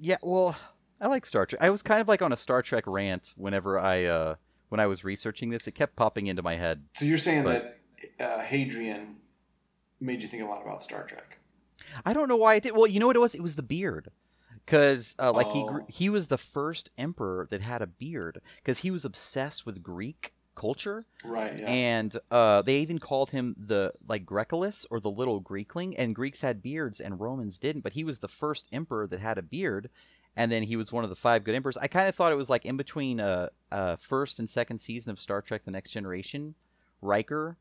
Yeah, 0.00 0.16
well, 0.20 0.56
I 1.00 1.06
like 1.06 1.24
Star 1.24 1.46
Trek. 1.46 1.62
I 1.62 1.70
was 1.70 1.80
kind 1.80 2.00
of 2.00 2.08
like 2.08 2.22
on 2.22 2.32
a 2.32 2.36
Star 2.36 2.60
Trek 2.60 2.84
rant 2.88 3.32
whenever 3.36 3.78
I 3.78 4.04
uh 4.06 4.34
when 4.68 4.80
I 4.80 4.86
was 4.88 5.04
researching 5.04 5.50
this. 5.50 5.68
It 5.68 5.76
kept 5.76 5.94
popping 5.94 6.26
into 6.26 6.42
my 6.42 6.56
head. 6.56 6.82
So 6.96 7.04
you're 7.04 7.18
saying 7.18 7.44
But- 7.44 7.78
that 8.18 8.24
uh, 8.24 8.42
Hadrian 8.42 9.16
made 10.00 10.20
you 10.22 10.28
think 10.28 10.42
a 10.42 10.46
lot 10.46 10.60
about 10.62 10.82
Star 10.82 11.04
Trek? 11.06 11.38
I 12.04 12.12
don't 12.12 12.28
know 12.28 12.36
why 12.36 12.54
it 12.56 12.64
did. 12.64 12.72
Well, 12.76 12.86
you 12.88 12.98
know 12.98 13.06
what 13.06 13.14
it 13.16 13.20
was? 13.20 13.34
It 13.36 13.42
was 13.42 13.54
the 13.54 13.62
beard. 13.62 14.10
Cuz 14.66 15.14
uh, 15.20 15.32
like 15.32 15.46
he 15.52 15.64
grew, 15.66 15.82
Oh. 15.82 15.86
he 15.88 16.08
was 16.10 16.26
the 16.26 16.36
first 16.38 16.90
emperor 16.98 17.46
that 17.50 17.60
had 17.62 17.80
a 17.80 17.86
beard 17.86 18.40
cuz 18.64 18.78
he 18.78 18.90
was 18.90 19.04
obsessed 19.04 19.64
with 19.64 19.84
Greek 19.84 20.32
culture 20.58 21.04
Right. 21.24 21.58
Yeah. 21.58 21.70
and 21.70 22.10
uh, 22.30 22.62
they 22.62 22.78
even 22.80 22.98
called 22.98 23.30
him 23.30 23.54
the 23.72 23.92
like 24.08 24.24
Graeculus 24.26 24.84
or 24.90 25.00
the 25.00 25.10
little 25.20 25.40
Greekling. 25.40 25.94
And 25.98 26.14
Greeks 26.14 26.40
had 26.40 26.62
beards 26.62 27.00
and 27.00 27.20
Romans 27.20 27.58
didn't, 27.58 27.82
but 27.82 27.92
he 27.92 28.04
was 28.04 28.18
the 28.18 28.28
first 28.42 28.66
emperor 28.72 29.06
that 29.08 29.20
had 29.20 29.38
a 29.38 29.42
beard. 29.42 29.88
and 30.36 30.50
then 30.52 30.62
he 30.62 30.76
was 30.76 30.92
one 30.92 31.04
of 31.04 31.10
the 31.10 31.16
five 31.26 31.42
good 31.44 31.54
emperors. 31.54 31.76
I 31.76 31.88
kind 31.88 32.08
of 32.08 32.14
thought 32.14 32.32
it 32.32 32.42
was 32.42 32.50
like 32.54 32.64
in 32.64 32.76
between 32.76 33.18
uh, 33.20 33.48
uh, 33.72 33.96
first 34.08 34.38
and 34.40 34.48
second 34.50 34.78
season 34.80 35.10
of 35.10 35.20
Star 35.20 35.40
Trek: 35.42 35.62
The 35.64 35.70
Next 35.72 35.90
Generation. 35.92 36.54
Riker, 37.02 37.56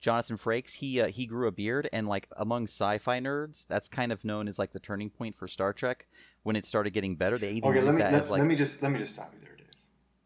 Jonathan 0.00 0.38
Frakes, 0.38 0.72
he 0.72 1.00
uh, 1.00 1.08
he 1.08 1.24
grew 1.26 1.46
a 1.48 1.52
beard, 1.52 1.88
and 1.92 2.08
like 2.08 2.26
among 2.36 2.64
sci-fi 2.64 3.20
nerds, 3.20 3.66
that's 3.68 3.88
kind 3.88 4.12
of 4.12 4.24
known 4.24 4.48
as 4.48 4.58
like 4.58 4.72
the 4.72 4.80
turning 4.80 5.10
point 5.10 5.36
for 5.38 5.46
Star 5.48 5.72
Trek 5.74 6.06
when 6.42 6.56
it 6.56 6.64
started 6.66 6.92
getting 6.94 7.14
better. 7.16 7.38
They 7.38 7.52
even 7.52 7.70
Okay, 7.70 7.82
let 7.82 7.94
me 7.94 8.00
that 8.02 8.12
let, 8.12 8.22
as 8.22 8.30
like 8.30 8.38
let 8.40 8.48
me 8.48 8.56
just 8.56 8.82
let 8.82 8.90
me 8.92 8.98
just 8.98 9.12
stop 9.14 9.30
you 9.34 9.40
there. 9.46 9.56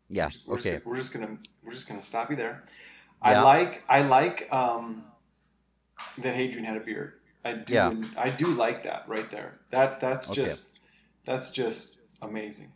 Yeah, 0.09 0.31
We're 0.47 0.57
just, 0.57 0.67
okay, 0.67 0.77
Just, 0.77 0.87
we're 0.87 0.97
just 0.97 1.13
gonna 1.13 1.39
we're 1.65 1.73
just 1.75 1.89
gonna 1.89 2.03
stop 2.03 2.31
you 2.31 2.37
there. 2.37 2.65
Yeah. 3.25 3.41
I 3.41 3.43
like 3.43 3.83
I 3.89 4.01
like 4.03 4.49
um 4.53 5.05
that 6.23 6.35
Hadrian 6.35 6.65
had 6.65 6.77
a 6.77 6.81
beard. 6.81 7.15
I 7.45 7.53
do 7.55 7.75
Yeah. 7.75 7.93
I 8.17 8.31
do 8.31 8.49
like 8.55 8.85
that 8.85 9.05
right 9.09 9.31
there. 9.31 9.59
That 9.71 10.01
that's 10.01 10.31
Okay. 10.31 10.45
just 10.47 10.65
that's 11.27 11.51
just 11.51 11.97
amazing. 12.23 12.71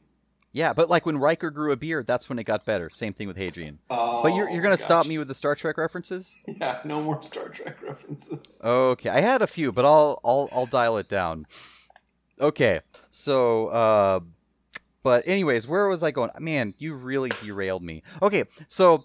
yeah. 0.53 0.73
But 0.73 0.88
like 0.88 1.05
when 1.07 1.19
Riker 1.19 1.51
grew 1.51 1.73
a 1.73 1.77
beard, 1.77 2.07
that's 2.07 2.29
when 2.29 2.38
it 2.38 2.45
got 2.45 2.64
better. 2.64 2.88
Same 2.91 3.12
thing 3.12 3.29
with 3.29 3.37
Hadrian. 3.37 3.79
Oh, 3.91 4.23
But 4.23 4.35
you're 4.35 4.49
you're 4.51 4.62
gonna 4.62 4.77
stop 4.79 5.07
me 5.07 5.19
with 5.19 5.29
the 5.29 5.35
Star 5.35 5.55
Trek 5.55 5.77
references? 5.79 6.31
Yeah, 6.47 6.81
no 6.85 7.03
more 7.03 7.23
Star 7.23 7.49
Trek 7.51 7.77
references. 7.83 8.59
Okay, 8.64 9.11
I 9.11 9.21
had 9.21 9.43
a 9.43 9.47
few, 9.47 9.71
but 9.73 9.85
I'll 9.85 10.19
I'll 10.25 10.49
I'll 10.53 10.67
dial 10.67 10.97
it 10.99 11.09
down. 11.09 11.47
Okay, 12.41 12.81
so 13.11 13.69
uh, 13.69 14.21
but 15.09 15.27
anyways, 15.27 15.66
where 15.66 15.88
was 15.88 16.03
I 16.03 16.11
going? 16.11 16.31
Man, 16.38 16.75
you 16.77 16.92
really 16.92 17.31
derailed 17.42 17.83
me. 17.83 18.03
Okay, 18.21 18.44
so 18.68 19.05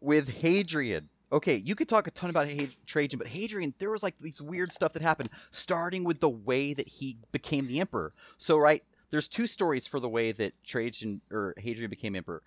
with 0.00 0.28
Hadrian. 0.28 1.08
Okay, 1.32 1.56
you 1.56 1.74
could 1.74 1.88
talk 1.88 2.06
a 2.06 2.12
ton 2.12 2.30
about 2.30 2.46
Trajan, 2.86 3.18
but 3.18 3.26
Hadrian, 3.26 3.74
there 3.80 3.90
was 3.90 4.04
like 4.04 4.14
these 4.20 4.40
weird 4.40 4.72
stuff 4.72 4.92
that 4.92 5.02
happened, 5.02 5.30
starting 5.50 6.04
with 6.04 6.20
the 6.20 6.28
way 6.28 6.72
that 6.72 6.86
he 6.86 7.16
became 7.32 7.66
the 7.66 7.80
emperor. 7.80 8.12
So 8.38 8.58
right, 8.58 8.84
there's 9.10 9.26
two 9.26 9.48
stories 9.48 9.88
for 9.88 9.98
the 9.98 10.08
way 10.08 10.30
that 10.30 10.52
Trajan 10.64 11.20
or 11.32 11.52
Hadrian 11.56 11.90
became 11.90 12.14
emperor. 12.14 12.40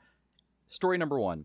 Story 0.69 0.97
number 0.97 1.19
one: 1.19 1.43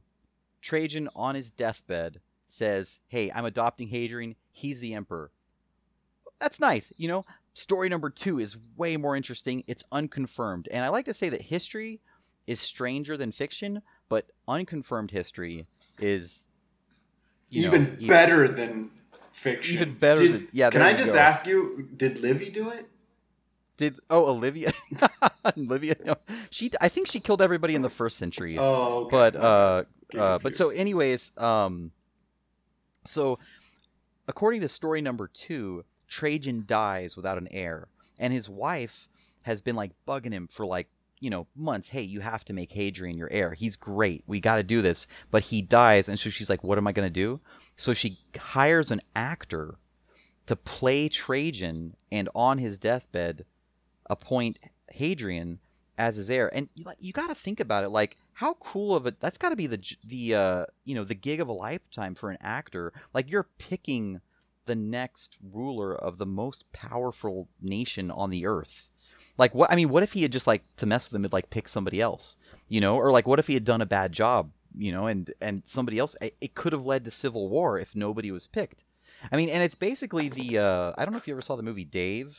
Trajan 0.61 1.09
on 1.17 1.35
his 1.35 1.51
deathbed 1.51 2.21
says, 2.47 3.01
"Hey, 3.09 3.33
I'm 3.33 3.47
adopting 3.47 3.89
Hadrian. 3.89 4.37
He's 4.53 4.79
the 4.79 4.95
emperor." 4.95 5.33
That's 6.39 6.61
nice, 6.61 6.93
you 6.97 7.09
know. 7.09 7.25
Story 7.55 7.89
number 7.89 8.09
two 8.11 8.39
is 8.39 8.57
way 8.77 8.97
more 8.97 9.17
interesting. 9.17 9.63
It's 9.67 9.85
unconfirmed, 9.93 10.69
and 10.71 10.85
I 10.85 10.89
like 10.89 11.05
to 11.05 11.15
say 11.15 11.29
that 11.29 11.43
history 11.43 12.01
is 12.47 12.61
stranger 12.61 13.17
than 13.17 13.31
fiction, 13.31 13.83
but 14.09 14.27
unconfirmed 14.49 15.11
history 15.11 15.67
is 15.99 16.47
you 17.51 17.63
know, 17.63 17.75
even 17.75 18.07
better 18.09 18.49
than 18.49 18.91
fiction. 19.33 19.75
Even 19.75 19.99
better 19.99 20.23
Did- 20.23 20.33
than- 20.33 20.49
yeah, 20.53 20.71
Can 20.71 20.83
I 20.83 20.97
just 20.97 21.13
go. 21.13 21.19
ask 21.19 21.47
you? 21.47 21.89
Did 21.97 22.21
Livia 22.21 22.51
do 22.51 22.71
it? 22.71 22.89
Did 23.77 24.01
oh 24.11 24.27
Olivia? 24.27 24.73
Olivia, 25.57 25.97
no. 26.05 26.15
she 26.51 26.71
I 26.81 26.89
think 26.89 27.09
she 27.09 27.21
killed 27.21 27.43
everybody 27.43 27.75
in 27.75 27.83
the 27.83 27.91
first 27.91 28.17
century. 28.17 28.59
Oh, 28.59 29.07
okay. 29.07 29.11
but 29.11 29.37
uh, 29.37 29.85
uh, 30.19 30.39
but 30.39 30.57
so 30.57 30.71
anyways, 30.71 31.33
um, 31.37 31.91
so 33.07 33.39
according 34.29 34.61
to 34.61 34.69
story 34.69 35.01
number 35.01 35.29
two, 35.29 35.85
Trajan 36.13 36.65
dies 36.67 37.17
without 37.17 37.39
an 37.39 37.49
heir, 37.51 37.89
and 38.19 38.35
his 38.35 38.47
wife 38.47 39.09
has 39.45 39.63
been 39.63 39.75
like 39.75 39.93
bugging 40.07 40.33
him 40.33 40.47
for 40.53 40.67
like 40.67 40.89
you 41.21 41.31
know 41.31 41.47
months. 41.57 41.89
Hey, 41.89 42.03
you 42.03 42.21
have 42.21 42.45
to 42.45 42.53
make 42.53 42.71
Hadrian 42.71 43.17
your 43.17 43.31
heir. 43.31 43.55
He's 43.55 43.77
great. 43.77 44.23
We 44.27 44.39
got 44.39 44.57
to 44.57 44.63
do 44.63 44.83
this. 44.83 45.07
But 45.31 45.45
he 45.45 45.63
dies, 45.63 46.11
and 46.11 46.19
so 46.19 46.29
she's 46.29 46.51
like, 46.51 46.63
what 46.63 46.77
am 46.77 46.87
I 46.87 46.93
gonna 46.93 47.09
do? 47.09 47.41
So 47.79 47.95
she 47.95 48.19
hires 48.37 48.91
an 48.91 49.01
actor 49.17 49.79
to 50.49 50.55
play 50.55 51.09
Trajan, 51.09 51.97
and 52.11 52.29
on 52.35 52.59
his 52.59 52.77
deathbed, 52.77 53.47
appoint 54.11 54.59
Hadrian 54.91 55.61
as 55.97 56.17
his 56.17 56.29
heir. 56.29 56.55
And 56.55 56.69
you, 56.75 56.85
you 56.99 57.15
got 57.15 57.29
to 57.29 57.35
think 57.35 57.59
about 57.59 57.85
it. 57.85 57.89
Like, 57.89 58.19
how 58.35 58.55
cool 58.55 58.95
of 58.95 59.07
a 59.07 59.15
That's 59.19 59.39
got 59.39 59.49
to 59.49 59.57
be 59.57 59.67
the 59.67 59.81
the 60.05 60.35
uh, 60.35 60.65
you 60.85 60.95
know 60.95 61.05
the 61.05 61.15
gig 61.15 61.41
of 61.41 61.49
a 61.49 61.53
lifetime 61.53 62.15
for 62.15 62.31
an 62.31 62.39
actor. 62.43 62.93
Like, 63.15 63.31
you're 63.31 63.49
picking 63.59 64.21
the 64.67 64.75
next 64.75 65.37
ruler 65.53 65.95
of 65.95 66.19
the 66.19 66.27
most 66.27 66.65
powerful 66.73 67.49
nation 67.61 68.11
on 68.11 68.31
the 68.31 68.47
earth. 68.47 68.89
Like, 69.39 69.55
what? 69.55 69.71
I 69.71 69.77
mean, 69.77 69.89
what 69.89 70.03
if 70.03 70.13
he 70.13 70.23
had 70.23 70.33
just 70.33 70.47
like 70.47 70.63
to 70.77 70.87
mess 70.87 71.11
with 71.11 71.17
him, 71.17 71.23
had 71.23 71.33
like 71.33 71.51
pick 71.51 71.69
somebody 71.69 72.01
else, 72.01 72.37
you 72.69 72.81
know? 72.81 72.97
Or 72.97 73.11
like, 73.11 73.27
what 73.27 73.39
if 73.39 73.47
he 73.47 73.55
had 73.55 73.65
done 73.65 73.81
a 73.81 73.87
bad 73.87 74.13
job, 74.13 74.51
you 74.77 74.93
know, 74.93 75.07
and 75.07 75.33
and 75.41 75.63
somebody 75.67 75.99
else? 75.99 76.15
It, 76.21 76.37
it 76.41 76.55
could 76.55 76.73
have 76.73 76.85
led 76.85 77.05
to 77.05 77.11
civil 77.11 77.49
war 77.49 77.79
if 77.79 77.95
nobody 77.95 78.31
was 78.31 78.47
picked. 78.47 78.85
I 79.31 79.37
mean, 79.37 79.49
and 79.49 79.63
it's 79.63 79.75
basically 79.75 80.29
the 80.29 80.59
uh, 80.59 80.93
I 80.97 81.05
don't 81.05 81.13
know 81.13 81.19
if 81.19 81.27
you 81.27 81.35
ever 81.35 81.43
saw 81.43 81.57
the 81.57 81.63
movie 81.63 81.85
Dave. 81.85 82.37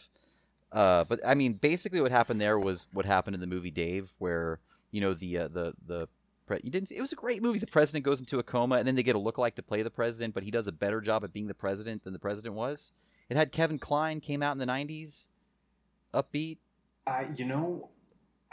Uh, 0.71 1.03
but 1.03 1.19
I 1.25 1.35
mean, 1.35 1.53
basically, 1.53 2.01
what 2.01 2.11
happened 2.11 2.41
there 2.41 2.59
was 2.59 2.87
what 2.93 3.05
happened 3.05 3.35
in 3.35 3.41
the 3.41 3.47
movie 3.47 3.71
Dave, 3.71 4.11
where 4.17 4.59
you 4.91 5.01
know 5.01 5.13
the 5.13 5.39
uh, 5.39 5.47
the 5.47 5.73
the 5.87 6.07
pre- 6.45 6.61
you 6.63 6.69
didn't. 6.71 6.89
see- 6.89 6.95
It 6.97 7.01
was 7.01 7.11
a 7.13 7.15
great 7.17 7.41
movie. 7.41 7.59
The 7.59 7.67
president 7.67 8.05
goes 8.05 8.19
into 8.19 8.39
a 8.39 8.43
coma, 8.43 8.75
and 8.75 8.87
then 8.87 8.95
they 8.95 9.03
get 9.03 9.15
a 9.15 9.19
lookalike 9.19 9.55
to 9.55 9.63
play 9.63 9.81
the 9.83 9.89
president, 9.89 10.33
but 10.33 10.43
he 10.43 10.51
does 10.51 10.67
a 10.67 10.71
better 10.71 11.01
job 11.01 11.23
at 11.23 11.33
being 11.33 11.47
the 11.47 11.53
president 11.53 12.03
than 12.03 12.13
the 12.13 12.19
president 12.19 12.55
was. 12.55 12.91
It 13.29 13.37
had 13.37 13.51
Kevin 13.51 13.79
Kline 13.79 14.19
came 14.21 14.43
out 14.43 14.51
in 14.53 14.57
the 14.59 14.65
'90s, 14.65 15.27
upbeat. 16.13 16.57
I, 17.07 17.27
you 17.35 17.45
know, 17.45 17.89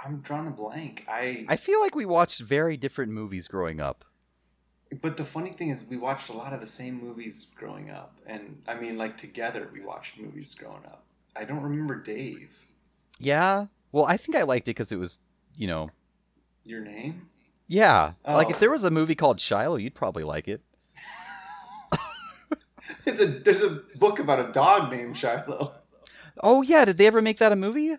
I'm 0.03 0.21
drawing 0.21 0.47
a 0.49 0.51
blank. 0.51 1.05
I, 1.09 1.45
I 1.49 1.57
feel 1.57 1.81
like 1.81 1.95
we 1.95 2.07
watched 2.07 2.41
very 2.41 2.77
different 2.77 3.13
movies 3.13 3.47
growing 3.49 3.81
up. 3.81 4.05
but 5.03 5.17
the 5.17 5.25
funny 5.25 5.53
thing 5.53 5.71
is, 5.71 5.83
we 5.89 5.97
watched 5.97 6.29
a 6.31 6.33
lot 6.33 6.53
of 6.53 6.61
the 6.61 6.67
same 6.67 7.01
movies 7.01 7.47
growing 7.57 7.91
up, 7.91 8.17
and 8.27 8.61
I 8.67 8.75
mean, 8.75 8.97
like 8.97 9.19
together, 9.19 9.69
we 9.73 9.81
watched 9.81 10.19
movies 10.19 10.55
growing 10.59 10.85
up. 10.87 11.05
I 11.37 11.45
don't 11.45 11.63
remember 11.63 11.95
Dave. 11.97 12.51
Yeah. 13.19 13.67
Well, 13.93 14.05
I 14.07 14.17
think 14.17 14.37
I 14.37 14.43
liked 14.43 14.67
it 14.69 14.75
because 14.77 14.91
it 14.93 14.97
was, 14.97 15.19
you 15.57 15.67
know, 15.69 15.91
Your 16.65 16.81
name? 16.81 17.29
Yeah. 17.71 18.13
Like 18.27 18.49
Oh. 18.49 18.51
if 18.51 18.59
there 18.61 18.71
was 18.71 18.85
a 18.85 18.91
movie 18.91 19.15
called 19.15 19.41
Shiloh, 19.41 19.77
you'd 19.77 19.95
probably 19.95 20.25
like 20.25 20.49
it. 20.49 20.61
It's 23.07 23.21
a 23.21 23.27
there's 23.27 23.63
a 23.63 23.81
book 23.97 24.19
about 24.19 24.51
a 24.51 24.53
dog 24.53 24.91
named 24.91 25.17
Shiloh. 25.17 25.73
Oh 26.43 26.63
yeah, 26.63 26.85
did 26.85 26.99
they 26.99 27.07
ever 27.07 27.21
make 27.23 27.39
that 27.39 27.53
a 27.53 27.57
movie? 27.57 27.97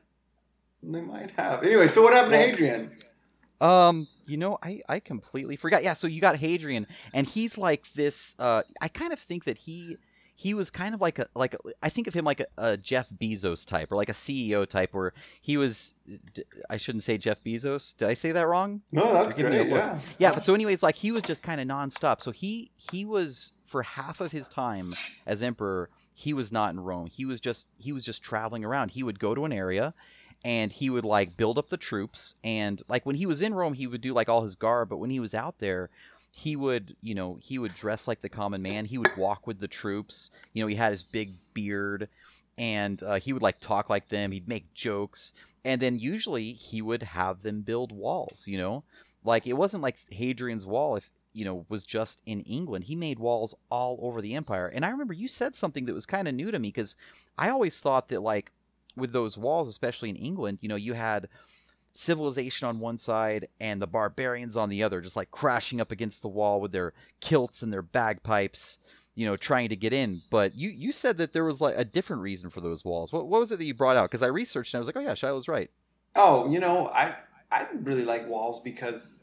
They 0.84 1.02
might 1.02 1.32
have. 1.38 1.64
Anyway, 1.64 1.88
so 1.88 2.02
what 2.02 2.14
happened 2.14 2.34
Well- 2.34 2.42
to 2.46 2.50
Hadrian? 2.52 2.92
Um, 3.62 4.08
you 4.26 4.38
know, 4.38 4.58
I 4.64 4.82
I 4.90 5.00
completely 5.00 5.56
forgot. 5.56 5.84
Yeah, 5.84 5.94
so 5.94 6.08
you 6.08 6.20
got 6.22 6.36
Hadrian, 6.36 6.88
and 7.14 7.28
he's 7.28 7.58
like 7.58 7.84
this. 7.96 8.34
Uh, 8.40 8.64
I 8.82 8.88
kind 8.88 9.14
of 9.14 9.20
think 9.20 9.46
that 9.46 9.58
he 9.58 9.98
he 10.42 10.56
was 10.56 10.72
kind 10.72 10.96
of 10.96 11.02
like 11.02 11.20
a 11.20 11.28
like 11.36 11.54
a, 11.54 11.58
I 11.84 11.90
think 11.90 12.08
of 12.08 12.16
him 12.16 12.26
like 12.26 12.40
a, 12.40 12.48
a 12.58 12.76
Jeff 12.76 13.06
Bezos 13.22 13.64
type 13.64 13.92
or 13.92 13.96
like 13.96 14.10
a 14.10 14.14
CEO 14.14 14.68
type, 14.68 14.92
where 14.92 15.14
he 15.40 15.56
was. 15.56 15.94
I 16.68 16.78
shouldn't 16.78 17.04
say 17.04 17.20
Jeff 17.20 17.38
Bezos. 17.46 17.96
Did 17.96 18.08
I 18.08 18.16
say 18.16 18.32
that 18.32 18.48
wrong? 18.48 18.82
No, 18.92 19.14
that's 19.14 19.38
You're 19.38 19.52
giving 19.52 19.68
me 19.68 19.68
a 19.68 19.72
great. 19.72 19.92
look. 19.94 20.02
Yeah. 20.02 20.30
Yeah, 20.30 20.34
but 20.34 20.44
so 20.44 20.56
anyways, 20.56 20.82
like 20.82 20.96
he 20.96 21.12
was 21.12 21.22
just 21.22 21.44
kind 21.44 21.62
of 21.62 21.68
nonstop. 21.68 22.24
So 22.24 22.32
he 22.32 22.72
he 22.76 23.06
was 23.06 23.52
for 23.68 23.84
half 23.84 24.20
of 24.20 24.32
his 24.32 24.48
time 24.48 24.96
as 25.28 25.44
emperor, 25.44 25.92
he 26.16 26.34
was 26.34 26.52
not 26.52 26.74
in 26.74 26.80
Rome. 26.80 27.06
He 27.06 27.26
was 27.26 27.40
just 27.40 27.68
he 27.78 27.94
was 27.94 28.04
just 28.04 28.24
traveling 28.24 28.66
around. 28.66 28.90
He 28.90 29.04
would 29.04 29.20
go 29.20 29.36
to 29.36 29.46
an 29.46 29.54
area 29.54 29.94
and 30.44 30.72
he 30.72 30.90
would 30.90 31.06
like 31.06 31.38
build 31.38 31.60
up 31.60 31.70
the 31.70 31.78
troops 31.78 32.34
and 32.44 32.82
like 32.90 33.06
when 33.06 33.16
he 33.16 33.28
was 33.28 33.44
in 33.44 33.54
Rome, 33.54 33.76
he 33.76 33.86
would 33.86 34.02
do 34.02 34.12
like 34.12 34.28
all 34.28 34.42
his 34.44 34.56
garb, 34.56 34.90
but 34.90 34.98
when 34.98 35.12
he 35.12 35.20
was 35.20 35.36
out 35.36 35.60
there, 35.60 35.92
he 36.32 36.56
would, 36.56 36.96
you 37.02 37.14
know, 37.16 37.38
he 37.42 37.60
would 37.60 37.74
dress 37.74 38.08
like 38.08 38.22
the 38.22 38.30
common 38.30 38.62
man. 38.62 38.86
He 38.86 38.98
would 38.98 39.16
walk 39.16 39.46
with 39.48 39.60
the 39.60 39.68
troops. 39.68 40.32
You 40.54 40.64
know, 40.64 40.68
he 40.68 40.76
had 40.76 40.92
his 40.92 41.04
big 41.04 41.36
beard 41.54 42.10
and 42.58 43.02
uh, 43.04 43.20
he 43.20 43.34
would 43.34 43.42
like 43.42 43.60
talk 43.60 43.90
like 43.90 44.10
them. 44.10 44.32
He'd 44.32 44.48
make 44.48 44.74
jokes. 44.74 45.34
And 45.64 45.82
then 45.82 46.00
usually 46.00 46.54
he 46.54 46.82
would 46.82 47.04
have 47.04 47.42
them 47.44 47.62
build 47.62 47.92
walls, 47.92 48.44
you 48.46 48.58
know? 48.58 48.84
Like 49.24 49.46
it 49.46 49.54
wasn't 49.54 49.84
like 49.84 49.98
Hadrian's 50.12 50.66
wall 50.66 50.96
if 50.96 51.10
you 51.34 51.46
know 51.46 51.66
was 51.70 51.86
just 51.86 52.22
in 52.26 52.42
England. 52.42 52.86
He 52.86 52.96
made 52.96 53.20
walls 53.20 53.56
all 53.70 54.00
over 54.02 54.22
the 54.22 54.34
empire. 54.36 54.68
And 54.68 54.86
I 54.86 54.90
remember 54.90 55.14
you 55.14 55.28
said 55.28 55.56
something 55.56 55.86
that 55.86 55.94
was 55.94 56.06
kind 56.06 56.28
of 56.28 56.34
new 56.36 56.52
to 56.52 56.60
me 56.60 56.70
because 56.70 56.96
I 57.38 57.50
always 57.50 57.80
thought 57.80 58.08
that 58.10 58.22
like 58.22 58.52
with 58.96 59.12
those 59.14 59.38
walls, 59.38 59.68
especially 59.68 60.10
in 60.10 60.16
England, 60.16 60.60
you 60.62 60.70
know, 60.70 60.76
you 60.76 60.94
had 60.94 61.30
civilization 61.94 62.68
on 62.68 62.80
one 62.80 62.98
side 62.98 63.48
and 63.60 63.82
the 63.82 63.88
barbarians 63.88 64.56
on 64.56 64.70
the 64.70 64.84
other, 64.84 65.02
just 65.02 65.16
like 65.16 65.32
crashing 65.32 65.82
up 65.82 65.92
against 65.92 66.22
the 66.22 66.28
wall 66.28 66.62
with 66.62 66.72
their 66.72 66.94
kilts 67.20 67.62
and 67.62 67.72
their 67.72 67.82
bagpipes, 67.82 68.78
you 69.16 69.26
know, 69.26 69.36
trying 69.36 69.70
to 69.70 69.76
get 69.76 69.94
in. 69.94 70.22
But 70.30 70.56
you 70.56 70.70
you 70.70 70.92
said 70.92 71.18
that 71.18 71.34
there 71.34 71.44
was 71.44 71.62
like 71.62 71.76
a 71.78 71.86
different 71.86 72.22
reason 72.22 72.50
for 72.50 72.62
those 72.62 72.86
walls. 72.86 73.12
What 73.12 73.28
what 73.28 73.40
was 73.40 73.52
it 73.52 73.58
that 73.58 73.66
you 73.66 73.74
brought 73.74 73.98
out? 73.98 74.10
Because 74.10 74.24
I 74.24 74.28
researched 74.28 74.74
and 74.74 74.80
I 74.80 74.82
was 74.82 74.88
like, 74.88 74.98
oh 74.98 75.02
yeah, 75.02 75.16
Shiloh's 75.16 75.48
right. 75.48 75.70
Oh, 76.16 76.50
you 76.50 76.60
know, 76.60 76.88
I 76.88 77.16
I 77.52 77.68
really 77.84 78.06
like 78.06 78.28
walls 78.28 78.62
because 78.64 79.14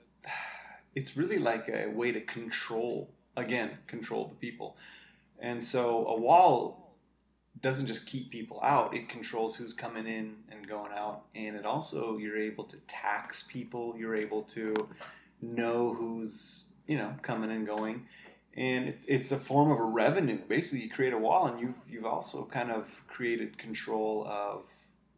it's 0.94 1.16
really 1.16 1.38
like 1.38 1.68
a 1.68 1.88
way 1.88 2.12
to 2.12 2.20
control 2.22 3.10
again, 3.36 3.70
control 3.86 4.28
the 4.28 4.34
people. 4.34 4.76
And 5.38 5.64
so 5.64 6.06
a 6.06 6.20
wall 6.20 6.87
doesn't 7.62 7.86
just 7.86 8.06
keep 8.06 8.30
people 8.30 8.60
out, 8.62 8.94
it 8.94 9.08
controls 9.08 9.56
who's 9.56 9.74
coming 9.74 10.06
in 10.06 10.34
and 10.50 10.68
going 10.68 10.92
out 10.92 11.24
and 11.34 11.56
it 11.56 11.64
also 11.64 12.18
you're 12.18 12.38
able 12.38 12.64
to 12.64 12.76
tax 12.88 13.44
people, 13.48 13.94
you're 13.98 14.16
able 14.16 14.42
to 14.42 14.88
know 15.40 15.94
who's, 15.94 16.64
you 16.86 16.96
know, 16.96 17.14
coming 17.22 17.50
and 17.50 17.66
going. 17.66 18.06
And 18.56 18.88
it's, 18.88 19.04
it's 19.06 19.32
a 19.32 19.38
form 19.38 19.70
of 19.70 19.78
a 19.78 19.84
revenue. 19.84 20.38
Basically, 20.48 20.80
you 20.80 20.90
create 20.90 21.12
a 21.12 21.18
wall, 21.18 21.46
and 21.46 21.60
you've 21.60 21.76
you've 21.88 22.06
also 22.06 22.48
kind 22.50 22.72
of 22.72 22.86
created 23.06 23.56
control 23.56 24.26
of 24.28 24.64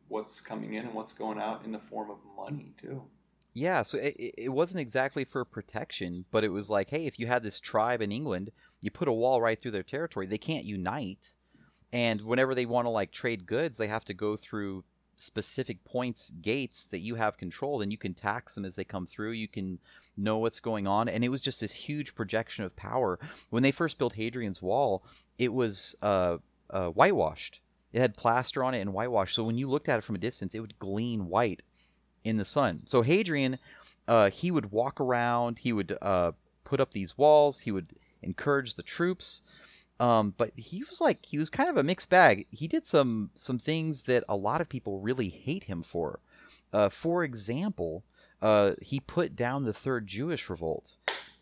what's 0.08 0.40
coming 0.40 0.74
in 0.74 0.84
and 0.84 0.94
what's 0.94 1.14
going 1.14 1.38
out 1.38 1.64
in 1.64 1.72
the 1.72 1.78
form 1.78 2.10
of 2.10 2.18
money 2.36 2.74
too. 2.78 3.02
Yeah, 3.54 3.82
so 3.82 3.98
it, 3.98 4.14
it 4.36 4.48
wasn't 4.48 4.80
exactly 4.80 5.24
for 5.24 5.44
protection, 5.44 6.24
but 6.30 6.44
it 6.44 6.50
was 6.50 6.70
like, 6.70 6.90
hey, 6.90 7.06
if 7.06 7.18
you 7.18 7.26
had 7.26 7.42
this 7.42 7.58
tribe 7.58 8.00
in 8.00 8.12
England, 8.12 8.52
you 8.80 8.90
put 8.90 9.08
a 9.08 9.12
wall 9.12 9.40
right 9.40 9.60
through 9.60 9.72
their 9.72 9.82
territory. 9.82 10.26
They 10.26 10.38
can't 10.38 10.64
unite, 10.64 11.30
and 11.92 12.20
whenever 12.20 12.54
they 12.54 12.66
want 12.66 12.86
to 12.86 12.90
like 12.90 13.10
trade 13.10 13.46
goods, 13.46 13.76
they 13.76 13.88
have 13.88 14.04
to 14.06 14.14
go 14.14 14.36
through 14.36 14.84
specific 15.16 15.84
points, 15.84 16.30
gates 16.40 16.86
that 16.90 17.00
you 17.00 17.14
have 17.14 17.36
controlled, 17.36 17.82
and 17.82 17.92
you 17.92 17.98
can 17.98 18.14
tax 18.14 18.54
them 18.54 18.64
as 18.64 18.74
they 18.74 18.84
come 18.84 19.06
through. 19.06 19.32
You 19.32 19.48
can 19.48 19.78
know 20.16 20.38
what's 20.38 20.60
going 20.60 20.86
on, 20.86 21.08
and 21.08 21.22
it 21.22 21.28
was 21.28 21.40
just 21.40 21.60
this 21.60 21.72
huge 21.72 22.14
projection 22.14 22.64
of 22.64 22.74
power. 22.76 23.18
When 23.50 23.62
they 23.62 23.72
first 23.72 23.98
built 23.98 24.14
Hadrian's 24.14 24.62
Wall, 24.62 25.04
it 25.38 25.52
was 25.52 25.94
uh, 26.02 26.38
uh, 26.70 26.88
whitewashed. 26.88 27.60
It 27.92 28.00
had 28.00 28.16
plaster 28.16 28.62
on 28.62 28.74
it 28.74 28.80
and 28.80 28.92
whitewash. 28.92 29.34
So 29.34 29.44
when 29.44 29.58
you 29.58 29.68
looked 29.68 29.88
at 29.88 29.98
it 29.98 30.04
from 30.04 30.14
a 30.14 30.18
distance, 30.18 30.54
it 30.54 30.60
would 30.60 30.78
gleam 30.78 31.28
white 31.28 31.62
in 32.24 32.36
the 32.36 32.44
sun. 32.44 32.82
So 32.86 33.02
Hadrian, 33.02 33.58
uh, 34.06 34.30
he 34.30 34.50
would 34.50 34.70
walk 34.70 35.00
around. 35.00 35.58
He 35.58 35.72
would 35.72 35.96
uh, 36.00 36.32
put 36.64 36.80
up 36.80 36.92
these 36.92 37.18
walls. 37.18 37.58
He 37.58 37.72
would 37.72 37.92
encourage 38.22 38.74
the 38.74 38.82
troops. 38.82 39.40
Um, 40.00 40.32
but 40.38 40.52
he 40.56 40.82
was 40.84 40.98
like 41.00 41.24
he 41.26 41.36
was 41.36 41.50
kind 41.50 41.68
of 41.68 41.76
a 41.76 41.82
mixed 41.82 42.08
bag. 42.08 42.46
He 42.50 42.66
did 42.66 42.86
some 42.86 43.30
some 43.34 43.58
things 43.58 44.02
that 44.02 44.24
a 44.30 44.36
lot 44.36 44.62
of 44.62 44.68
people 44.68 44.98
really 44.98 45.28
hate 45.28 45.64
him 45.64 45.82
for. 45.82 46.20
Uh, 46.72 46.88
for 46.88 47.22
example, 47.22 48.02
uh, 48.40 48.72
he 48.80 48.98
put 48.98 49.36
down 49.36 49.64
the 49.64 49.74
third 49.74 50.06
Jewish 50.06 50.48
revolt. 50.48 50.94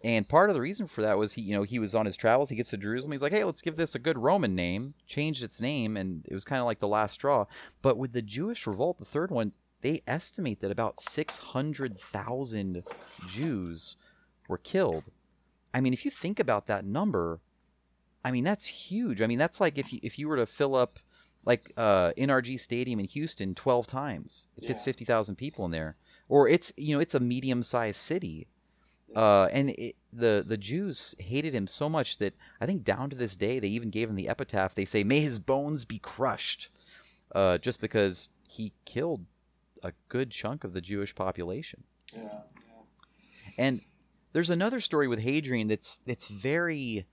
And 0.03 0.29
part 0.29 0.51
of 0.51 0.55
the 0.55 0.61
reason 0.61 0.89
for 0.89 1.03
that 1.03 1.19
was 1.19 1.33
he, 1.33 1.43
you 1.43 1.55
know, 1.55 1.63
he 1.63 1.79
was 1.79 1.95
on 1.95 2.07
his 2.07 2.17
travels. 2.17 2.49
He 2.49 2.57
gets 2.57 2.71
to 2.71 2.77
Jerusalem. 2.77 3.13
He's 3.13 3.23
like, 3.23 3.33
"Hey, 3.33 3.45
let's 3.45 3.63
give 3.63 3.77
this 3.77 3.95
a 3.95 4.01
good 4.01 4.19
Roman 4.19 4.55
name." 4.57 4.95
Changed 5.07 5.43
its 5.43 5.61
name, 5.61 5.97
and 5.97 6.25
it 6.27 6.35
was 6.35 6.45
kind 6.45 6.61
of 6.61 6.67
like 6.67 6.81
the 6.81 6.89
last 6.89 7.15
straw. 7.15 7.47
But 7.81 7.97
with 7.97 8.13
the 8.13 8.23
Jewish 8.23 8.67
revolt, 8.67 8.99
the 8.99 9.05
third 9.05 9.31
one, 9.31 9.53
they 9.83 10.03
estimate 10.07 10.61
that 10.61 10.73
about 10.73 11.01
six 11.01 11.37
hundred 11.37 12.01
thousand 12.13 12.83
Jews 13.29 13.97
were 14.49 14.59
killed. 14.59 15.05
I 15.73 15.81
mean, 15.81 15.93
if 15.93 16.05
you 16.05 16.11
think 16.11 16.41
about 16.41 16.67
that 16.67 16.85
number, 16.85 17.41
I 18.29 18.31
mean 18.31 18.45
that's 18.45 18.67
huge. 18.67 19.23
I 19.23 19.27
mean 19.27 19.39
that's 19.39 19.61
like 19.61 19.79
if 19.79 19.93
you 19.93 20.01
if 20.03 20.19
you 20.19 20.29
were 20.29 20.37
to 20.37 20.47
fill 20.47 20.75
up 20.75 20.99
like 21.45 21.73
uh, 21.77 22.13
NRG 22.19 22.61
Stadium 22.61 23.01
in 23.01 23.07
Houston 23.07 23.55
twelve 23.55 23.87
times, 23.87 24.45
it 24.57 24.67
fits 24.67 24.83
Yeah. 24.83 24.85
fifty 24.85 25.05
thousand 25.07 25.37
people 25.37 25.65
in 25.65 25.71
there, 25.71 25.97
or 26.29 26.49
it's 26.49 26.73
you 26.77 26.95
know 26.95 27.01
it's 27.01 27.15
a 27.15 27.21
medium-sized 27.21 28.01
city. 28.01 28.47
Uh, 29.17 29.47
and 29.59 29.71
it, 29.71 29.97
the 30.13 30.45
the 30.47 30.59
Jews 30.59 31.15
hated 31.19 31.55
him 31.55 31.67
so 31.67 31.89
much 31.89 32.19
that 32.19 32.35
I 32.61 32.67
think 32.67 32.85
down 32.85 33.09
to 33.11 33.17
this 33.17 33.35
day 33.37 33.59
they 33.59 33.69
even 33.69 33.89
gave 33.91 34.11
him 34.11 34.17
the 34.17 34.29
epitaph. 34.29 34.75
They 34.75 34.85
say, 34.85 35.03
"May 35.05 35.21
his 35.21 35.39
bones 35.39 35.87
be 35.87 35.99
crushed," 35.99 36.69
uh, 37.35 37.57
just 37.57 37.81
because 37.81 38.29
he 38.47 38.73
killed 38.85 39.25
a 39.83 39.93
good 40.11 40.31
chunk 40.31 40.65
of 40.65 40.75
the 40.75 40.83
Jewish 40.83 41.15
population. 41.15 41.83
Yeah. 42.15 42.23
yeah. 42.25 42.83
And 43.57 43.81
there's 44.35 44.51
another 44.51 44.81
story 44.83 45.09
with 45.09 45.21
Hadrian 45.21 45.69
that's 45.69 45.97
that's 46.07 46.29
very, 46.29 47.07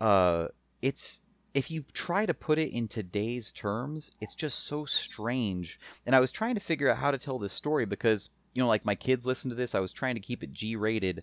uh, 0.00 0.48
it's 0.82 1.20
if 1.54 1.70
you 1.70 1.84
try 1.92 2.26
to 2.26 2.34
put 2.34 2.58
it 2.58 2.72
in 2.72 2.88
today's 2.88 3.52
terms, 3.52 4.10
it's 4.20 4.34
just 4.34 4.66
so 4.66 4.84
strange. 4.84 5.78
And 6.04 6.16
I 6.16 6.20
was 6.20 6.32
trying 6.32 6.56
to 6.56 6.60
figure 6.60 6.90
out 6.90 6.98
how 6.98 7.12
to 7.12 7.18
tell 7.18 7.38
this 7.38 7.52
story 7.52 7.84
because 7.84 8.30
you 8.54 8.62
know, 8.62 8.68
like 8.68 8.84
my 8.84 8.94
kids 8.94 9.26
listen 9.26 9.50
to 9.50 9.56
this. 9.56 9.74
I 9.74 9.80
was 9.80 9.92
trying 9.92 10.14
to 10.14 10.20
keep 10.20 10.42
it 10.42 10.52
G-rated, 10.52 11.22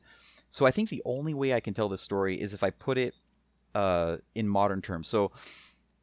so 0.52 0.66
I 0.66 0.72
think 0.72 0.90
the 0.90 1.02
only 1.06 1.34
way 1.34 1.54
I 1.54 1.62
can 1.62 1.74
tell 1.74 1.90
this 1.90 2.02
story 2.02 2.40
is 2.42 2.54
if 2.54 2.62
I 2.62 2.72
put 2.72 2.98
it 2.98 3.16
uh, 3.74 4.18
in 4.36 4.48
modern 4.48 4.82
terms. 4.82 5.08
So 5.08 5.32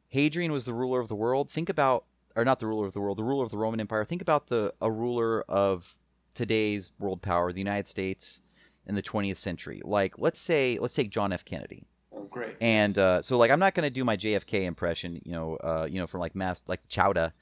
Hadrian 0.09 0.53
was 0.53 0.65
the 0.65 0.73
ruler 0.73 1.01
of 1.01 1.09
the 1.09 1.15
world. 1.15 1.51
Think 1.51 1.69
about, 1.69 2.05
or 2.35 2.45
not 2.45 2.61
the 2.61 2.67
ruler 2.67 2.87
of 2.87 2.95
the 2.95 3.01
world, 3.01 3.19
the 3.19 3.25
ruler 3.25 3.45
of 3.45 3.51
the 3.51 3.59
Roman 3.59 3.81
Empire. 3.81 4.05
Think 4.05 4.23
about 4.23 4.49
the 4.49 4.73
a 4.81 4.91
ruler 4.91 5.43
of 5.43 5.95
today's 6.35 6.93
world 6.99 7.21
power, 7.21 7.53
the 7.53 7.59
United 7.59 7.89
States 7.89 8.41
in 8.87 8.95
the 8.95 9.03
20th 9.03 9.37
century. 9.37 9.83
Like, 9.85 10.15
let's 10.19 10.41
say, 10.41 10.79
let's 10.81 10.95
take 10.95 11.11
John 11.11 11.33
F. 11.33 11.45
Kennedy. 11.45 11.85
Oh, 12.15 12.25
great. 12.25 12.57
And 12.61 12.97
uh, 12.99 13.23
so, 13.23 13.37
like, 13.37 13.51
I'm 13.51 13.59
not 13.61 13.75
gonna 13.75 13.91
do 13.91 14.05
my 14.05 14.17
JFK 14.17 14.65
impression, 14.65 15.21
you 15.25 15.33
know, 15.33 15.57
uh, 15.57 15.87
you 15.91 15.99
know, 16.01 16.07
from 16.07 16.21
like 16.21 16.35
mass, 16.35 16.61
like 16.67 16.81
Chowda. 16.89 17.33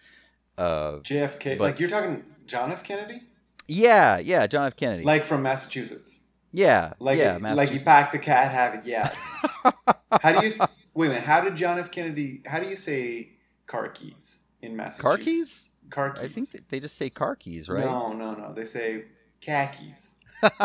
Uh, 0.58 0.98
JFK. 1.04 1.58
but- 1.58 1.64
like 1.64 1.80
you're 1.80 1.88
talking 1.88 2.24
John 2.46 2.72
F. 2.72 2.82
Kennedy, 2.84 3.22
yeah, 3.68 4.18
yeah, 4.18 4.46
John 4.46 4.66
F. 4.66 4.76
Kennedy. 4.76 5.04
like 5.04 5.26
from 5.26 5.42
Massachusetts. 5.42 6.14
yeah, 6.52 6.92
Like 7.00 7.18
yeah, 7.18 7.32
like 7.32 7.36
you 7.36 7.42
Massachusetts. 7.56 7.84
pack 7.84 8.12
the 8.12 8.18
cat, 8.18 8.50
have 8.52 8.74
it. 8.74 8.80
Yeah. 8.86 9.14
How 10.22 10.40
do 10.40 10.46
you 10.46 10.54
wait 10.94 11.06
a 11.08 11.10
minute? 11.10 11.24
How 11.24 11.40
did 11.42 11.56
John 11.56 11.78
F. 11.78 11.90
Kennedy? 11.90 12.42
How 12.46 12.58
do 12.60 12.68
you 12.68 12.76
say 12.76 13.30
car 13.66 13.88
keys 13.90 14.36
in 14.62 14.74
Massachusetts? 14.76 15.02
car 15.02 15.18
keys? 15.18 15.70
Car 15.90 16.10
keys. 16.12 16.24
I 16.24 16.28
think 16.28 16.68
they 16.70 16.80
just 16.80 16.96
say 16.96 17.10
car 17.10 17.36
keys, 17.36 17.68
right? 17.68 17.84
No, 17.84 18.12
no, 18.12 18.34
no. 18.34 18.52
They 18.54 18.64
say 18.64 19.04
khakis. 19.44 20.08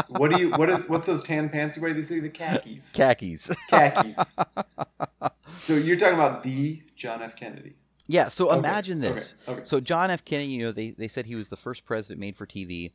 What 0.10 0.32
do 0.32 0.40
you? 0.40 0.52
What 0.52 0.70
is? 0.70 0.88
What's 0.90 1.06
those 1.08 1.24
tan 1.24 1.50
pants 1.50 1.76
you 1.78 1.82
wear? 1.82 1.94
They 1.94 2.04
say 2.04 2.20
the 2.20 2.30
khakis. 2.30 2.92
Khakis. 2.94 3.50
khakis. 3.70 4.18
So 5.68 5.74
you're 5.74 5.98
talking 5.98 6.16
about 6.16 6.44
the 6.44 6.82
John 6.96 7.22
F. 7.22 7.36
Kennedy. 7.36 7.76
yeah. 8.08 8.30
So 8.30 8.50
Okay, 8.50 8.58
imagine 8.60 9.04
okay, 9.04 9.14
this. 9.16 9.36
Okay. 9.48 9.62
So 9.64 9.80
John 9.80 10.10
F. 10.10 10.26
Kennedy, 10.26 10.50
you 10.54 10.64
know, 10.66 10.72
they, 10.72 10.92
they 10.92 11.08
said 11.08 11.26
he 11.26 11.36
was 11.36 11.50
the 11.50 11.58
first 11.58 11.86
president 11.86 12.20
made 12.20 12.36
for 12.36 12.48
TV. 12.48 12.92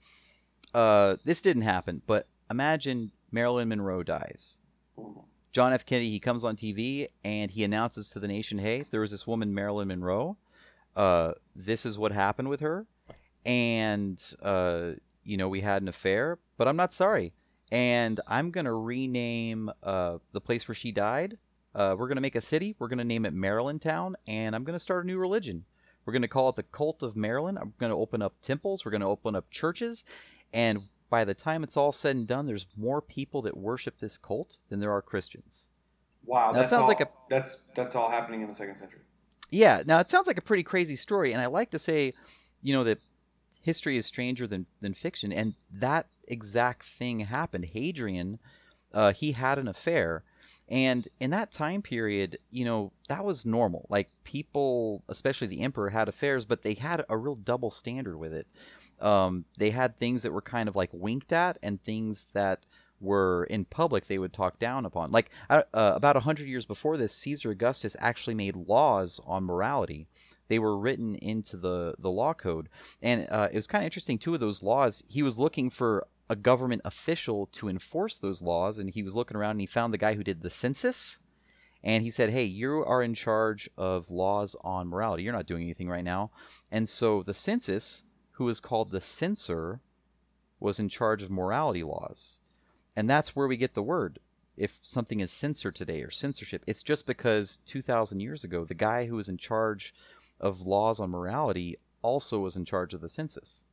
Uh, 0.74 1.16
this 1.24 1.40
didn't 1.40 1.62
happen, 1.62 2.02
but 2.06 2.26
imagine 2.50 3.12
Marilyn 3.30 3.68
Monroe 3.68 4.02
dies. 4.02 4.56
Ooh. 4.98 5.22
John 5.52 5.72
F. 5.74 5.86
Kennedy, 5.86 6.10
he 6.10 6.18
comes 6.18 6.42
on 6.44 6.56
TV 6.56 7.08
and 7.24 7.50
he 7.52 7.62
announces 7.62 8.10
to 8.10 8.18
the 8.20 8.26
nation, 8.28 8.58
"Hey, 8.58 8.84
there 8.90 9.00
was 9.00 9.10
this 9.12 9.26
woman, 9.26 9.54
Marilyn 9.54 9.88
Monroe. 9.88 10.36
Uh, 10.96 11.32
this 11.54 11.86
is 11.86 11.96
what 11.98 12.10
happened 12.10 12.48
with 12.48 12.60
her, 12.60 12.84
and 13.44 14.18
uh, 14.42 14.92
you 15.26 15.36
know, 15.36 15.48
we 15.48 15.60
had 15.60 15.82
an 15.82 15.88
affair, 15.88 16.38
but 16.56 16.68
I'm 16.68 16.76
not 16.76 16.94
sorry, 16.94 17.32
and 17.70 18.20
I'm 18.26 18.50
gonna 18.50 18.74
rename 18.74 19.70
uh, 19.82 20.18
the 20.32 20.40
place 20.40 20.66
where 20.68 20.74
she 20.74 20.92
died. 20.92 21.36
Uh, 21.74 21.94
we're 21.98 22.08
gonna 22.08 22.20
make 22.20 22.36
a 22.36 22.40
city. 22.40 22.74
We're 22.78 22.88
gonna 22.88 23.04
name 23.04 23.26
it 23.26 23.34
Marilyn 23.34 23.78
Town, 23.78 24.16
and 24.26 24.54
I'm 24.54 24.64
gonna 24.64 24.78
start 24.78 25.04
a 25.04 25.06
new 25.06 25.18
religion. 25.18 25.64
We're 26.04 26.12
gonna 26.12 26.28
call 26.28 26.48
it 26.48 26.56
the 26.56 26.62
Cult 26.62 27.02
of 27.02 27.16
Marilyn. 27.16 27.58
I'm 27.58 27.74
gonna 27.78 27.96
open 27.96 28.22
up 28.22 28.34
temples. 28.42 28.84
We're 28.84 28.92
gonna 28.92 29.08
open 29.10 29.34
up 29.34 29.50
churches, 29.50 30.04
and 30.52 30.80
by 31.10 31.24
the 31.24 31.34
time 31.34 31.62
it's 31.64 31.76
all 31.76 31.92
said 31.92 32.16
and 32.16 32.26
done, 32.26 32.46
there's 32.46 32.66
more 32.76 33.00
people 33.02 33.42
that 33.42 33.56
worship 33.56 33.98
this 33.98 34.18
cult 34.18 34.56
than 34.68 34.80
there 34.80 34.92
are 34.92 35.02
Christians. 35.02 35.66
Wow. 36.24 36.52
That 36.52 36.70
sounds 36.70 36.82
all, 36.82 36.88
like 36.88 37.00
a- 37.00 37.08
That's 37.30 37.56
that's 37.74 37.94
all 37.94 38.10
happening 38.10 38.42
in 38.42 38.48
the 38.48 38.54
second 38.54 38.78
century. 38.78 39.00
Yeah, 39.50 39.82
now 39.86 40.00
it 40.00 40.10
sounds 40.10 40.26
like 40.26 40.38
a 40.38 40.42
pretty 40.42 40.64
crazy 40.64 40.96
story, 40.96 41.32
and 41.32 41.40
I 41.40 41.46
like 41.46 41.70
to 41.70 41.78
say, 41.78 42.14
you 42.62 42.74
know, 42.74 42.82
that 42.84 42.98
history 43.66 43.98
is 43.98 44.06
stranger 44.06 44.46
than, 44.46 44.64
than 44.80 44.94
fiction, 44.94 45.32
and 45.32 45.54
that 45.72 46.06
exact 46.28 46.86
thing 46.98 47.18
happened. 47.20 47.64
Hadrian, 47.64 48.38
uh, 48.94 49.12
he 49.12 49.32
had 49.32 49.58
an 49.58 49.66
affair, 49.66 50.22
and 50.68 51.08
in 51.18 51.30
that 51.30 51.50
time 51.52 51.82
period, 51.82 52.38
you 52.50 52.64
know, 52.64 52.92
that 53.08 53.24
was 53.24 53.44
normal. 53.44 53.84
Like 53.90 54.08
people, 54.22 55.02
especially 55.08 55.48
the 55.48 55.62
emperor, 55.62 55.90
had 55.90 56.08
affairs, 56.08 56.44
but 56.44 56.62
they 56.62 56.74
had 56.74 57.04
a 57.08 57.16
real 57.16 57.34
double 57.34 57.72
standard 57.72 58.16
with 58.16 58.32
it. 58.32 58.46
Um, 59.00 59.44
they 59.58 59.70
had 59.70 59.98
things 59.98 60.22
that 60.22 60.32
were 60.32 60.42
kind 60.42 60.68
of 60.68 60.76
like 60.76 60.90
winked 60.92 61.32
at, 61.32 61.58
and 61.60 61.82
things 61.82 62.24
that 62.34 62.60
were 63.00 63.44
in 63.50 63.64
public 63.64 64.06
they 64.06 64.18
would 64.18 64.32
talk 64.32 64.58
down 64.60 64.86
upon. 64.86 65.10
Like 65.10 65.30
uh, 65.50 65.62
uh, 65.74 65.92
about 65.96 66.16
a 66.16 66.20
hundred 66.20 66.46
years 66.46 66.66
before 66.66 66.96
this, 66.96 67.12
Caesar 67.14 67.50
Augustus 67.50 67.96
actually 67.98 68.34
made 68.34 68.54
laws 68.56 69.20
on 69.26 69.42
morality. 69.42 70.06
They 70.48 70.58
were 70.58 70.78
written 70.78 71.16
into 71.16 71.56
the 71.56 71.94
the 71.98 72.10
law 72.10 72.34
code, 72.34 72.68
and 73.02 73.26
uh, 73.30 73.48
it 73.50 73.56
was 73.56 73.66
kind 73.66 73.82
of 73.82 73.86
interesting. 73.86 74.18
Two 74.18 74.34
of 74.34 74.40
those 74.40 74.62
laws, 74.62 75.02
he 75.08 75.22
was 75.22 75.38
looking 75.38 75.70
for 75.70 76.06
a 76.28 76.36
government 76.36 76.82
official 76.84 77.46
to 77.52 77.68
enforce 77.68 78.18
those 78.18 78.42
laws, 78.42 78.78
and 78.78 78.90
he 78.90 79.02
was 79.02 79.14
looking 79.14 79.36
around 79.36 79.52
and 79.52 79.60
he 79.60 79.66
found 79.66 79.92
the 79.92 79.98
guy 79.98 80.14
who 80.14 80.24
did 80.24 80.42
the 80.42 80.50
census. 80.50 81.18
And 81.84 82.02
he 82.02 82.10
said, 82.10 82.30
"Hey, 82.30 82.44
you 82.44 82.84
are 82.84 83.02
in 83.02 83.14
charge 83.14 83.70
of 83.76 84.10
laws 84.10 84.56
on 84.62 84.88
morality. 84.88 85.22
You're 85.22 85.32
not 85.32 85.46
doing 85.46 85.62
anything 85.62 85.88
right 85.88 86.04
now." 86.04 86.30
And 86.70 86.88
so 86.88 87.22
the 87.22 87.34
census, 87.34 88.02
who 88.32 88.44
was 88.44 88.60
called 88.60 88.90
the 88.90 89.00
censor, 89.00 89.80
was 90.58 90.80
in 90.80 90.88
charge 90.88 91.22
of 91.22 91.30
morality 91.30 91.82
laws. 91.82 92.40
And 92.96 93.08
that's 93.10 93.36
where 93.36 93.46
we 93.46 93.56
get 93.56 93.74
the 93.74 93.82
word. 93.82 94.18
If 94.56 94.78
something 94.80 95.20
is 95.20 95.30
censored 95.30 95.76
today 95.76 96.02
or 96.02 96.10
censorship, 96.10 96.64
it's 96.66 96.82
just 96.82 97.04
because 97.04 97.58
2,000 97.66 98.20
years 98.20 98.42
ago, 98.42 98.64
the 98.64 98.74
guy 98.74 99.04
who 99.04 99.16
was 99.16 99.28
in 99.28 99.36
charge 99.36 99.94
of 100.40 100.60
laws 100.60 101.00
on 101.00 101.10
morality 101.10 101.78
also 102.02 102.38
was 102.40 102.56
in 102.56 102.64
charge 102.64 102.94
of 102.94 103.00
the 103.00 103.08
census. 103.08 103.64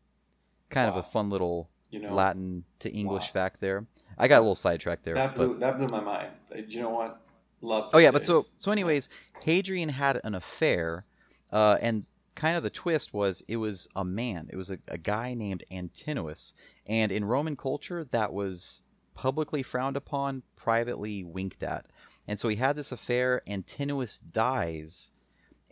Kind 0.70 0.90
of 0.90 0.96
a 0.98 1.04
fun 1.04 1.30
little 1.30 1.70
You 1.92 2.00
know. 2.02 2.14
Latin 2.14 2.64
to 2.80 2.90
English 2.92 3.26
Wow. 3.28 3.34
fact 3.34 3.60
there. 3.62 3.86
I 4.18 4.28
got 4.28 4.40
a 4.40 4.42
little 4.42 4.56
sidetracked 4.56 5.04
there. 5.06 5.16
that 5.16 5.36
but- 5.36 5.46
blew 5.48 5.60
that 5.60 5.78
blew 5.78 5.88
my 5.88 6.00
mind. 6.02 6.32
You 6.68 6.82
know 6.82 6.90
what? 6.90 7.20
Love. 7.62 7.92
Oh 7.94 7.98
yeah, 8.00 8.12
but 8.12 8.26
so 8.26 8.46
so 8.60 8.72
anyways, 8.72 9.08
Hadrian 9.44 9.90
had 9.90 10.20
an 10.24 10.36
affair, 10.36 11.06
uh, 11.52 11.78
and 11.82 12.06
kind 12.36 12.58
of 12.58 12.64
the 12.64 12.70
twist 12.70 13.14
was 13.14 13.42
it 13.48 13.58
was 13.58 13.88
a 13.96 14.04
man. 14.04 14.50
It 14.52 14.58
was 14.58 14.70
a, 14.70 14.78
a 14.88 14.98
guy 14.98 15.34
named 15.34 15.64
Antinous, 15.72 16.54
and 16.88 17.12
in 17.12 17.24
Roman 17.24 17.56
culture 17.56 18.04
that 18.12 18.34
was 18.34 18.82
publicly 19.16 19.64
frowned 19.64 19.96
upon, 19.96 20.42
privately 20.56 21.24
winked 21.24 21.62
at. 21.64 21.86
And 22.28 22.40
so 22.40 22.50
he 22.50 22.56
had 22.58 22.76
this 22.76 22.92
affair. 22.92 23.42
Antinous 23.48 24.20
dies, 24.20 25.10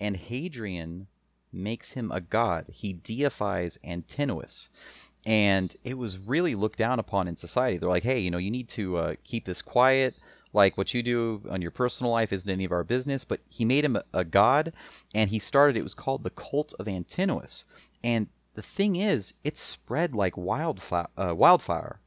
and 0.01 0.17
Hadrian 0.17 1.07
makes 1.53 1.91
him 1.91 2.11
a 2.11 2.19
god. 2.19 2.65
He 2.69 2.91
deifies 2.91 3.77
Antinous. 3.83 4.67
And 5.25 5.77
it 5.83 5.93
was 5.93 6.17
really 6.17 6.55
looked 6.55 6.79
down 6.79 6.97
upon 6.97 7.27
in 7.27 7.37
society. 7.37 7.77
They're 7.77 7.87
like, 7.87 8.03
hey, 8.03 8.19
you 8.19 8.31
know, 8.31 8.39
you 8.39 8.49
need 8.49 8.67
to 8.69 8.97
uh, 8.97 9.15
keep 9.23 9.45
this 9.45 9.61
quiet. 9.61 10.15
Like 10.53 10.75
what 10.75 10.93
you 10.93 11.03
do 11.03 11.43
on 11.49 11.61
your 11.61 11.71
personal 11.71 12.11
life 12.11 12.33
isn't 12.33 12.49
any 12.49 12.65
of 12.65 12.71
our 12.71 12.83
business. 12.83 13.23
But 13.23 13.41
he 13.47 13.63
made 13.63 13.85
him 13.85 13.95
a, 13.95 14.03
a 14.11 14.25
god, 14.25 14.73
and 15.13 15.29
he 15.29 15.37
started. 15.37 15.77
It 15.77 15.83
was 15.83 15.93
called 15.93 16.23
the 16.23 16.31
cult 16.31 16.73
of 16.79 16.87
Antinous. 16.87 17.63
And 18.03 18.27
the 18.55 18.63
thing 18.63 18.95
is, 18.95 19.35
it 19.43 19.57
spread 19.59 20.15
like 20.15 20.35
wildfire. 20.35 21.07
Uh, 21.15 21.35
wildfire. 21.35 22.00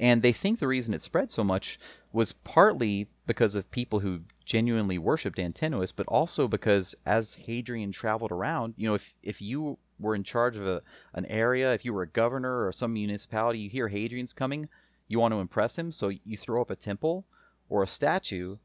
And 0.00 0.22
they 0.22 0.32
think 0.32 0.58
the 0.58 0.66
reason 0.66 0.92
it 0.92 1.02
spread 1.02 1.30
so 1.30 1.44
much 1.44 1.78
was 2.12 2.32
partly 2.32 3.08
because 3.26 3.54
of 3.54 3.70
people 3.70 4.00
who 4.00 4.22
genuinely 4.44 4.98
worshipped 4.98 5.38
Antinous, 5.38 5.92
but 5.92 6.06
also 6.08 6.48
because 6.48 6.94
as 7.06 7.34
Hadrian 7.34 7.92
traveled 7.92 8.32
around, 8.32 8.74
you 8.76 8.88
know, 8.88 8.94
if 8.94 9.14
if 9.22 9.40
you 9.40 9.78
were 10.00 10.14
in 10.14 10.24
charge 10.24 10.56
of 10.56 10.66
a, 10.66 10.82
an 11.12 11.24
area, 11.26 11.72
if 11.72 11.84
you 11.84 11.92
were 11.92 12.02
a 12.02 12.08
governor 12.08 12.66
or 12.66 12.72
some 12.72 12.92
municipality, 12.92 13.60
you 13.60 13.70
hear 13.70 13.88
Hadrian's 13.88 14.32
coming, 14.32 14.68
you 15.06 15.20
want 15.20 15.32
to 15.32 15.38
impress 15.38 15.78
him, 15.78 15.92
so 15.92 16.08
you 16.08 16.36
throw 16.36 16.60
up 16.60 16.70
a 16.70 16.76
temple 16.76 17.24
or 17.68 17.82
a 17.82 17.86
statue 17.86 18.56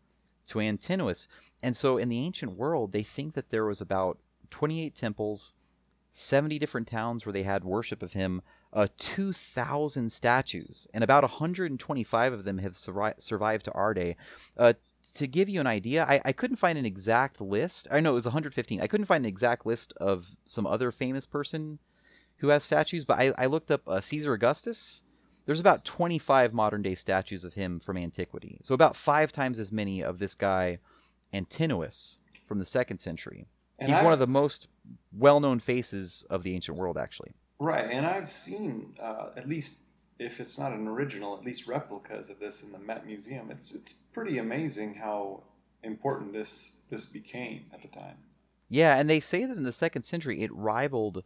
to 0.48 0.60
Antinous. 0.60 1.28
And 1.62 1.76
so 1.76 1.98
in 1.98 2.10
the 2.10 2.20
ancient 2.20 2.54
world, 2.54 2.92
they 2.92 3.04
think 3.04 3.36
that 3.36 3.50
there 3.50 3.66
was 3.66 3.82
about 3.82 4.18
28 4.50 4.96
temples, 4.96 5.54
70 6.14 6.58
different 6.58 6.88
towns 6.88 7.26
where 7.26 7.34
they 7.34 7.44
had 7.44 7.64
worship 7.64 8.02
of 8.02 8.14
him, 8.14 8.42
uh, 8.74 8.88
2,000 8.98 10.12
statues, 10.12 10.88
and 10.94 11.04
about 11.04 11.24
125 11.24 12.34
of 12.34 12.44
them 12.44 12.58
have 12.60 12.74
surri- 12.74 13.22
survived 13.22 13.66
to 13.66 13.72
our 13.74 13.94
day. 13.94 14.16
Uh, 14.58 14.74
to 15.16 15.28
give 15.28 15.50
you 15.50 15.60
an 15.60 15.68
idea, 15.68 16.06
I, 16.06 16.22
I 16.26 16.32
couldn't 16.32 16.58
find 16.58 16.78
an 16.78 16.86
exact 16.86 17.42
list. 17.42 17.88
I 17.92 18.00
know 18.00 18.12
it 18.12 18.16
was 18.16 18.26
115. 18.26 18.82
I 18.82 18.88
couldn't 18.88 19.08
find 19.08 19.26
an 19.26 19.30
exact 19.30 19.66
list 19.66 19.94
of 19.98 20.26
some 20.46 20.68
other 20.68 20.92
famous 20.92 21.26
person 21.26 21.80
who 22.38 22.50
has 22.50 22.64
statues, 22.64 23.06
but 23.06 23.20
I, 23.20 23.34
I 23.38 23.46
looked 23.48 23.72
up 23.72 23.82
uh, 23.88 24.02
Caesar 24.02 24.34
Augustus. 24.34 25.02
There's 25.46 25.60
about 25.60 25.84
25 25.84 26.54
modern 26.54 26.82
day 26.84 26.96
statues 26.96 27.44
of 27.44 27.54
him 27.54 27.80
from 27.80 27.98
antiquity. 27.98 28.60
So 28.64 28.76
about 28.76 28.96
five 28.96 29.32
times 29.32 29.60
as 29.60 29.72
many 29.72 30.04
of 30.04 30.20
this 30.20 30.36
guy 30.36 30.78
Antinous 31.34 32.18
from 32.48 32.60
the 32.60 32.66
second 32.66 33.00
century. 33.00 33.46
And 33.80 33.90
He's 33.90 34.00
I- 34.00 34.04
one 34.04 34.14
of 34.14 34.20
the 34.20 34.28
most 34.28 34.68
well 35.18 35.40
known 35.40 35.60
faces 35.60 36.26
of 36.30 36.44
the 36.44 36.54
ancient 36.54 36.78
world, 36.78 36.98
actually. 36.98 37.34
Right, 37.60 37.90
and 37.92 38.06
I've 38.06 38.32
seen 38.32 38.96
uh, 39.02 39.30
at 39.36 39.48
least 39.48 39.72
if 40.18 40.40
it's 40.40 40.58
not 40.58 40.72
an 40.72 40.88
original, 40.88 41.38
at 41.38 41.44
least 41.44 41.68
replicas 41.68 42.30
of 42.30 42.40
this 42.40 42.62
in 42.62 42.72
the 42.72 42.80
Met 42.80 43.06
Museum. 43.06 43.52
It's 43.52 43.72
it's 43.72 43.94
pretty 44.14 44.38
amazing 44.38 44.96
how 44.96 45.44
important 45.84 46.34
this 46.34 46.70
this 46.90 47.06
became 47.06 47.66
at 47.74 47.82
the 47.82 47.88
time. 47.90 48.18
Yeah, 48.70 48.96
and 48.96 49.10
they 49.10 49.20
say 49.20 49.46
that 49.46 49.58
in 49.58 49.64
the 49.64 49.74
second 49.74 50.04
century 50.04 50.42
it 50.44 50.54
rivaled 50.54 51.24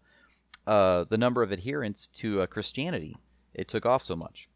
uh, 0.65 1.05
the 1.09 1.17
number 1.17 1.43
of 1.43 1.51
adherents 1.51 2.07
to 2.19 2.41
uh, 2.41 2.45
Christianity. 2.47 3.17
It 3.53 3.67
took 3.67 3.85
off 3.85 4.03
so 4.03 4.15
much. 4.15 4.47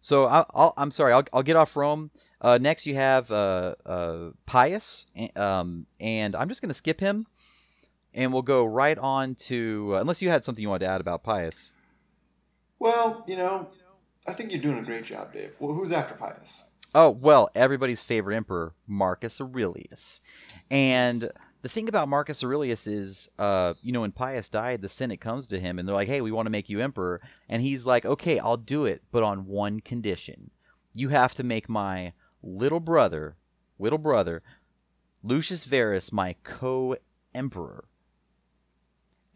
So 0.00 0.26
I'll, 0.26 0.72
I'm 0.76 0.90
sorry, 0.90 1.12
I'll, 1.12 1.24
I'll 1.32 1.42
get 1.42 1.56
off 1.56 1.76
Rome. 1.76 2.10
Uh, 2.40 2.58
next, 2.58 2.86
you 2.86 2.94
have 2.94 3.30
uh, 3.32 3.74
uh, 3.84 4.30
Pius, 4.44 5.06
um, 5.34 5.86
and 5.98 6.36
I'm 6.36 6.48
just 6.48 6.60
going 6.60 6.68
to 6.68 6.74
skip 6.74 7.00
him, 7.00 7.26
and 8.16 8.32
we'll 8.32 8.42
go 8.42 8.64
right 8.64 8.98
on 8.98 9.34
to 9.34 9.92
uh, 9.94 10.00
unless 10.00 10.22
you 10.22 10.30
had 10.30 10.44
something 10.44 10.62
you 10.62 10.70
wanted 10.70 10.86
to 10.86 10.90
add 10.90 11.00
about 11.00 11.22
Pius. 11.22 11.74
Well, 12.78 13.24
you 13.28 13.36
know, 13.36 13.68
I 14.26 14.32
think 14.32 14.50
you're 14.50 14.62
doing 14.62 14.78
a 14.78 14.82
great 14.82 15.04
job, 15.04 15.32
Dave. 15.32 15.52
Well, 15.60 15.74
who's 15.74 15.92
after 15.92 16.14
Pius? 16.14 16.62
Oh, 16.94 17.10
well, 17.10 17.50
everybody's 17.54 18.00
favorite 18.00 18.36
emperor, 18.36 18.72
Marcus 18.86 19.40
Aurelius. 19.40 20.20
And 20.70 21.30
the 21.60 21.68
thing 21.68 21.88
about 21.88 22.08
Marcus 22.08 22.42
Aurelius 22.42 22.86
is, 22.86 23.28
uh, 23.38 23.74
you 23.82 23.92
know, 23.92 24.00
when 24.00 24.12
Pius 24.12 24.48
died, 24.48 24.80
the 24.80 24.88
Senate 24.88 25.20
comes 25.20 25.48
to 25.48 25.60
him 25.60 25.78
and 25.78 25.86
they're 25.86 25.94
like, 25.94 26.08
hey, 26.08 26.22
we 26.22 26.32
want 26.32 26.46
to 26.46 26.50
make 26.50 26.70
you 26.70 26.80
emperor. 26.80 27.20
And 27.50 27.60
he's 27.60 27.84
like, 27.84 28.06
okay, 28.06 28.38
I'll 28.38 28.56
do 28.56 28.86
it, 28.86 29.02
but 29.12 29.22
on 29.22 29.46
one 29.46 29.80
condition. 29.80 30.50
You 30.94 31.10
have 31.10 31.34
to 31.34 31.42
make 31.42 31.68
my 31.68 32.14
little 32.42 32.80
brother, 32.80 33.36
little 33.78 33.98
brother, 33.98 34.42
Lucius 35.22 35.64
Verus, 35.64 36.12
my 36.12 36.34
co 36.44 36.96
emperor. 37.34 37.84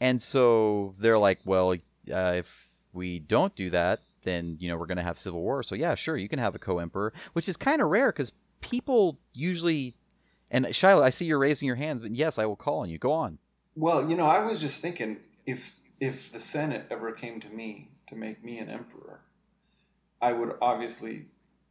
And 0.01 0.20
so 0.20 0.94
they're 0.98 1.18
like, 1.18 1.40
well, 1.44 1.72
uh, 1.72 2.32
if 2.34 2.46
we 2.92 3.18
don't 3.18 3.55
do 3.55 3.70
that, 3.70 4.01
then 4.24 4.57
you 4.61 4.68
know 4.68 4.76
we're 4.76 4.86
going 4.86 4.98
to 4.98 5.03
have 5.03 5.18
civil 5.18 5.40
war. 5.40 5.62
So 5.62 5.74
yeah, 5.74 5.94
sure, 5.94 6.16
you 6.16 6.28
can 6.28 6.38
have 6.38 6.55
a 6.55 6.59
co-emperor, 6.59 7.12
which 7.32 7.48
is 7.48 7.57
kind 7.57 7.80
of 7.80 7.88
rare 7.88 8.12
because 8.12 8.32
people 8.61 9.18
usually. 9.32 9.94
And 10.51 10.74
Shiloh, 10.74 11.05
I 11.05 11.11
see 11.11 11.26
you're 11.26 11.38
raising 11.38 11.66
your 11.66 11.76
hands, 11.76 12.03
but 12.03 12.14
yes, 12.14 12.36
I 12.36 12.46
will 12.46 12.57
call 12.57 12.80
on 12.80 12.90
you. 12.90 12.98
Go 12.98 13.12
on. 13.12 13.38
Well, 13.76 14.11
you 14.11 14.16
know, 14.16 14.26
I 14.26 14.44
was 14.44 14.59
just 14.59 14.80
thinking 14.80 15.18
if 15.46 15.61
if 16.01 16.16
the 16.32 16.40
Senate 16.40 16.86
ever 16.90 17.12
came 17.12 17.40
to 17.40 17.48
me 17.48 17.90
to 18.09 18.16
make 18.16 18.42
me 18.42 18.59
an 18.59 18.68
emperor, 18.68 19.20
I 20.20 20.32
would 20.32 20.57
obviously 20.61 21.26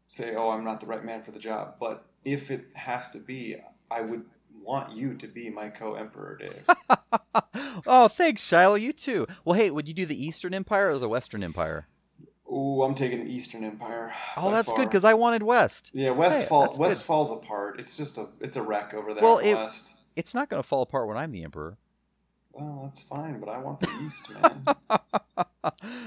say, 0.07 0.36
"Oh, 0.36 0.49
I'm 0.49 0.63
not 0.63 0.80
the 0.80 0.86
right 0.86 1.03
man 1.03 1.23
for 1.23 1.32
the 1.32 1.39
job." 1.39 1.75
But 1.80 2.05
if 2.23 2.51
it 2.51 2.65
has 2.73 3.09
to 3.09 3.19
be, 3.19 3.57
I 3.91 4.01
would 4.01 4.23
want 4.64 4.95
you 4.95 5.16
to 5.16 5.28
be 5.28 5.49
my 5.49 5.70
co-emperor, 5.70 6.38
Dave. 6.39 6.64
oh, 7.88 8.07
thanks, 8.07 8.41
Shiloh. 8.43 8.76
You 8.76 8.93
too. 8.93 9.28
Well, 9.45 9.57
hey, 9.57 9.72
would 9.72 9.88
you 9.88 9.93
do 9.93 10.05
the 10.05 10.22
Eastern 10.26 10.53
Empire 10.53 10.91
or 10.91 10.99
the 10.99 11.10
Western 11.10 11.43
Empire? 11.43 11.88
Ooh, 12.51 12.82
I'm 12.82 12.95
taking 12.95 13.24
the 13.24 13.32
Eastern 13.32 13.64
Empire. 13.64 14.12
Oh, 14.36 14.51
that's 14.51 14.72
good 14.74 14.89
because 14.89 15.03
I 15.03 15.14
wanted 15.14 15.43
West. 15.43 15.91
yeah, 15.93 16.10
West 16.12 16.36
Hey, 16.41 16.45
fall 16.47 16.74
West 16.78 17.01
good. 17.01 17.05
falls 17.05 17.32
apart. 17.39 17.80
It's 17.80 17.95
just 17.95 18.18
a 18.18 18.26
it's 18.41 18.55
a 18.55 18.62
wreck 18.62 18.93
over 18.93 19.14
there 19.14 19.24
Well, 19.24 19.38
it- 19.39 19.53
West. 19.55 19.88
It's 20.16 20.34
not 20.34 20.49
going 20.49 20.62
to 20.62 20.68
fall 20.68 20.82
apart 20.82 21.07
when 21.07 21.16
I'm 21.16 21.32
the 21.32 21.43
emperor. 21.43 21.78
Well, 22.51 22.82
that's 22.91 23.01
fine, 23.07 23.39
but 23.39 23.47
I 23.47 23.57
want 23.60 23.80
the 23.80 23.89
East, 24.05 24.28
man. 24.32 24.66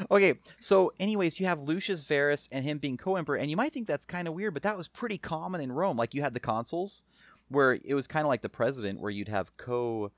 okay, 0.11 0.34
so 0.61 0.92
anyways, 1.00 1.40
you 1.40 1.46
have 1.46 1.61
Lucius 1.61 2.03
Verus 2.03 2.48
and 2.53 2.64
him 2.64 2.76
being 2.78 2.98
co-emperor, 2.98 3.36
and 3.36 3.50
you 3.50 3.57
might 3.57 3.72
think 3.72 3.86
that's 3.86 4.05
kind 4.05 4.28
of 4.28 4.34
weird, 4.34 4.53
but 4.53 4.64
that 4.64 4.76
was 4.76 4.86
pretty 4.88 5.16
common 5.16 5.61
in 5.62 5.72
Rome. 5.72 5.96
Like 5.96 6.12
you 6.14 6.20
had 6.20 6.34
the 6.34 6.40
consuls, 6.40 7.05
where 7.53 7.78
it 7.84 7.94
was 7.94 8.07
kind 8.07 8.24
of 8.24 8.28
like 8.28 8.42
the 8.42 8.48
president, 8.48 9.00
where 9.00 9.11
you'd 9.11 9.28
have 9.28 9.57
co 9.57 10.11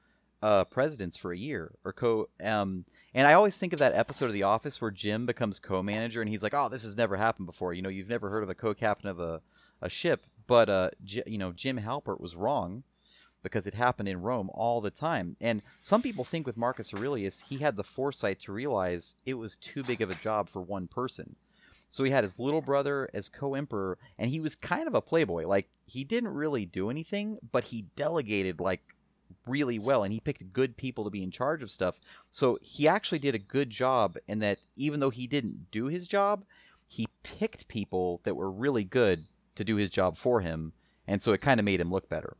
uh, 0.42 0.64
presidents 0.64 1.16
for 1.16 1.32
a 1.32 1.38
year 1.38 1.72
or 1.84 1.92
co. 1.92 2.28
Um, 2.42 2.84
and 3.14 3.26
I 3.26 3.34
always 3.34 3.56
think 3.56 3.72
of 3.72 3.78
that 3.78 3.94
episode 3.94 4.26
of 4.26 4.32
The 4.32 4.42
Office 4.42 4.80
where 4.80 4.90
Jim 4.90 5.26
becomes 5.26 5.58
co-manager, 5.58 6.20
and 6.20 6.28
he's 6.28 6.42
like, 6.42 6.54
"Oh, 6.54 6.68
this 6.68 6.82
has 6.84 6.96
never 6.96 7.16
happened 7.16 7.46
before. 7.46 7.72
You 7.74 7.82
know, 7.82 7.88
you've 7.88 8.08
never 8.08 8.30
heard 8.30 8.42
of 8.42 8.50
a 8.50 8.54
co-captain 8.54 9.08
of 9.08 9.20
a 9.20 9.40
a 9.80 9.88
ship." 9.88 10.26
But 10.46 10.68
uh, 10.68 10.90
J- 11.04 11.22
you 11.26 11.38
know, 11.38 11.52
Jim 11.52 11.78
Halpert 11.78 12.20
was 12.20 12.36
wrong 12.36 12.82
because 13.42 13.66
it 13.66 13.74
happened 13.74 14.08
in 14.08 14.20
Rome 14.22 14.50
all 14.52 14.80
the 14.80 14.90
time. 14.90 15.36
And 15.40 15.62
some 15.82 16.02
people 16.02 16.24
think 16.24 16.46
with 16.46 16.56
Marcus 16.56 16.92
Aurelius, 16.92 17.40
he 17.46 17.58
had 17.58 17.76
the 17.76 17.84
foresight 17.84 18.40
to 18.40 18.52
realize 18.52 19.14
it 19.26 19.34
was 19.34 19.56
too 19.56 19.84
big 19.84 20.00
of 20.00 20.10
a 20.10 20.14
job 20.16 20.48
for 20.48 20.62
one 20.62 20.88
person. 20.88 21.36
So 21.94 22.02
he 22.02 22.10
had 22.10 22.24
his 22.24 22.40
little 22.40 22.60
brother 22.60 23.08
as 23.14 23.28
co-emperor, 23.28 23.98
and 24.18 24.28
he 24.28 24.40
was 24.40 24.56
kind 24.56 24.88
of 24.88 24.96
a 24.96 25.00
playboy. 25.00 25.46
Like 25.46 25.68
he 25.86 26.02
didn't 26.02 26.34
really 26.34 26.66
do 26.66 26.90
anything, 26.90 27.38
but 27.52 27.62
he 27.62 27.82
delegated 27.94 28.58
like 28.58 28.82
really 29.46 29.78
well, 29.78 30.02
and 30.02 30.12
he 30.12 30.18
picked 30.18 30.52
good 30.52 30.76
people 30.76 31.04
to 31.04 31.10
be 31.10 31.22
in 31.22 31.30
charge 31.30 31.62
of 31.62 31.70
stuff. 31.70 31.94
So 32.32 32.58
he 32.60 32.88
actually 32.88 33.20
did 33.20 33.36
a 33.36 33.38
good 33.38 33.70
job 33.70 34.16
in 34.26 34.40
that 34.40 34.58
even 34.76 34.98
though 34.98 35.10
he 35.10 35.28
didn't 35.28 35.70
do 35.70 35.86
his 35.86 36.08
job, 36.08 36.44
he 36.88 37.06
picked 37.22 37.68
people 37.68 38.20
that 38.24 38.34
were 38.34 38.50
really 38.50 38.82
good 38.82 39.24
to 39.54 39.62
do 39.62 39.76
his 39.76 39.88
job 39.88 40.18
for 40.18 40.40
him, 40.40 40.72
and 41.06 41.22
so 41.22 41.32
it 41.32 41.42
kind 41.42 41.60
of 41.60 41.64
made 41.64 41.80
him 41.80 41.92
look 41.92 42.08
better. 42.08 42.36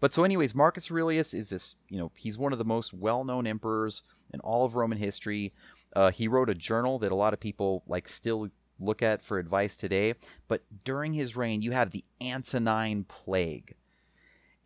But 0.00 0.12
so, 0.12 0.22
anyways, 0.22 0.54
Marcus 0.54 0.90
Aurelius 0.90 1.32
is 1.32 1.48
this, 1.48 1.74
you 1.88 1.96
know, 1.96 2.12
he's 2.14 2.36
one 2.36 2.52
of 2.52 2.58
the 2.58 2.64
most 2.66 2.92
well 2.92 3.24
known 3.24 3.46
emperors 3.46 4.02
in 4.34 4.40
all 4.40 4.66
of 4.66 4.74
Roman 4.74 4.98
history. 4.98 5.54
Uh, 5.96 6.10
he 6.10 6.28
wrote 6.28 6.50
a 6.50 6.54
journal 6.54 6.98
that 6.98 7.10
a 7.10 7.16
lot 7.16 7.32
of 7.32 7.40
people 7.40 7.82
like 7.86 8.06
still 8.10 8.50
look 8.80 9.02
at 9.02 9.22
for 9.24 9.38
advice 9.38 9.76
today. 9.76 10.14
But 10.48 10.62
during 10.84 11.12
his 11.12 11.36
reign, 11.36 11.62
you 11.62 11.72
have 11.72 11.90
the 11.90 12.04
Antonine 12.20 13.04
Plague. 13.04 13.74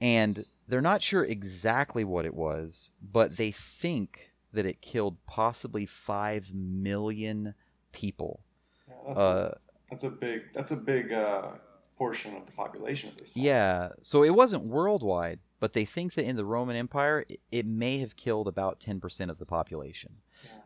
And 0.00 0.44
they're 0.68 0.80
not 0.80 1.02
sure 1.02 1.24
exactly 1.24 2.04
what 2.04 2.24
it 2.24 2.34
was, 2.34 2.90
but 3.12 3.36
they 3.36 3.52
think 3.52 4.30
that 4.52 4.66
it 4.66 4.80
killed 4.80 5.16
possibly 5.26 5.86
5 5.86 6.52
million 6.52 7.54
people. 7.92 8.40
Yeah, 8.88 8.94
that's, 9.06 9.18
Uh, 9.18 9.54
a, 9.54 9.58
that's 9.90 10.04
a 10.04 10.10
big 10.10 10.42
that's 10.54 10.70
a 10.70 10.76
big 10.76 11.12
uh, 11.12 11.52
portion 11.96 12.36
of 12.36 12.46
the 12.46 12.52
population 12.52 13.10
at 13.10 13.18
this 13.18 13.32
time. 13.32 13.42
Yeah, 13.42 13.88
so 14.02 14.24
it 14.24 14.30
wasn't 14.34 14.64
worldwide, 14.64 15.38
but 15.60 15.72
they 15.72 15.84
think 15.84 16.14
that 16.14 16.24
in 16.24 16.36
the 16.36 16.44
Roman 16.44 16.76
Empire, 16.76 17.24
it, 17.28 17.40
it 17.50 17.66
may 17.66 17.98
have 17.98 18.16
killed 18.16 18.48
about 18.48 18.80
10% 18.80 19.30
of 19.30 19.38
the 19.38 19.46
population. 19.46 20.16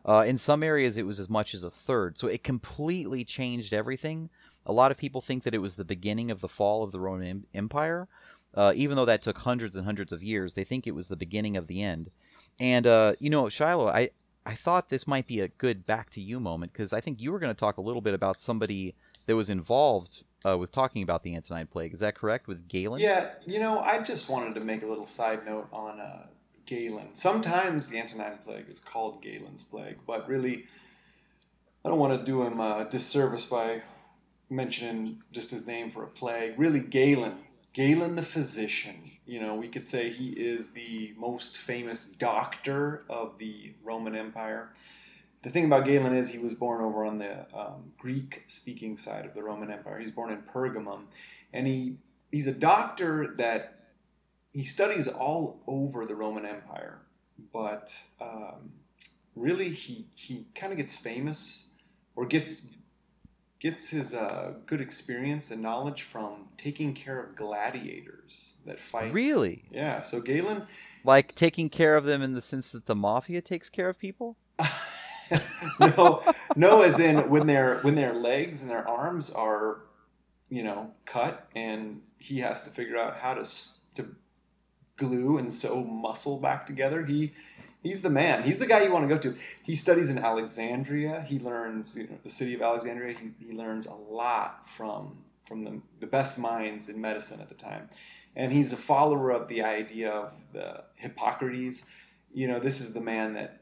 Uh, 0.07 0.23
in 0.25 0.37
some 0.37 0.63
areas, 0.63 0.97
it 0.97 1.05
was 1.05 1.19
as 1.19 1.29
much 1.29 1.53
as 1.53 1.63
a 1.63 1.71
third. 1.71 2.17
So 2.17 2.27
it 2.27 2.43
completely 2.43 3.25
changed 3.25 3.73
everything. 3.73 4.29
A 4.65 4.71
lot 4.71 4.91
of 4.91 4.97
people 4.97 5.21
think 5.21 5.43
that 5.43 5.53
it 5.53 5.59
was 5.59 5.75
the 5.75 5.83
beginning 5.83 6.31
of 6.31 6.41
the 6.41 6.47
fall 6.47 6.83
of 6.83 6.91
the 6.91 6.99
Roman 6.99 7.27
em- 7.27 7.45
Empire. 7.53 8.07
Uh, 8.53 8.73
even 8.75 8.95
though 8.95 9.05
that 9.05 9.21
took 9.21 9.37
hundreds 9.37 9.75
and 9.75 9.85
hundreds 9.85 10.11
of 10.11 10.23
years, 10.23 10.53
they 10.53 10.63
think 10.63 10.87
it 10.87 10.95
was 10.95 11.07
the 11.07 11.15
beginning 11.15 11.57
of 11.57 11.67
the 11.67 11.83
end. 11.83 12.09
And, 12.59 12.87
uh, 12.87 13.13
you 13.19 13.29
know, 13.29 13.49
Shiloh, 13.49 13.87
I, 13.87 14.09
I 14.45 14.55
thought 14.55 14.89
this 14.89 15.05
might 15.05 15.27
be 15.27 15.41
a 15.41 15.49
good 15.49 15.85
back 15.85 16.09
to 16.11 16.21
you 16.21 16.39
moment 16.39 16.73
because 16.73 16.93
I 16.93 17.01
think 17.01 17.21
you 17.21 17.31
were 17.31 17.39
going 17.39 17.53
to 17.53 17.59
talk 17.59 17.77
a 17.77 17.81
little 17.81 18.01
bit 18.01 18.13
about 18.13 18.41
somebody 18.41 18.95
that 19.25 19.35
was 19.35 19.49
involved 19.49 20.23
uh, 20.45 20.57
with 20.57 20.71
talking 20.71 21.03
about 21.03 21.23
the 21.23 21.35
Antonine 21.35 21.67
Plague. 21.67 21.93
Is 21.93 21.99
that 21.99 22.15
correct? 22.15 22.47
With 22.47 22.67
Galen? 22.67 22.99
Yeah, 22.99 23.31
you 23.45 23.59
know, 23.59 23.79
I 23.79 24.01
just 24.01 24.29
wanted 24.29 24.55
to 24.55 24.61
make 24.61 24.83
a 24.83 24.87
little 24.87 25.05
side 25.05 25.45
note 25.45 25.67
on 25.71 25.99
uh, 25.99 26.27
Galen. 26.67 27.07
Sometimes 27.15 27.87
the 27.87 27.99
Antonine 27.99 28.37
Plague 28.45 28.69
is 28.69 28.79
called 28.79 29.23
Galen's 29.23 29.63
Plague, 29.63 29.97
but 30.05 30.27
really, 30.27 30.65
I 31.83 31.89
don't 31.89 31.97
want 31.97 32.19
to 32.19 32.25
do 32.25 32.43
him 32.43 32.59
a 32.59 32.87
disservice 32.89 33.45
by 33.45 33.81
mentioning 34.49 35.21
just 35.31 35.49
his 35.49 35.65
name 35.65 35.91
for 35.91 36.03
a 36.03 36.07
plague. 36.07 36.53
Really, 36.57 36.79
Galen. 36.79 37.39
Galen 37.73 38.15
the 38.15 38.23
physician. 38.23 39.11
You 39.25 39.39
know, 39.39 39.55
we 39.55 39.67
could 39.67 39.87
say 39.87 40.11
he 40.11 40.29
is 40.29 40.69
the 40.69 41.13
most 41.17 41.57
famous 41.65 42.05
doctor 42.19 43.03
of 43.09 43.37
the 43.37 43.73
Roman 43.83 44.15
Empire. 44.15 44.69
The 45.43 45.49
thing 45.49 45.65
about 45.65 45.85
Galen 45.85 46.15
is 46.15 46.27
he 46.27 46.39
was 46.39 46.53
born 46.53 46.83
over 46.83 47.05
on 47.05 47.19
the 47.19 47.45
um, 47.57 47.91
Greek-speaking 47.97 48.97
side 48.97 49.25
of 49.25 49.33
the 49.33 49.43
Roman 49.43 49.71
Empire. 49.71 49.99
He's 49.99 50.11
born 50.11 50.31
in 50.31 50.41
Pergamum, 50.41 51.03
and 51.53 51.67
he 51.67 51.97
he's 52.31 52.47
a 52.47 52.51
doctor 52.51 53.35
that 53.37 53.76
he 54.51 54.63
studies 54.63 55.07
all 55.07 55.61
over 55.67 56.05
the 56.05 56.15
Roman 56.15 56.45
Empire, 56.45 56.99
but 57.53 57.89
um, 58.21 58.71
really 59.35 59.69
he 59.69 60.07
he 60.15 60.45
kind 60.55 60.71
of 60.71 60.77
gets 60.77 60.93
famous 60.95 61.65
or 62.15 62.25
gets 62.25 62.63
gets 63.59 63.89
his 63.89 64.13
uh, 64.13 64.53
good 64.65 64.81
experience 64.81 65.51
and 65.51 65.61
knowledge 65.61 66.07
from 66.11 66.47
taking 66.57 66.93
care 66.93 67.19
of 67.19 67.35
gladiators 67.35 68.53
that 68.65 68.77
fight. 68.91 69.11
Really? 69.11 69.65
Yeah. 69.71 70.01
So 70.01 70.21
Galen, 70.21 70.63
Like 71.03 71.33
taking 71.35 71.69
care 71.69 71.95
of 71.95 72.05
them 72.05 72.21
in 72.21 72.33
the 72.33 72.41
sense 72.41 72.71
that 72.71 72.85
the 72.85 72.95
mafia 72.95 73.41
takes 73.41 73.69
care 73.69 73.89
of 73.89 73.97
people? 73.97 74.35
no, 75.79 76.23
no, 76.55 76.81
as 76.83 76.99
in 76.99 77.29
when 77.29 77.47
their 77.47 77.79
when 77.79 77.95
their 77.95 78.13
legs 78.13 78.61
and 78.61 78.69
their 78.69 78.87
arms 78.87 79.29
are, 79.29 79.81
you 80.49 80.63
know, 80.63 80.91
cut, 81.05 81.47
and 81.55 82.01
he 82.17 82.39
has 82.39 82.61
to 82.63 82.69
figure 82.69 82.97
out 82.97 83.17
how 83.17 83.33
to 83.33 83.45
glue 84.97 85.37
and 85.37 85.51
sew 85.51 85.83
muscle 85.83 86.37
back 86.39 86.67
together. 86.67 87.05
He 87.05 87.33
he's 87.83 88.01
the 88.01 88.09
man. 88.09 88.43
He's 88.43 88.57
the 88.57 88.65
guy 88.65 88.83
you 88.83 88.91
want 88.91 89.07
to 89.07 89.15
go 89.15 89.21
to. 89.21 89.35
He 89.63 89.75
studies 89.75 90.09
in 90.09 90.17
Alexandria. 90.17 91.25
He 91.27 91.39
learns, 91.39 91.95
you 91.95 92.03
know, 92.03 92.17
the 92.23 92.29
city 92.29 92.53
of 92.55 92.61
Alexandria. 92.61 93.17
He, 93.17 93.45
he 93.45 93.53
learns 93.53 93.85
a 93.85 93.93
lot 93.93 94.65
from 94.75 95.17
from 95.47 95.63
the, 95.63 95.79
the 96.01 96.07
best 96.07 96.37
minds 96.37 96.89
in 96.89 96.99
medicine 96.99 97.39
at 97.39 97.49
the 97.49 97.55
time. 97.55 97.89
And 98.35 98.51
he's 98.51 98.73
a 98.73 98.77
follower 98.77 99.31
of 99.31 99.47
the 99.47 99.63
idea 99.63 100.11
of 100.11 100.31
the 100.53 100.83
Hippocrates. 100.95 101.81
You 102.33 102.47
know, 102.47 102.59
this 102.59 102.81
is 102.81 102.91
the 102.91 103.01
man 103.01 103.33
that 103.33 103.61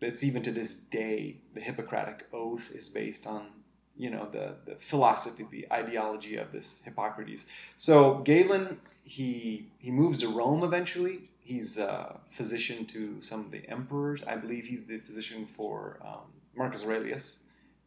that's 0.00 0.24
even 0.24 0.42
to 0.42 0.50
this 0.50 0.74
day 0.90 1.36
the 1.54 1.60
Hippocratic 1.60 2.26
oath 2.32 2.62
is 2.74 2.88
based 2.88 3.26
on 3.26 3.48
you 3.96 4.10
know 4.10 4.28
the 4.32 4.54
the 4.66 4.76
philosophy, 4.88 5.46
the 5.50 5.66
ideology 5.72 6.36
of 6.36 6.52
this 6.52 6.80
Hippocrates. 6.84 7.44
So 7.76 8.18
Galen 8.18 8.78
he 9.04 9.66
he 9.78 9.90
moves 9.90 10.20
to 10.20 10.28
Rome 10.28 10.62
eventually. 10.62 11.28
He's 11.40 11.78
a 11.78 12.18
physician 12.36 12.86
to 12.86 13.20
some 13.22 13.40
of 13.40 13.50
the 13.50 13.68
emperors. 13.68 14.22
I 14.26 14.36
believe 14.36 14.64
he's 14.64 14.84
the 14.86 14.98
physician 14.98 15.48
for 15.56 15.98
um, 16.06 16.30
Marcus 16.56 16.82
Aurelius. 16.82 17.36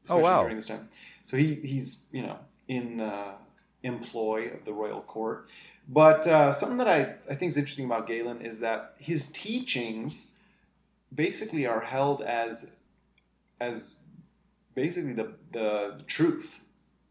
Oh, 0.09 0.17
wow. 0.17 0.41
During 0.41 0.57
this 0.57 0.65
time, 0.65 0.89
so 1.25 1.37
he 1.37 1.55
he's 1.55 1.97
you 2.11 2.23
know 2.23 2.37
in 2.67 2.97
the 2.97 3.31
employ 3.83 4.49
of 4.49 4.65
the 4.65 4.73
royal 4.73 5.01
court. 5.01 5.47
But 5.89 6.25
uh, 6.27 6.53
something 6.53 6.77
that 6.77 6.87
I, 6.87 7.15
I 7.29 7.35
think 7.35 7.51
is 7.51 7.57
interesting 7.57 7.85
about 7.85 8.07
Galen 8.07 8.41
is 8.41 8.59
that 8.59 8.95
his 8.97 9.25
teachings 9.33 10.27
basically 11.13 11.65
are 11.65 11.81
held 11.81 12.21
as 12.21 12.65
as 13.61 13.97
basically 14.75 15.13
the 15.13 15.33
the 15.51 16.01
truth, 16.07 16.49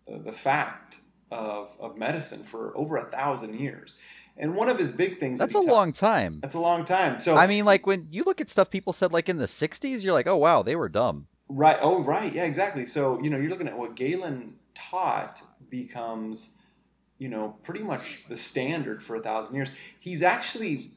the, 0.06 0.18
the 0.18 0.32
fact 0.32 0.96
of, 1.30 1.68
of 1.80 1.96
medicine 1.96 2.44
for 2.50 2.76
over 2.76 2.96
a 2.98 3.10
thousand 3.10 3.58
years. 3.58 3.94
And 4.36 4.54
one 4.54 4.68
of 4.68 4.78
his 4.78 4.90
big 4.90 5.20
things 5.20 5.38
That's 5.38 5.54
a 5.54 5.58
he 5.58 5.66
ta- 5.66 5.72
long 5.72 5.92
time. 5.92 6.38
that's 6.40 6.54
a 6.54 6.58
long 6.60 6.84
time. 6.86 7.20
So 7.20 7.36
I 7.36 7.46
mean, 7.46 7.64
like 7.64 7.86
when 7.86 8.08
you 8.10 8.24
look 8.24 8.40
at 8.40 8.48
stuff 8.48 8.70
people 8.70 8.92
said 8.92 9.12
like 9.12 9.28
in 9.28 9.36
the 9.36 9.46
60s, 9.46 10.02
you're 10.02 10.14
like, 10.14 10.26
oh, 10.26 10.36
wow, 10.36 10.62
they 10.62 10.74
were 10.76 10.88
dumb. 10.88 11.26
Right. 11.48 11.76
Oh, 11.80 12.02
right. 12.02 12.32
Yeah, 12.34 12.44
exactly. 12.44 12.86
So, 12.86 13.20
you 13.22 13.28
know, 13.28 13.36
you're 13.36 13.50
looking 13.50 13.68
at 13.68 13.76
what 13.76 13.94
Galen 13.94 14.54
taught 14.74 15.42
becomes, 15.68 16.48
you 17.18 17.28
know, 17.28 17.56
pretty 17.62 17.82
much 17.82 18.22
the 18.30 18.36
standard 18.36 19.02
for 19.04 19.16
a 19.16 19.20
thousand 19.22 19.54
years. 19.54 19.68
He's 20.00 20.22
actually, 20.22 20.92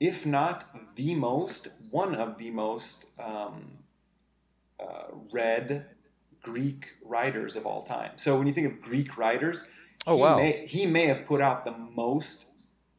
if 0.00 0.26
not 0.26 0.68
the 0.96 1.14
most, 1.14 1.68
one 1.90 2.16
of 2.16 2.36
the 2.36 2.50
most 2.50 3.04
um, 3.22 3.78
uh, 4.80 5.14
read 5.32 5.86
Greek 6.42 6.84
writers 7.04 7.56
of 7.56 7.66
all 7.66 7.84
time. 7.84 8.12
So 8.16 8.36
when 8.38 8.46
you 8.46 8.52
think 8.52 8.66
of 8.72 8.80
Greek 8.82 9.16
writers, 9.16 9.64
Oh, 10.06 10.16
he 10.16 10.22
wow. 10.22 10.36
may, 10.36 10.66
he 10.66 10.86
may 10.86 11.06
have 11.06 11.26
put 11.26 11.40
out 11.40 11.64
the 11.64 11.74
most 11.94 12.44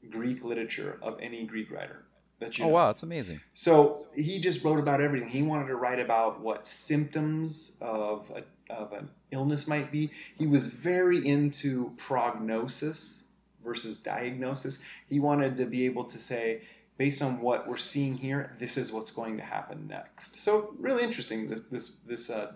Greek 0.09 0.43
literature 0.43 0.97
of 1.01 1.17
any 1.21 1.45
Greek 1.45 1.71
writer 1.71 2.03
that 2.39 2.57
you 2.57 2.65
Oh, 2.65 2.67
know. 2.67 2.73
wow, 2.73 2.89
it's 2.89 3.03
amazing. 3.03 3.39
So 3.53 4.07
he 4.15 4.39
just 4.41 4.63
wrote 4.63 4.80
about 4.80 4.99
everything. 5.01 5.30
He 5.30 5.41
wanted 5.41 5.67
to 5.67 5.75
write 5.75 5.99
about 5.99 6.41
what 6.41 6.67
symptoms 6.67 7.71
of, 7.82 8.30
a, 8.36 8.73
of 8.73 8.91
an 8.93 9.09
illness 9.32 9.67
might 9.67 9.91
be. 9.91 10.11
He 10.38 10.45
was 10.47 10.67
very 10.67 11.25
into 11.28 11.91
prognosis 11.97 13.21
versus 13.63 13.97
diagnosis. 13.99 14.78
He 15.09 15.19
wanted 15.19 15.57
to 15.57 15.65
be 15.65 15.86
able 15.86 16.03
to 16.05 16.19
say, 16.19 16.61
based 16.97 17.21
on 17.21 17.39
what 17.39 17.67
we're 17.67 17.77
seeing 17.77 18.15
here, 18.17 18.55
this 18.59 18.77
is 18.77 18.91
what's 18.91 19.11
going 19.11 19.37
to 19.37 19.43
happen 19.43 19.87
next. 19.87 20.41
So 20.41 20.73
really 20.79 21.03
interesting. 21.03 21.49
This 21.49 21.61
this 21.71 21.91
this 22.07 22.29
uh, 22.29 22.53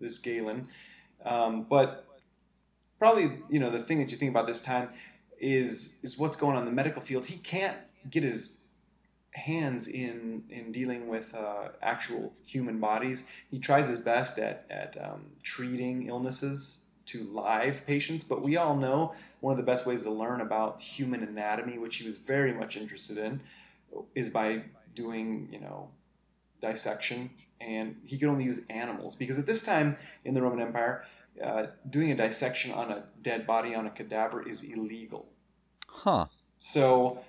this 0.00 0.18
Galen, 0.18 0.68
um, 1.24 1.66
but 1.68 2.06
probably 2.98 3.38
you 3.48 3.60
know 3.60 3.70
the 3.70 3.84
thing 3.84 3.98
that 3.98 4.10
you 4.10 4.16
think 4.16 4.30
about 4.30 4.46
this 4.46 4.60
time 4.60 4.90
is 5.40 5.90
is 6.02 6.18
what's 6.18 6.36
going 6.36 6.56
on 6.56 6.62
in 6.62 6.66
the 6.66 6.74
medical 6.74 7.02
field. 7.02 7.26
He 7.26 7.38
can't 7.38 7.76
get 8.10 8.22
his 8.22 8.52
hands 9.32 9.86
in 9.86 10.42
in 10.50 10.72
dealing 10.72 11.08
with 11.08 11.32
uh, 11.34 11.68
actual 11.82 12.32
human 12.46 12.80
bodies. 12.80 13.22
He 13.50 13.58
tries 13.58 13.88
his 13.88 13.98
best 13.98 14.38
at 14.38 14.66
at 14.70 14.96
um, 15.02 15.26
treating 15.42 16.08
illnesses 16.08 16.78
to 17.06 17.24
live 17.24 17.80
patients, 17.86 18.22
but 18.22 18.42
we 18.42 18.56
all 18.56 18.76
know 18.76 19.14
one 19.40 19.52
of 19.52 19.56
the 19.56 19.70
best 19.70 19.86
ways 19.86 20.02
to 20.02 20.10
learn 20.10 20.40
about 20.40 20.80
human 20.80 21.22
anatomy, 21.22 21.78
which 21.78 21.96
he 21.96 22.06
was 22.06 22.16
very 22.16 22.52
much 22.52 22.76
interested 22.76 23.18
in, 23.18 23.40
is 24.14 24.28
by 24.28 24.62
doing 24.94 25.48
you 25.52 25.60
know 25.60 25.88
dissection. 26.60 27.30
And 27.60 27.96
he 28.04 28.18
could 28.18 28.28
only 28.28 28.44
use 28.44 28.60
animals 28.70 29.16
because 29.16 29.38
at 29.38 29.46
this 29.46 29.62
time 29.62 29.96
in 30.24 30.34
the 30.34 30.40
Roman 30.40 30.60
Empire, 30.60 31.04
uh, 31.44 31.66
doing 31.90 32.12
a 32.12 32.16
dissection 32.16 32.70
on 32.72 32.90
a 32.90 33.04
dead 33.22 33.46
body 33.46 33.74
on 33.74 33.86
a 33.86 33.90
cadaver 33.90 34.48
is 34.48 34.62
illegal. 34.62 35.26
Huh. 35.86 36.26
So 36.58 37.20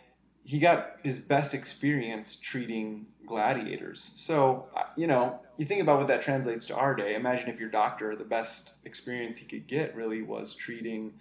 he 0.43 0.60
got 0.60 0.97
his 1.03 1.20
best 1.20 1.53
experience 1.53 2.38
treating 2.41 3.05
gladiators. 3.28 4.12
So, 4.16 4.68
uh, 4.76 4.84
you 4.95 5.05
know, 5.05 5.39
you 5.57 5.66
think 5.66 5.82
about 5.82 5.99
what 5.99 6.07
that 6.07 6.24
translates 6.24 6.66
to 6.68 6.76
our 6.76 6.95
day. 6.95 7.16
Imagine 7.16 7.49
if 7.49 7.60
your 7.60 7.70
doctor, 7.70 8.16
the 8.16 8.24
best 8.24 8.72
experience 8.86 9.38
he 9.38 9.45
could 9.45 9.68
get 9.68 9.95
really 9.95 10.24
was 10.24 10.55
treating 10.55 11.14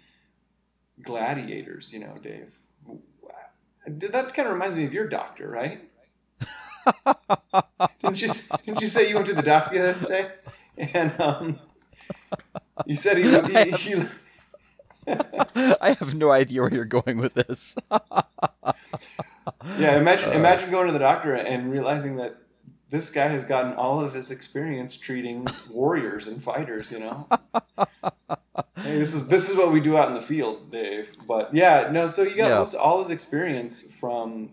gladiators, 1.03 1.93
you 1.93 2.01
know, 2.01 2.15
Dave. 2.23 2.51
That 3.87 4.35
kind 4.35 4.47
of 4.49 4.53
reminds 4.55 4.77
me 4.77 4.85
of 4.85 4.93
your 4.93 5.09
doctor, 5.09 5.49
right? 5.49 5.81
Didn't 8.03 8.23
you, 8.23 8.31
didn't 8.65 8.81
you 8.81 8.89
say 8.89 9.09
you 9.09 9.15
went 9.17 9.27
to 9.29 9.35
the 9.35 9.43
doctor 9.43 9.79
the 9.83 9.97
other 9.97 10.09
day? 10.09 10.31
And 10.79 11.21
um, 11.21 11.61
you 12.87 12.97
said 12.97 13.19
he, 13.19 13.25
he, 13.41 13.71
he, 13.73 14.05
I 15.81 15.97
have 15.99 16.15
no 16.15 16.31
idea 16.31 16.63
where 16.63 16.73
you're 16.73 16.85
going 16.85 17.19
with 17.19 17.35
this. 17.35 17.75
Yeah, 19.79 19.97
imagine 19.99 20.31
Uh, 20.31 20.33
imagine 20.33 20.71
going 20.71 20.87
to 20.87 20.93
the 20.93 20.99
doctor 20.99 21.35
and 21.35 21.71
realizing 21.71 22.17
that 22.17 22.37
this 22.91 23.11
guy 23.11 23.29
has 23.29 23.45
gotten 23.45 23.75
all 23.75 24.01
of 24.05 24.15
his 24.15 24.31
experience 24.31 24.97
treating 24.97 25.47
warriors 25.71 26.27
and 26.27 26.43
fighters. 26.43 26.91
You 26.91 27.01
know, 27.01 27.29
hey, 28.83 28.99
this 28.99 29.13
is 29.15 29.27
this 29.27 29.49
is 29.49 29.57
what 29.57 29.73
we 29.73 29.81
do 29.81 29.97
out 29.97 30.09
in 30.09 30.15
the 30.15 30.27
field, 30.27 30.71
Dave. 30.71 31.09
But 31.27 31.55
yeah, 31.55 31.89
no. 31.91 32.09
So 32.09 32.23
you 32.23 32.37
got 32.37 32.49
Yeah. 32.49 32.59
most 32.61 32.75
all 32.75 33.03
his 33.03 33.11
experience 33.11 33.85
from, 34.01 34.51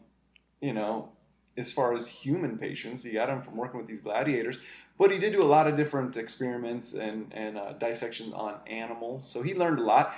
you 0.61 0.73
know, 0.73 1.09
as 1.57 1.71
far 1.71 1.95
as 1.95 2.05
human 2.07 2.57
patients, 2.57 3.03
he 3.03 3.11
got 3.11 3.29
him 3.29 3.41
from 3.41 3.55
working 3.57 3.79
with 3.79 3.87
these 3.87 4.01
gladiators. 4.01 4.57
But 4.97 5.11
he 5.11 5.17
did 5.19 5.33
do 5.33 5.41
a 5.41 5.45
lot 5.45 5.67
of 5.67 5.75
different 5.77 6.17
experiments 6.17 6.93
and 6.93 7.31
and 7.33 7.57
uh, 7.57 7.73
dissections 7.73 8.33
on 8.33 8.55
animals. 8.67 9.29
So 9.31 9.41
he 9.41 9.53
learned 9.53 9.79
a 9.79 9.83
lot 9.83 10.13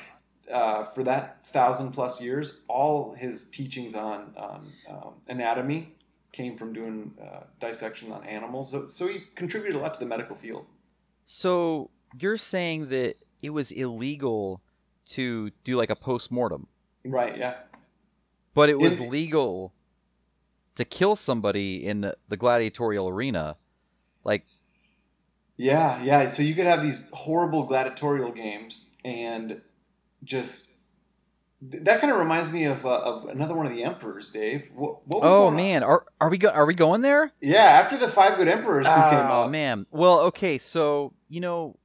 uh, 0.52 0.86
for 0.94 1.04
that 1.04 1.40
thousand 1.54 1.92
plus 1.92 2.22
years, 2.22 2.58
all 2.68 3.14
his 3.14 3.46
teachings 3.46 3.96
on, 3.96 4.34
on 4.38 4.72
um, 4.90 5.14
anatomy 5.28 5.94
came 6.38 6.56
from 6.58 6.72
doing 6.72 7.12
uh, 7.22 7.42
dissection 7.60 8.12
on 8.12 8.24
animals. 8.26 8.70
So, 8.72 8.86
so 8.88 9.08
he 9.08 9.24
contributed 9.36 9.76
a 9.76 9.80
lot 9.80 9.94
to 9.96 10.00
the 10.00 10.06
medical 10.06 10.36
field. 10.36 10.66
so 11.26 11.90
you're 12.20 12.38
saying 12.38 12.88
that 12.90 13.16
it 13.44 13.50
was 13.50 13.72
illegal 13.72 14.62
to 15.08 15.52
do 15.66 15.76
like 15.76 15.90
a 15.90 15.96
post 15.96 16.32
mortem, 16.32 16.68
Right. 17.04 17.38
Yeah. 17.38 17.56
but 18.54 18.70
it 18.70 18.78
was 18.80 18.94
In- 18.98 19.10
legal 19.10 19.74
to 20.76 20.86
kill 20.86 21.16
somebody 21.18 21.86
in 21.86 22.02
the 22.30 22.38
gladiatorial 22.38 23.10
arena. 23.10 23.58
Like, 24.24 24.46
Yeah. 25.58 26.02
Yeah. 26.04 26.30
So 26.32 26.44
you 26.44 26.56
could 26.56 26.66
have 26.68 26.82
these 26.84 27.04
horrible 27.12 27.64
gladiatorial 27.64 28.32
games 28.32 28.86
and 29.04 29.60
just 30.24 30.64
That 31.62 32.00
kind 32.02 32.12
of 32.12 32.20
reminds 32.20 32.52
me 32.52 32.66
of 32.66 32.86
uh, 32.86 32.90
of 32.90 33.30
another 33.30 33.56
one 33.56 33.66
of 33.66 33.74
the 33.74 33.84
emperors, 33.84 34.30
Dave. 34.30 34.70
What, 34.76 35.08
what 35.08 35.24
was 35.24 35.32
Oh 35.32 35.38
going 35.40 35.48
on? 35.48 35.56
man, 35.56 35.84
are 35.84 36.06
are 36.22 36.30
we 36.30 36.38
go- 36.38 36.50
are 36.50 36.68
we 36.68 36.76
going 36.76 37.02
there? 37.02 37.32
Yeah, 37.42 37.64
after 37.64 37.98
the 37.98 38.12
five 38.12 38.38
good 38.38 38.48
emperors 38.48 38.86
who 38.86 38.94
came 38.94 39.04
Oh 39.04 39.48
man. 39.48 39.88
Well, 39.90 40.20
okay, 40.22 40.60
so 40.60 41.14
you 41.30 41.42
know, 41.42 41.78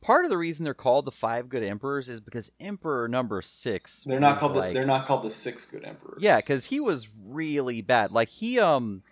part 0.00 0.24
of 0.24 0.30
the 0.30 0.36
reason 0.36 0.64
they're 0.64 0.74
called 0.74 1.04
the 1.04 1.12
five 1.12 1.48
good 1.48 1.62
emperors 1.62 2.08
is 2.08 2.20
because 2.20 2.50
Emperor 2.58 3.06
number 3.06 3.42
six. 3.42 4.02
They're 4.04 4.18
not 4.18 4.40
called 4.40 4.56
like, 4.56 4.72
the, 4.72 4.80
they're 4.80 4.88
not 4.88 5.06
called 5.06 5.24
the 5.24 5.30
six 5.30 5.66
good 5.66 5.84
emperors. 5.84 6.18
Yeah, 6.20 6.38
because 6.38 6.64
he 6.64 6.80
was 6.80 7.06
really 7.24 7.80
bad. 7.80 8.10
Like 8.10 8.28
he 8.28 8.58
um, 8.58 9.02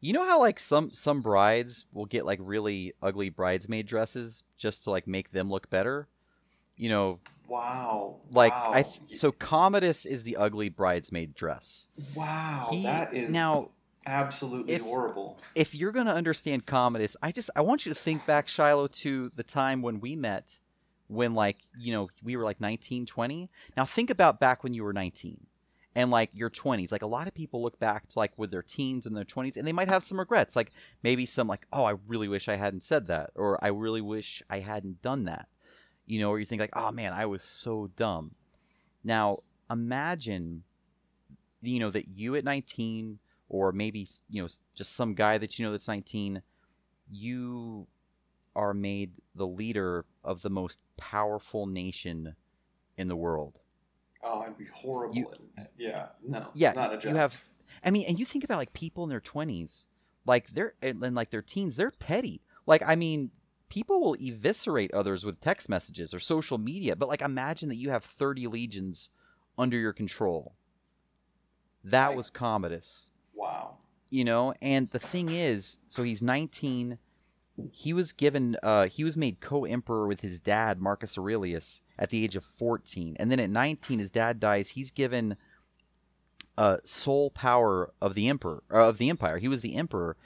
you 0.00 0.14
know 0.14 0.24
how 0.24 0.40
like 0.40 0.60
some 0.60 0.92
some 0.92 1.20
brides 1.20 1.84
will 1.92 2.06
get 2.06 2.24
like 2.24 2.38
really 2.42 2.94
ugly 3.02 3.28
bridesmaid 3.28 3.86
dresses 3.86 4.42
just 4.56 4.84
to 4.84 4.90
like 4.90 5.06
make 5.06 5.30
them 5.30 5.50
look 5.50 5.68
better. 5.68 6.08
You 6.76 6.88
know, 6.88 7.20
Wow. 7.48 8.20
like 8.30 8.52
wow. 8.52 8.70
I 8.74 8.84
so 9.14 9.30
Commodus 9.32 10.06
is 10.06 10.22
the 10.22 10.36
ugly 10.36 10.68
bridesmaid 10.68 11.34
dress. 11.34 11.86
Wow, 12.14 12.68
He- 12.70 12.82
that 12.84 13.12
is 13.14 13.30
now 13.30 13.70
absolutely 14.06 14.74
if- 14.74 14.82
horrible. 14.82 15.38
if 15.54 15.74
you're 15.74 15.92
gonna 15.92 16.12
understand 16.14 16.66
Commodus, 16.66 17.16
I 17.22 17.30
just 17.32 17.50
I 17.54 17.60
want 17.60 17.84
you 17.86 17.92
to 17.94 18.00
think 18.00 18.26
back, 18.26 18.48
Shiloh, 18.48 18.88
to 18.88 19.30
the 19.36 19.42
time 19.42 19.82
when 19.82 20.00
we 20.00 20.16
met, 20.16 20.56
when 21.08 21.34
like 21.34 21.58
you 21.78 21.92
know 21.92 22.08
we 22.22 22.36
were 22.36 22.44
like 22.44 22.60
19, 22.60 23.06
20. 23.06 23.50
Now 23.76 23.84
think 23.84 24.10
about 24.10 24.40
back 24.40 24.64
when 24.64 24.72
you 24.72 24.82
were 24.82 24.92
19, 24.94 25.46
and 25.94 26.10
like 26.10 26.30
your 26.32 26.48
20s. 26.50 26.90
Like 26.90 27.02
a 27.02 27.06
lot 27.06 27.28
of 27.28 27.34
people 27.34 27.62
look 27.62 27.78
back 27.78 28.08
to 28.08 28.18
like 28.18 28.32
with 28.38 28.50
their 28.50 28.62
teens 28.62 29.04
and 29.04 29.14
their 29.16 29.24
20s, 29.24 29.56
and 29.58 29.66
they 29.66 29.72
might 29.72 29.88
have 29.88 30.04
some 30.04 30.18
regrets. 30.18 30.56
Like 30.56 30.72
maybe 31.02 31.26
some 31.26 31.48
like, 31.48 31.66
oh, 31.72 31.84
I 31.84 31.96
really 32.06 32.28
wish 32.28 32.48
I 32.48 32.56
hadn't 32.56 32.84
said 32.84 33.08
that, 33.08 33.30
or 33.34 33.62
I 33.62 33.68
really 33.68 34.00
wish 34.00 34.42
I 34.48 34.60
hadn't 34.60 35.02
done 35.02 35.24
that. 35.24 35.48
You 36.06 36.20
know, 36.20 36.30
or 36.30 36.38
you 36.40 36.46
think 36.46 36.60
like, 36.60 36.76
oh 36.76 36.90
man, 36.90 37.12
I 37.12 37.26
was 37.26 37.42
so 37.42 37.88
dumb. 37.96 38.32
Now 39.04 39.38
imagine, 39.70 40.64
you 41.62 41.80
know, 41.80 41.90
that 41.90 42.08
you 42.08 42.34
at 42.36 42.44
19 42.44 43.18
or 43.48 43.70
maybe 43.72 44.08
you 44.30 44.42
know 44.42 44.48
just 44.74 44.96
some 44.96 45.14
guy 45.14 45.36
that 45.38 45.58
you 45.58 45.64
know 45.66 45.72
that's 45.72 45.86
19 45.88 46.40
you 47.10 47.86
are 48.56 48.72
made 48.72 49.10
the 49.34 49.46
leader 49.46 50.04
of 50.24 50.40
the 50.42 50.48
most 50.50 50.78
powerful 50.96 51.66
nation 51.66 52.34
in 52.96 53.08
the 53.08 53.16
world 53.16 53.58
Oh, 54.24 54.42
it'd 54.44 54.56
be 54.56 54.66
horrible. 54.72 55.14
You- 55.16 55.26
yeah, 55.76 56.06
no. 56.26 56.46
yeah 56.54 56.72
not 56.72 56.94
a 56.94 56.96
job. 56.96 57.04
you 57.12 57.16
have 57.16 57.34
i 57.84 57.90
mean 57.90 58.06
and 58.06 58.18
you 58.18 58.24
think 58.24 58.42
about 58.44 58.56
like 58.58 58.72
people 58.72 59.04
in 59.04 59.10
their 59.10 59.20
20s 59.20 59.84
like 60.24 60.46
they're 60.54 60.74
and 60.80 61.00
like 61.14 61.30
their 61.30 61.42
teens 61.42 61.76
they're 61.76 61.90
petty 61.90 62.40
like 62.66 62.82
i 62.86 62.94
mean 62.94 63.30
people 63.72 64.02
will 64.02 64.16
eviscerate 64.20 64.92
others 64.92 65.24
with 65.24 65.40
text 65.40 65.66
messages 65.66 66.12
or 66.12 66.20
social 66.20 66.58
media 66.58 66.94
but 66.94 67.08
like 67.08 67.22
imagine 67.22 67.70
that 67.70 67.76
you 67.76 67.88
have 67.88 68.04
30 68.04 68.46
legions 68.46 69.08
under 69.56 69.78
your 69.78 69.94
control. 69.94 70.52
That 71.84 72.08
Right. 72.08 72.16
was 72.16 72.28
commodus. 72.28 73.08
Wow. 73.34 73.78
you 74.10 74.24
know 74.24 74.52
and 74.60 74.90
the 74.90 74.98
thing 74.98 75.30
is 75.30 75.78
so 75.88 76.02
he's 76.02 76.20
19 76.20 76.98
he 77.70 77.92
was 77.94 78.12
given 78.12 78.56
uh 78.62 78.86
he 78.88 79.04
was 79.04 79.16
made 79.16 79.40
co-emperor 79.40 80.06
with 80.06 80.20
his 80.20 80.38
dad 80.38 80.78
marcus 80.78 81.16
aurelius 81.16 81.80
at 81.98 82.10
the 82.10 82.22
age 82.22 82.36
of 82.36 82.44
14 82.58 83.16
and 83.18 83.30
then 83.30 83.40
at 83.40 83.48
19 83.48 83.98
his 84.00 84.10
dad 84.10 84.38
dies. 84.38 84.68
He's 84.68 84.90
given 84.90 85.36
uh 86.58 86.76
sole 86.84 87.30
power 87.30 87.90
of 88.02 88.14
the 88.14 88.28
emperor 88.28 88.62
uh, 88.70 88.88
of 88.88 88.98
the 88.98 89.08
empire. 89.08 89.38
He 89.38 89.48
was 89.48 89.62
the 89.62 89.76
emperor. 89.76 90.16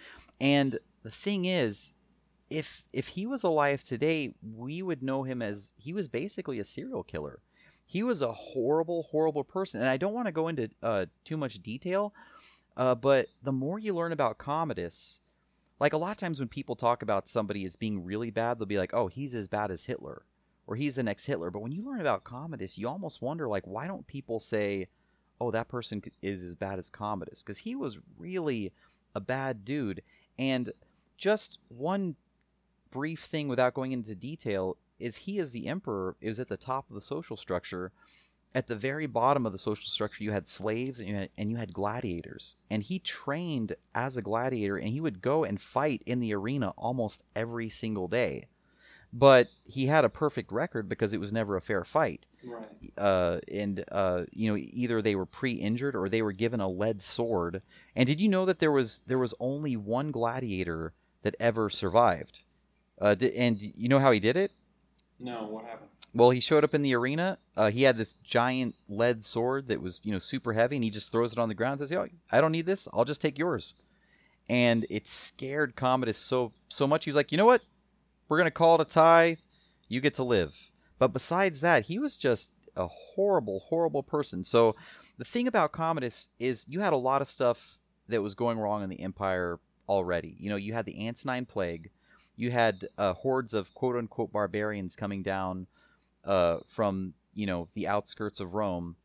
And 0.40 0.80
the 1.04 1.10
thing 1.12 1.44
is 1.44 1.92
if 2.50 2.82
if 2.92 3.08
he 3.08 3.26
was 3.26 3.42
alive 3.42 3.82
today 3.82 4.32
we 4.54 4.82
would 4.82 5.02
know 5.02 5.22
him 5.24 5.42
as 5.42 5.72
he 5.76 5.92
was 5.92 6.08
basically 6.08 6.60
a 6.60 6.64
serial 6.64 7.02
killer 7.02 7.40
he 7.86 8.02
was 8.02 8.22
a 8.22 8.32
horrible 8.32 9.04
horrible 9.10 9.42
person 9.44 9.80
and 9.80 9.88
i 9.88 9.96
don't 9.96 10.14
want 10.14 10.26
to 10.26 10.32
go 10.32 10.48
into 10.48 10.68
uh 10.82 11.06
too 11.24 11.36
much 11.36 11.60
detail 11.62 12.12
uh, 12.76 12.94
but 12.94 13.28
the 13.42 13.52
more 13.52 13.78
you 13.78 13.94
learn 13.94 14.12
about 14.12 14.38
Commodus, 14.38 15.18
like 15.80 15.94
a 15.94 15.96
lot 15.96 16.10
of 16.10 16.18
times 16.18 16.38
when 16.38 16.48
people 16.48 16.76
talk 16.76 17.02
about 17.02 17.28
somebody 17.28 17.64
as 17.64 17.76
being 17.76 18.04
really 18.04 18.30
bad, 18.30 18.58
they'll 18.58 18.66
be 18.66 18.78
like, 18.78 18.92
"Oh, 18.92 19.06
he's 19.06 19.34
as 19.34 19.48
bad 19.48 19.70
as 19.70 19.84
Hitler," 19.84 20.24
or 20.66 20.76
"He's 20.76 20.96
the 20.96 21.02
next 21.02 21.24
Hitler." 21.24 21.50
But 21.50 21.60
when 21.60 21.72
you 21.72 21.82
learn 21.82 22.00
about 22.00 22.24
Commodus, 22.24 22.76
you 22.76 22.88
almost 22.88 23.22
wonder, 23.22 23.48
like, 23.48 23.66
why 23.66 23.86
don't 23.86 24.06
people 24.06 24.40
say, 24.40 24.88
"Oh, 25.40 25.50
that 25.50 25.68
person 25.68 26.02
is 26.20 26.42
as 26.42 26.54
bad 26.54 26.78
as 26.78 26.90
Commodus," 26.90 27.42
because 27.42 27.58
he 27.58 27.74
was 27.74 27.98
really 28.18 28.72
a 29.14 29.20
bad 29.20 29.64
dude. 29.64 30.02
And 30.38 30.70
just 31.16 31.58
one 31.68 32.14
brief 32.96 33.24
thing, 33.24 33.46
without 33.46 33.74
going 33.74 33.92
into 33.92 34.14
detail, 34.14 34.78
is 34.98 35.16
he, 35.16 35.38
as 35.38 35.50
the 35.50 35.66
emperor, 35.68 36.16
is 36.22 36.38
at 36.38 36.48
the 36.48 36.56
top 36.56 36.88
of 36.88 36.94
the 36.94 37.02
social 37.02 37.36
structure. 37.36 37.92
At 38.54 38.68
the 38.68 38.74
very 38.74 39.06
bottom 39.06 39.44
of 39.44 39.52
the 39.52 39.58
social 39.58 39.86
structure 39.86 40.24
you 40.24 40.32
had 40.32 40.48
slaves 40.48 40.98
and 40.98 41.08
you 41.10 41.14
had, 41.14 41.30
and 41.36 41.50
you 41.50 41.58
had 41.58 41.74
gladiators. 41.74 42.54
And 42.70 42.82
he 42.82 42.98
trained 42.98 43.76
as 43.94 44.16
a 44.16 44.22
gladiator 44.22 44.78
and 44.78 44.88
he 44.88 45.02
would 45.02 45.20
go 45.20 45.44
and 45.44 45.60
fight 45.60 46.02
in 46.06 46.20
the 46.20 46.32
arena 46.32 46.72
almost 46.78 47.22
every 47.34 47.68
single 47.68 48.08
day. 48.08 48.46
But 49.12 49.48
he 49.64 49.86
had 49.86 50.06
a 50.06 50.08
perfect 50.24 50.50
record 50.50 50.88
because 50.88 51.12
it 51.12 51.20
was 51.20 51.34
never 51.34 51.54
a 51.56 51.60
fair 51.60 51.84
fight. 51.84 52.24
Right. 52.42 52.96
uh, 52.96 53.40
and 53.48 53.84
uh, 53.90 54.24
you 54.30 54.50
know 54.50 54.56
either 54.56 55.02
they 55.02 55.16
were 55.16 55.26
pre-injured 55.26 55.96
or 55.96 56.08
they 56.08 56.22
were 56.22 56.32
given 56.32 56.60
a 56.60 56.68
lead 56.68 57.02
sword. 57.02 57.60
And 57.94 58.06
did 58.06 58.20
you 58.20 58.28
know 58.28 58.46
that 58.46 58.58
there 58.58 58.72
was 58.72 59.00
there 59.06 59.18
was 59.18 59.34
only 59.38 59.76
one 59.76 60.12
gladiator 60.12 60.94
that 61.22 61.34
ever 61.38 61.68
survived 61.68 62.40
uh, 63.00 63.14
di- 63.14 63.36
and 63.36 63.58
you 63.60 63.88
know 63.88 63.98
how 63.98 64.10
he 64.12 64.20
did 64.20 64.36
it 64.36 64.52
No, 65.18 65.44
what 65.48 65.64
happened? 65.64 65.90
well, 66.14 66.30
he 66.30 66.40
showed 66.40 66.64
up 66.64 66.74
in 66.74 66.82
the 66.82 66.94
arena. 66.94 67.36
Uh, 67.56 67.70
he 67.70 67.82
had 67.82 67.96
this 67.98 68.14
giant 68.24 68.74
lead 68.88 69.22
sword 69.24 69.68
that 69.68 69.82
was, 69.82 70.00
you 70.02 70.12
know, 70.12 70.18
super 70.18 70.52
heavy, 70.54 70.76
and 70.76 70.84
he 70.84 70.88
just 70.90 71.12
throws 71.12 71.32
it 71.32 71.38
on 71.38 71.48
the 71.50 71.54
ground 71.54 71.72
and 71.80 71.88
says, 71.88 71.90
"Yo, 71.90 72.06
I 72.32 72.40
don't 72.40 72.52
need 72.52 72.64
this. 72.66 72.88
I'll 72.92 73.04
just 73.04 73.20
take 73.20 73.38
yours." 73.38 73.74
And 74.48 74.86
it 74.88 75.08
scared 75.08 75.76
Commodus 75.76 76.16
so 76.18 76.52
so 76.68 76.86
much. 76.86 77.04
He 77.04 77.10
was 77.10 77.16
like, 77.16 77.32
"You 77.32 77.38
know 77.38 77.46
what? 77.46 77.62
We're 78.28 78.38
gonna 78.38 78.50
call 78.50 78.76
it 78.76 78.80
a 78.80 78.84
tie. 78.90 79.36
You 79.88 80.00
get 80.00 80.14
to 80.16 80.22
live." 80.24 80.54
But 80.98 81.12
besides 81.12 81.60
that, 81.60 81.84
he 81.86 81.98
was 81.98 82.16
just 82.16 82.48
a 82.76 82.86
horrible, 82.86 83.60
horrible 83.68 84.02
person. 84.02 84.44
So 84.44 84.74
the 85.18 85.24
thing 85.24 85.46
about 85.48 85.72
Commodus 85.72 86.28
is 86.38 86.64
you 86.68 86.80
had 86.80 86.92
a 86.92 86.96
lot 86.96 87.20
of 87.22 87.28
stuff 87.28 87.58
that 88.08 88.22
was 88.22 88.34
going 88.34 88.58
wrong 88.58 88.82
in 88.82 88.88
the 88.88 89.00
empire 89.00 89.58
already. 89.88 90.36
You 90.38 90.48
know, 90.50 90.56
you 90.56 90.72
had 90.72 90.86
the 90.86 91.06
Antonine 91.06 91.44
Plague. 91.46 91.90
You 92.36 92.50
had 92.50 92.88
uh, 92.98 93.14
hordes 93.14 93.54
of 93.54 93.72
quote 93.74 93.96
unquote 93.96 94.32
barbarians 94.32 94.94
coming 94.94 95.22
down 95.22 95.66
uh, 96.24 96.58
from 96.68 97.14
you 97.34 97.46
know 97.46 97.68
the 97.74 97.88
outskirts 97.88 98.40
of 98.40 98.54
Rome, 98.54 98.96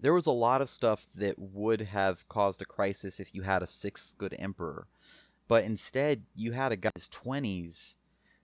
there 0.00 0.12
was 0.12 0.26
a 0.26 0.32
lot 0.32 0.60
of 0.62 0.70
stuff 0.70 1.06
that 1.14 1.38
would 1.38 1.80
have 1.80 2.28
caused 2.28 2.60
a 2.62 2.66
crisis 2.66 3.20
if 3.20 3.34
you 3.34 3.42
had 3.42 3.62
a 3.62 3.66
sixth 3.66 4.12
good 4.18 4.34
emperor, 4.38 4.86
but 5.48 5.64
instead 5.64 6.22
you 6.34 6.52
had 6.52 6.72
a 6.72 6.76
guy 6.76 6.90
in 6.94 7.00
his 7.00 7.08
twenties 7.08 7.94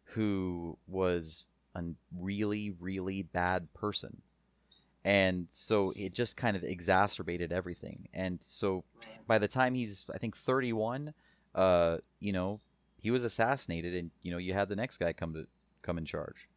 who 0.05 0.77
was 0.89 1.45
a 1.75 1.83
really 2.18 2.71
really 2.81 3.23
bad 3.23 3.73
person, 3.75 4.23
and 5.05 5.47
so 5.53 5.93
it 5.97 6.12
just 6.14 6.37
kind 6.37 6.57
of 6.57 6.64
exacerbated 6.64 7.53
everything. 7.53 8.09
And 8.14 8.39
so 8.49 8.85
by 9.27 9.39
the 9.39 9.49
time 9.49 9.75
he's 9.75 10.05
I 10.12 10.18
think 10.18 10.37
31, 10.37 11.12
uh, 11.55 11.99
you 12.21 12.33
know, 12.33 12.61
he 13.01 13.11
was 13.11 13.22
assassinated, 13.22 13.94
and 13.94 14.11
you 14.22 14.30
know 14.32 14.38
you 14.38 14.53
had 14.53 14.68
the 14.68 14.76
next 14.76 14.98
guy 14.98 15.12
come 15.12 15.34
to 15.34 15.46
come 15.82 15.98
in 15.98 16.05
charge. 16.05 16.48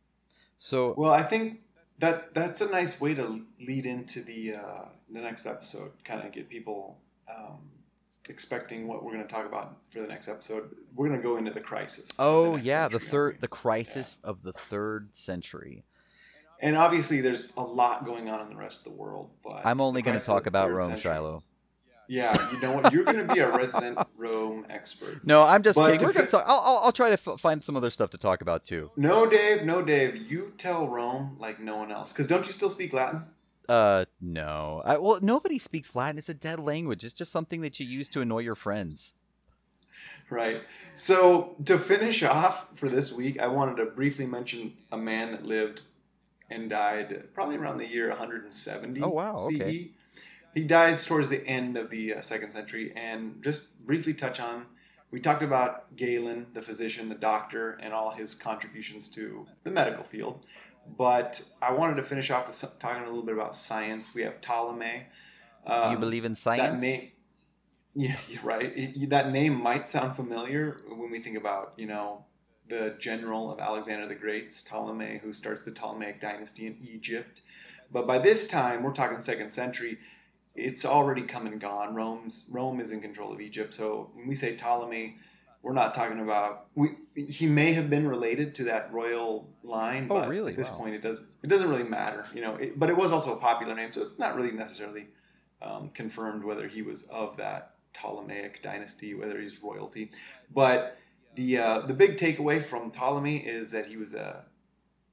So 0.57 0.93
Well, 0.97 1.11
I 1.11 1.23
think 1.23 1.61
that 1.99 2.33
that's 2.33 2.61
a 2.61 2.65
nice 2.67 2.99
way 2.99 3.13
to 3.13 3.41
lead 3.59 3.85
into 3.85 4.23
the 4.23 4.55
uh, 4.55 4.85
the 5.11 5.21
next 5.21 5.45
episode. 5.45 5.91
Kind 6.05 6.25
of 6.25 6.31
get 6.31 6.49
people 6.49 6.97
um, 7.29 7.59
expecting 8.29 8.87
what 8.87 9.03
we're 9.03 9.13
going 9.13 9.25
to 9.25 9.31
talk 9.31 9.45
about 9.45 9.77
for 9.91 10.01
the 10.01 10.07
next 10.07 10.27
episode. 10.27 10.75
We're 10.95 11.07
going 11.09 11.19
to 11.19 11.23
go 11.23 11.37
into 11.37 11.51
the 11.51 11.59
crisis. 11.59 12.07
the 12.07 12.23
Oh 12.23 12.55
next 12.55 12.65
yeah, 12.65 12.87
the 12.87 12.99
third, 12.99 13.37
the 13.41 13.47
crisis 13.47 14.19
of 14.23 14.41
the 14.43 14.53
third 14.69 15.09
century. 15.13 15.83
And 16.61 16.77
obviously, 16.77 17.19
there's 17.19 17.51
a 17.57 17.61
lot 17.61 18.05
going 18.05 18.29
on 18.29 18.39
in 18.41 18.49
the 18.49 18.55
rest 18.55 18.77
of 18.79 18.83
the 18.85 18.91
world. 18.97 19.29
But 19.43 19.65
I'm 19.65 19.81
only 19.81 20.01
going 20.01 20.17
to 20.17 20.25
talk 20.25 20.45
about 20.45 20.71
Rome, 20.71 20.91
century- 20.91 21.01
Shiloh. 21.01 21.43
Yeah, 22.13 22.51
you 22.51 22.59
know 22.59 22.73
what? 22.73 22.93
You're 22.93 23.05
going 23.05 23.27
to 23.27 23.33
be 23.33 23.39
a 23.39 23.49
resident 23.51 23.97
Rome 24.17 24.67
expert. 24.69 25.25
No, 25.25 25.41
I'm 25.41 25.63
just 25.63 25.75
But 25.75 25.93
kidding. 25.93 26.05
We're 26.05 26.13
going 26.13 26.27
to 26.27 26.31
talk. 26.31 26.45
I'll, 26.45 26.59
I'll, 26.59 26.77
I'll 26.83 26.91
try 26.91 27.09
to 27.09 27.19
f- 27.25 27.39
find 27.39 27.63
some 27.63 27.75
other 27.75 27.89
stuff 27.89 28.11
to 28.11 28.19
talk 28.19 28.41
about 28.41 28.65
too. 28.65 28.91
No, 28.95 29.27
Dave. 29.27 29.63
No, 29.63 29.81
Dave. 29.81 30.15
You 30.15 30.53
tell 30.59 30.87
Rome 30.87 31.37
like 31.39 31.59
no 31.59 31.77
one 31.77 31.91
else. 31.91 32.11
Because 32.11 32.27
don't 32.27 32.45
you 32.45 32.53
still 32.53 32.69
speak 32.69 32.93
Latin? 32.93 33.23
Uh, 33.67 34.05
no. 34.21 34.83
I, 34.85 34.97
well, 34.99 35.19
nobody 35.23 35.57
speaks 35.57 35.95
Latin. 35.95 36.19
It's 36.19 36.29
a 36.29 36.35
dead 36.35 36.59
language. 36.59 37.03
It's 37.03 37.15
just 37.15 37.31
something 37.31 37.61
that 37.61 37.79
you 37.79 37.87
use 37.87 38.07
to 38.09 38.21
annoy 38.21 38.39
your 38.39 38.55
friends. 38.55 39.13
Right. 40.29 40.61
So 40.95 41.55
to 41.65 41.79
finish 41.79 42.21
off 42.21 42.65
for 42.75 42.89
this 42.89 43.11
week, 43.11 43.39
I 43.39 43.47
wanted 43.47 43.77
to 43.77 43.85
briefly 43.85 44.27
mention 44.27 44.73
a 44.91 44.97
man 44.97 45.31
that 45.31 45.45
lived 45.45 45.81
and 46.51 46.69
died 46.69 47.23
probably 47.33 47.55
around 47.55 47.79
the 47.79 47.87
year 47.87 48.09
170. 48.09 49.01
Oh, 49.01 49.09
wow, 49.09 49.47
CE. 49.49 49.55
okay. 49.55 49.91
He 50.53 50.61
dies 50.61 51.05
towards 51.05 51.29
the 51.29 51.45
end 51.47 51.77
of 51.77 51.89
the 51.89 52.15
uh, 52.15 52.21
second 52.21 52.51
century, 52.51 52.93
and 52.95 53.41
just 53.43 53.63
briefly 53.85 54.13
touch 54.13 54.39
on 54.39 54.65
we 55.13 55.21
talked 55.21 55.43
about 55.43 55.95
Galen, 55.95 56.47
the 56.55 56.61
physician, 56.63 57.07
the 57.07 57.13
doctor, 57.13 57.73
and 57.83 57.93
all 57.93 58.09
his 58.09 58.33
contributions 58.33 59.07
to 59.09 59.45
the 59.63 59.69
medical 59.69 60.03
field. 60.03 60.43
But 60.97 61.39
I 61.61 61.71
wanted 61.71 61.97
to 61.97 62.03
finish 62.03 62.31
off 62.31 62.47
with 62.47 62.57
some, 62.57 62.71
talking 62.79 63.03
a 63.03 63.05
little 63.05 63.21
bit 63.21 63.35
about 63.35 63.55
science. 63.55 64.09
We 64.15 64.23
have 64.23 64.41
Ptolemy. 64.41 65.03
Do 65.67 65.91
you 65.91 65.97
believe 65.99 66.25
in 66.25 66.35
science? 66.35 66.63
Um, 66.63 66.71
That 66.71 66.79
name, 66.79 67.11
yeah, 67.93 68.17
you're 68.27 68.41
right. 68.41 68.73
It- 68.75 69.11
that 69.11 69.31
name 69.31 69.53
might 69.61 69.87
sound 69.87 70.15
familiar 70.15 70.81
when 70.87 71.11
we 71.11 71.21
think 71.21 71.37
about, 71.37 71.75
you 71.77 71.85
know, 71.85 72.25
the 72.67 72.95
general 72.99 73.51
of 73.51 73.59
Alexander 73.59 74.07
the 74.07 74.15
Great, 74.15 74.59
Ptolemy, 74.65 75.19
who 75.23 75.31
starts 75.31 75.61
the 75.61 75.69
Ptolemaic 75.71 76.21
dynasty 76.21 76.65
in 76.65 76.75
Egypt. 76.91 77.41
But 77.91 78.07
by 78.07 78.17
this 78.17 78.47
time, 78.47 78.81
we're 78.81 78.93
talking 78.93 79.21
second 79.21 79.51
century. 79.51 79.99
It's 80.55 80.85
already 80.85 81.23
come 81.23 81.47
and 81.47 81.59
gone. 81.59 81.95
Rome's 81.95 82.45
Rome 82.49 82.79
is 82.79 82.91
in 82.91 83.01
control 83.01 83.33
of 83.33 83.41
Egypt. 83.41 83.73
So 83.73 84.11
when 84.13 84.27
we 84.27 84.35
say 84.35 84.55
Ptolemy, 84.55 85.17
we're 85.63 85.73
not 85.73 85.95
talking 85.95 86.19
about 86.19 86.67
we. 86.75 86.89
He 87.15 87.47
may 87.47 87.73
have 87.73 87.89
been 87.89 88.07
related 88.07 88.53
to 88.55 88.63
that 88.65 88.91
royal 88.93 89.49
line, 89.63 90.07
Oh, 90.09 90.15
but 90.19 90.27
really? 90.29 90.51
at 90.51 90.57
this 90.57 90.69
Wow. 90.69 90.77
point, 90.77 90.95
it 90.95 91.01
does 91.01 91.21
it 91.41 91.47
doesn't 91.47 91.69
really 91.69 91.83
matter, 91.83 92.25
you 92.33 92.41
know. 92.41 92.55
It, 92.55 92.77
but 92.77 92.89
it 92.89 92.97
was 92.97 93.11
also 93.11 93.33
a 93.35 93.39
popular 93.39 93.73
name, 93.73 93.91
so 93.93 94.01
it's 94.01 94.19
not 94.19 94.35
really 94.35 94.51
necessarily 94.51 95.07
um, 95.61 95.89
confirmed 95.95 96.43
whether 96.43 96.67
he 96.67 96.81
was 96.81 97.03
of 97.09 97.37
that 97.37 97.75
Ptolemaic 97.93 98.61
dynasty, 98.61 99.13
whether 99.15 99.39
he's 99.39 99.61
royalty. 99.63 100.11
But 100.53 100.97
the 101.35 101.57
uh, 101.57 101.79
the 101.87 101.93
big 101.93 102.17
takeaway 102.17 102.67
from 102.69 102.91
Ptolemy 102.91 103.37
is 103.37 103.71
that 103.71 103.87
he 103.87 103.97
was 103.97 104.13
a 104.13 104.43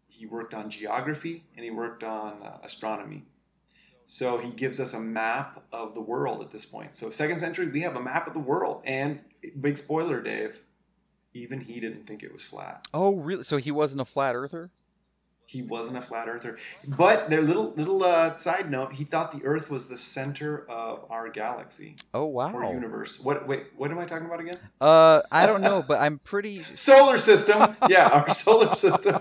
he 0.08 0.26
worked 0.26 0.52
on 0.52 0.68
geography 0.70 1.44
and 1.56 1.64
he 1.64 1.70
worked 1.70 2.02
on 2.04 2.42
uh, 2.42 2.58
astronomy. 2.62 3.24
So 4.12 4.38
he 4.38 4.50
gives 4.50 4.80
us 4.80 4.92
a 4.94 4.98
map 4.98 5.62
of 5.72 5.94
the 5.94 6.00
world 6.00 6.42
at 6.42 6.50
this 6.50 6.64
point. 6.64 6.96
So 6.96 7.12
second 7.12 7.38
century, 7.38 7.68
we 7.70 7.80
have 7.82 7.94
a 7.94 8.02
map 8.02 8.26
of 8.26 8.32
the 8.32 8.40
world, 8.40 8.82
and 8.84 9.20
big 9.60 9.78
spoiler, 9.78 10.20
Dave. 10.20 10.58
Even 11.32 11.60
he 11.60 11.78
didn't 11.78 12.08
think 12.08 12.24
it 12.24 12.32
was 12.32 12.42
flat. 12.42 12.88
Oh, 12.92 13.14
really? 13.14 13.44
So 13.44 13.56
he 13.56 13.70
wasn't 13.70 14.00
a 14.00 14.04
flat 14.04 14.34
earther? 14.34 14.72
He 15.46 15.62
wasn't 15.62 15.96
a 15.96 16.02
flat 16.02 16.28
earther. 16.28 16.58
But 16.88 17.30
their 17.30 17.42
little 17.42 17.72
little 17.76 18.02
uh, 18.02 18.36
side 18.36 18.68
note, 18.68 18.92
he 18.92 19.04
thought 19.04 19.30
the 19.30 19.44
Earth 19.44 19.70
was 19.70 19.86
the 19.86 19.96
center 19.96 20.68
of 20.68 21.08
our 21.08 21.28
galaxy 21.28 21.94
Oh, 22.12 22.24
or 22.24 22.64
wow. 22.64 22.72
universe. 22.72 23.20
What 23.20 23.46
wait, 23.46 23.66
what 23.76 23.92
am 23.92 24.00
I 24.00 24.06
talking 24.06 24.26
about 24.26 24.40
again? 24.40 24.58
Uh, 24.80 25.22
I 25.30 25.46
don't 25.46 25.62
know, 25.62 25.84
but 25.86 26.00
I'm 26.00 26.18
pretty. 26.18 26.64
Solar 26.74 27.18
system. 27.20 27.76
Yeah, 27.88 28.08
our 28.08 28.34
solar 28.34 28.74
system. 28.74 29.20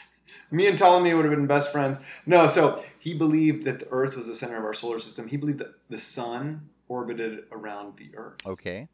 Me 0.50 0.66
and 0.66 0.76
Ptolemy 0.76 1.14
would 1.14 1.24
have 1.24 1.34
been 1.34 1.46
best 1.46 1.70
friends. 1.70 1.98
No, 2.26 2.48
so 2.48 2.82
he 3.02 3.14
believed 3.14 3.64
that 3.64 3.80
the 3.80 3.88
Earth 3.90 4.14
was 4.16 4.26
the 4.28 4.34
center 4.36 4.56
of 4.56 4.64
our 4.64 4.74
solar 4.74 5.00
system. 5.00 5.26
He 5.26 5.36
believed 5.36 5.58
that 5.58 5.74
the 5.90 5.98
sun 5.98 6.68
orbited 6.88 7.44
around 7.50 7.94
the 7.98 8.16
Earth. 8.16 8.36
Okay. 8.46 8.86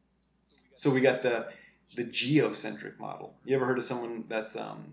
So 0.74 0.88
we 0.90 1.00
got 1.02 1.22
the 1.22 1.36
the 1.96 2.04
geocentric 2.04 2.98
model. 2.98 3.34
You 3.44 3.56
ever 3.56 3.66
heard 3.66 3.78
of 3.78 3.84
someone 3.84 4.24
that's 4.28 4.56
um, 4.56 4.92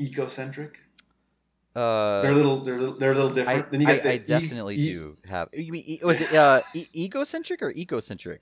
ecocentric? 0.00 0.72
They're 1.74 1.82
a 1.82 2.28
Uh, 2.30 2.32
little, 2.36 2.64
they're 2.64 2.76
a 2.76 2.80
little, 2.80 2.98
they're 2.98 3.12
a 3.12 3.14
little 3.14 3.30
I, 3.30 3.34
different. 3.34 3.70
then 3.70 3.80
you 3.80 3.88
I, 3.88 3.94
got 3.94 4.02
the 4.02 4.10
I 4.12 4.18
definitely 4.18 4.76
e- 4.76 4.92
do 4.92 5.16
have. 5.26 5.48
You 5.54 5.72
mean 5.72 5.98
was 6.02 6.20
it 6.20 6.34
uh, 6.44 6.60
e- 6.74 6.88
egocentric 6.94 7.62
or 7.62 7.72
ecocentric? 7.72 8.40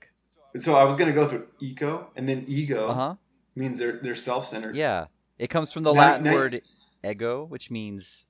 So 0.57 0.75
I 0.75 0.83
was 0.83 0.97
gonna 0.97 1.13
go 1.13 1.27
through 1.29 1.47
eco, 1.61 2.07
and 2.17 2.27
then 2.27 2.43
ego 2.47 2.89
Uh 2.89 2.93
huh. 2.93 3.15
means 3.55 3.79
they're 3.79 3.99
they're 4.03 4.15
self-centered. 4.17 4.75
Yeah, 4.75 5.05
it 5.39 5.49
comes 5.49 5.71
from 5.71 5.83
the 5.83 5.93
Now- 5.93 6.01
Latin 6.01 6.25
now- 6.25 6.33
word 6.33 6.61
ego, 7.09 7.45
which 7.45 7.71
means 7.71 8.25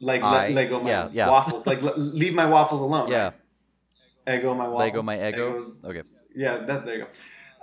Like 0.00 0.22
I- 0.22 0.48
le- 0.48 0.54
Lego 0.54 0.80
my 0.80 0.90
yeah, 0.90 1.08
yeah. 1.12 1.28
waffles. 1.28 1.66
Like 1.66 1.82
le- 1.82 1.96
leave 1.96 2.34
my 2.34 2.46
waffles 2.46 2.80
alone. 2.80 3.10
Yeah. 3.10 3.32
right? 4.26 4.38
Ego 4.38 4.54
my 4.54 4.64
waffles. 4.68 4.78
Lego 4.80 5.02
my 5.02 5.28
ego. 5.28 5.60
Ego's- 5.60 5.72
Okay. 5.84 6.02
Yeah, 6.34 6.58
that 6.66 6.84
there 6.84 6.96
you 6.96 7.04
go. 7.04 7.10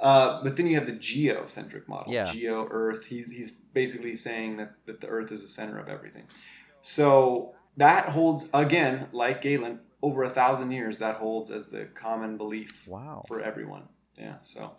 Uh, 0.08 0.44
but 0.44 0.56
then 0.56 0.68
you 0.68 0.76
have 0.76 0.86
the 0.86 0.94
geocentric 0.94 1.88
model. 1.88 2.14
Yeah. 2.14 2.32
Geo 2.32 2.68
Earth. 2.70 3.04
He's 3.06 3.32
he's 3.32 3.52
basically 3.74 4.16
saying 4.16 4.58
that, 4.58 4.74
that 4.86 5.02
the 5.02 5.08
Earth 5.08 5.32
is 5.32 5.42
the 5.42 5.48
center 5.48 5.80
of 5.80 5.88
everything. 5.90 6.24
So 6.82 7.54
that 7.78 8.10
holds 8.10 8.46
again, 8.54 9.08
like 9.12 9.42
Galen, 9.42 9.80
over 10.04 10.24
a 10.24 10.30
thousand 10.30 10.72
years. 10.72 10.98
That 11.00 11.16
holds 11.16 11.50
as 11.50 11.66
the 11.68 11.86
common 11.96 12.38
belief 12.38 12.70
Wow. 12.88 13.24
for 13.28 13.42
everyone. 13.42 13.84
Yeah. 14.18 14.36
So 14.44 14.72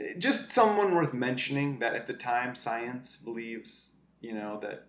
eh, 0.00 0.14
just 0.18 0.50
someone 0.52 0.94
worth 0.94 1.12
mentioning 1.12 1.78
that 1.80 1.94
at 1.94 2.06
the 2.06 2.14
time 2.14 2.54
science 2.54 3.16
believes, 3.16 3.88
you 4.20 4.34
know, 4.34 4.58
that 4.62 4.86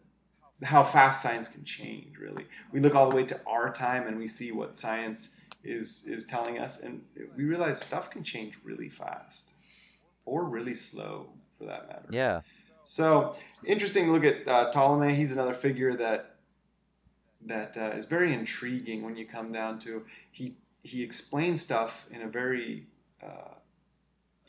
how 0.64 0.84
fast 0.84 1.22
science 1.22 1.47
can 1.47 1.64
change. 1.64 2.18
Really, 2.18 2.45
we 2.72 2.80
look 2.80 2.95
all 2.95 3.09
the 3.09 3.16
way 3.16 3.26
to 3.26 3.39
our 3.45 3.74
time 3.74 4.07
and 4.07 4.18
we 4.18 4.28
see 4.28 4.51
what 4.51 4.78
science 4.78 5.30
is 5.64 6.03
is 6.05 6.26
telling 6.26 6.59
us, 6.59 6.78
and 6.84 7.01
we 7.36 7.43
realize 7.43 7.80
stuff 7.80 8.09
can 8.09 8.24
change 8.24 8.55
really 8.64 8.89
fast, 8.89 9.51
or 10.26 10.43
really 10.45 10.76
slow, 10.76 11.28
for 11.57 11.66
that 11.66 11.88
matter. 11.88 12.07
Yeah. 12.11 12.41
So 12.86 13.36
interesting 13.66 14.07
to 14.07 14.11
look 14.11 14.26
at 14.26 14.47
uh, 14.47 14.72
Ptolemy. 14.72 15.16
He's 15.16 15.32
another 15.32 15.53
figure 15.53 15.95
that 15.97 16.36
that 17.45 17.76
uh, 17.78 17.97
is 17.97 18.05
very 18.05 18.34
intriguing 18.34 19.03
when 19.03 19.16
you 19.16 19.26
come 19.26 19.51
down 19.51 19.80
to 19.82 20.03
he 20.32 20.55
he 20.84 21.01
explains 21.01 21.61
stuff 21.61 21.91
in 22.11 22.24
a 22.24 22.28
very 22.28 22.86
uh, 23.22 23.53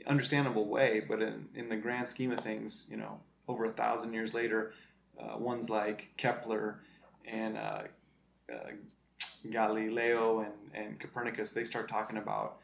understandable 0.06 0.68
way, 0.68 1.02
but 1.08 1.22
in 1.22 1.46
in 1.54 1.68
the 1.68 1.76
grand 1.76 2.08
scheme 2.08 2.32
of 2.32 2.42
things, 2.42 2.86
you 2.88 2.96
know, 2.96 3.20
over 3.48 3.66
a 3.66 3.72
thousand 3.72 4.12
years 4.12 4.34
later, 4.34 4.72
uh, 5.20 5.38
ones 5.38 5.68
like 5.68 6.08
Kepler 6.16 6.80
and 7.26 7.56
uh, 7.56 7.82
uh, 8.52 8.70
Galileo 9.50 10.40
and, 10.40 10.84
and 10.84 11.00
Copernicus, 11.00 11.52
they 11.52 11.64
start 11.64 11.88
talking 11.88 12.18
about 12.18 12.58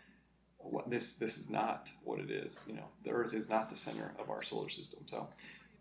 what 0.58 0.90
this 0.90 1.14
this 1.14 1.36
is 1.36 1.48
not 1.48 1.88
what 2.04 2.20
it 2.20 2.30
is. 2.30 2.64
You 2.66 2.74
know, 2.74 2.86
the 3.04 3.10
Earth 3.10 3.34
is 3.34 3.48
not 3.48 3.70
the 3.70 3.76
center 3.76 4.12
of 4.18 4.30
our 4.30 4.42
solar 4.42 4.68
system. 4.68 5.00
So, 5.06 5.28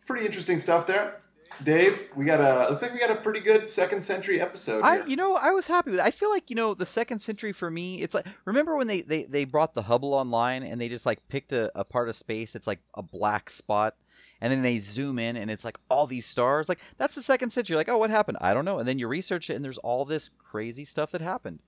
pretty 0.06 0.26
interesting 0.26 0.60
stuff 0.60 0.88
there. 0.88 1.22
Dave, 1.64 2.08
we 2.16 2.26
got 2.26 2.40
a 2.40 2.70
looks 2.70 2.82
like 2.82 2.94
we 2.94 3.00
got 3.00 3.12
a 3.12 3.16
pretty 3.16 3.42
good 3.42 3.68
second 3.68 4.02
century 4.02 4.40
episode 4.40 4.84
I, 4.84 4.98
here. 4.98 5.08
you 5.08 5.16
know, 5.16 5.36
I 5.36 5.52
was 5.52 5.68
happy 5.68 5.92
with. 5.92 6.00
It. 6.00 6.06
I 6.06 6.12
feel 6.12 6.30
like 6.30 6.50
you 6.50 6.56
know, 6.56 6.74
the 6.74 6.86
second 6.86 7.20
century 7.20 7.52
for 7.52 7.70
me, 7.70 8.02
it's 8.02 8.14
like 8.14 8.26
remember 8.46 8.78
when 8.78 8.88
they 8.88 9.02
they 9.02 9.24
they 9.24 9.44
brought 9.44 9.74
the 9.74 9.82
Hubble 9.82 10.14
online 10.14 10.64
and 10.64 10.80
they 10.80 10.88
just 10.88 11.06
like 11.06 11.28
picked 11.28 11.52
a, 11.52 11.72
a 11.78 11.84
part 11.84 12.08
of 12.08 12.16
space 12.16 12.54
that's 12.54 12.68
like 12.68 12.80
a 12.94 13.02
black 13.02 13.50
spot, 13.50 13.96
and 14.42 14.52
then 14.52 14.62
they 14.62 14.80
zoom 14.80 15.20
in 15.20 15.36
and 15.38 15.50
it's 15.52 15.64
like 15.66 15.78
all 15.90 16.08
these 16.08 16.26
stars. 16.26 16.70
Like 16.70 16.80
that's 16.98 17.16
the 17.16 17.24
second 17.24 17.52
century. 17.52 17.76
Like 17.76 17.90
oh, 17.90 17.98
what 17.98 18.10
happened? 18.10 18.38
I 18.42 18.54
don't 18.54 18.66
know. 18.66 18.80
And 18.80 18.88
then 18.88 19.00
you 19.00 19.08
research 19.08 19.50
it 19.50 19.56
and 19.56 19.64
there's 19.66 19.78
all 19.80 20.06
this 20.06 20.30
crazy 20.40 20.86
stuff 20.86 21.12
that 21.12 21.22
happened. 21.22 21.60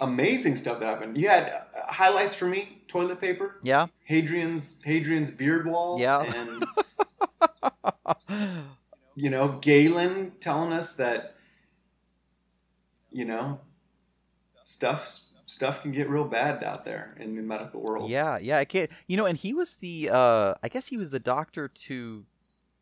Amazing 0.00 0.56
stuff 0.56 0.80
that 0.80 0.86
happened. 0.86 1.16
You 1.16 1.28
had 1.28 1.44
uh, 1.48 1.60
highlights 1.92 2.34
for 2.34 2.46
me: 2.46 2.82
toilet 2.88 3.20
paper, 3.20 3.56
Yeah. 3.62 3.86
Hadrian's 4.04 4.76
Hadrian's 4.84 5.30
beard 5.30 5.66
wall, 5.66 5.98
Yeah. 6.00 6.22
and 8.28 8.64
you 9.14 9.30
know 9.30 9.58
Galen 9.62 10.32
telling 10.40 10.72
us 10.72 10.92
that 10.94 11.36
you 13.10 13.24
know 13.24 13.60
stuff 14.64 15.18
stuff 15.52 15.82
can 15.82 15.92
get 15.92 16.08
real 16.08 16.24
bad 16.24 16.64
out 16.64 16.84
there 16.84 17.14
in 17.20 17.36
the 17.36 17.42
medical 17.42 17.80
world. 17.80 18.10
Yeah, 18.10 18.38
yeah, 18.38 18.58
I 18.58 18.64
can't. 18.64 18.90
You 19.06 19.16
know, 19.16 19.26
and 19.26 19.36
he 19.36 19.52
was 19.54 19.76
the. 19.80 20.10
uh 20.10 20.54
I 20.62 20.68
guess 20.68 20.86
he 20.86 20.96
was 20.96 21.10
the 21.10 21.18
doctor 21.20 21.68
to 21.86 22.24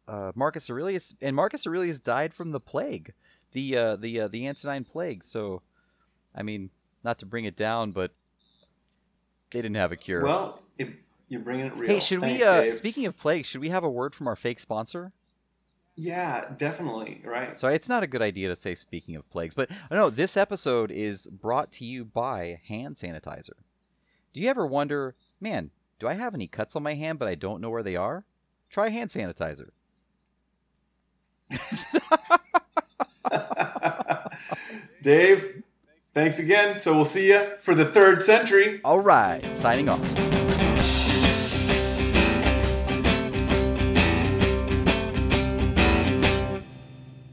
uh 0.08 0.32
Marcus 0.34 0.70
Aurelius, 0.70 1.14
and 1.20 1.34
Marcus 1.34 1.66
Aurelius 1.66 1.98
died 1.98 2.32
from 2.32 2.52
the 2.52 2.60
plague, 2.60 3.12
the 3.52 3.76
uh 3.76 3.96
the 3.96 4.20
uh, 4.20 4.28
the 4.28 4.46
Antonine 4.48 4.84
plague. 4.84 5.22
So, 5.26 5.62
I 6.34 6.42
mean, 6.42 6.70
not 7.02 7.18
to 7.20 7.26
bring 7.26 7.44
it 7.44 7.56
down, 7.56 7.90
but 7.92 8.12
they 9.50 9.60
didn't 9.60 9.76
have 9.76 9.92
a 9.92 9.96
cure. 9.96 10.22
Well, 10.24 10.60
if 10.78 10.88
you're 11.28 11.40
bringing 11.40 11.66
it 11.66 11.76
real. 11.76 11.90
hey, 11.90 12.00
should 12.00 12.20
Thanks, 12.20 12.38
we? 12.38 12.44
uh 12.44 12.60
Dave. 12.62 12.74
Speaking 12.74 13.06
of 13.06 13.16
plague, 13.18 13.44
should 13.46 13.60
we 13.60 13.70
have 13.70 13.84
a 13.84 13.90
word 13.90 14.14
from 14.14 14.28
our 14.28 14.36
fake 14.36 14.60
sponsor? 14.60 15.12
Yeah, 16.00 16.46
definitely. 16.56 17.20
Right. 17.22 17.58
So 17.58 17.68
it's 17.68 17.88
not 17.90 18.02
a 18.02 18.06
good 18.06 18.22
idea 18.22 18.48
to 18.48 18.56
say 18.56 18.74
speaking 18.74 19.16
of 19.16 19.30
plagues, 19.30 19.54
but 19.54 19.68
oh 19.90 19.96
no, 19.96 20.08
this 20.08 20.38
episode 20.38 20.90
is 20.90 21.26
brought 21.26 21.72
to 21.72 21.84
you 21.84 22.06
by 22.06 22.58
hand 22.66 22.96
sanitizer. 22.96 23.52
Do 24.32 24.40
you 24.40 24.48
ever 24.48 24.66
wonder, 24.66 25.14
man, 25.42 25.70
do 25.98 26.08
I 26.08 26.14
have 26.14 26.32
any 26.34 26.46
cuts 26.46 26.74
on 26.74 26.82
my 26.82 26.94
hand 26.94 27.18
but 27.18 27.28
I 27.28 27.34
don't 27.34 27.60
know 27.60 27.68
where 27.68 27.82
they 27.82 27.96
are? 27.96 28.24
Try 28.70 28.88
hand 28.88 29.10
sanitizer. 29.10 29.68
Dave, 35.02 35.62
thanks 36.14 36.38
again. 36.38 36.78
So 36.78 36.94
we'll 36.94 37.04
see 37.04 37.26
you 37.28 37.46
for 37.62 37.74
the 37.74 37.84
third 37.84 38.22
century. 38.24 38.80
All 38.84 39.00
right, 39.00 39.44
signing 39.58 39.90
off. 39.90 40.29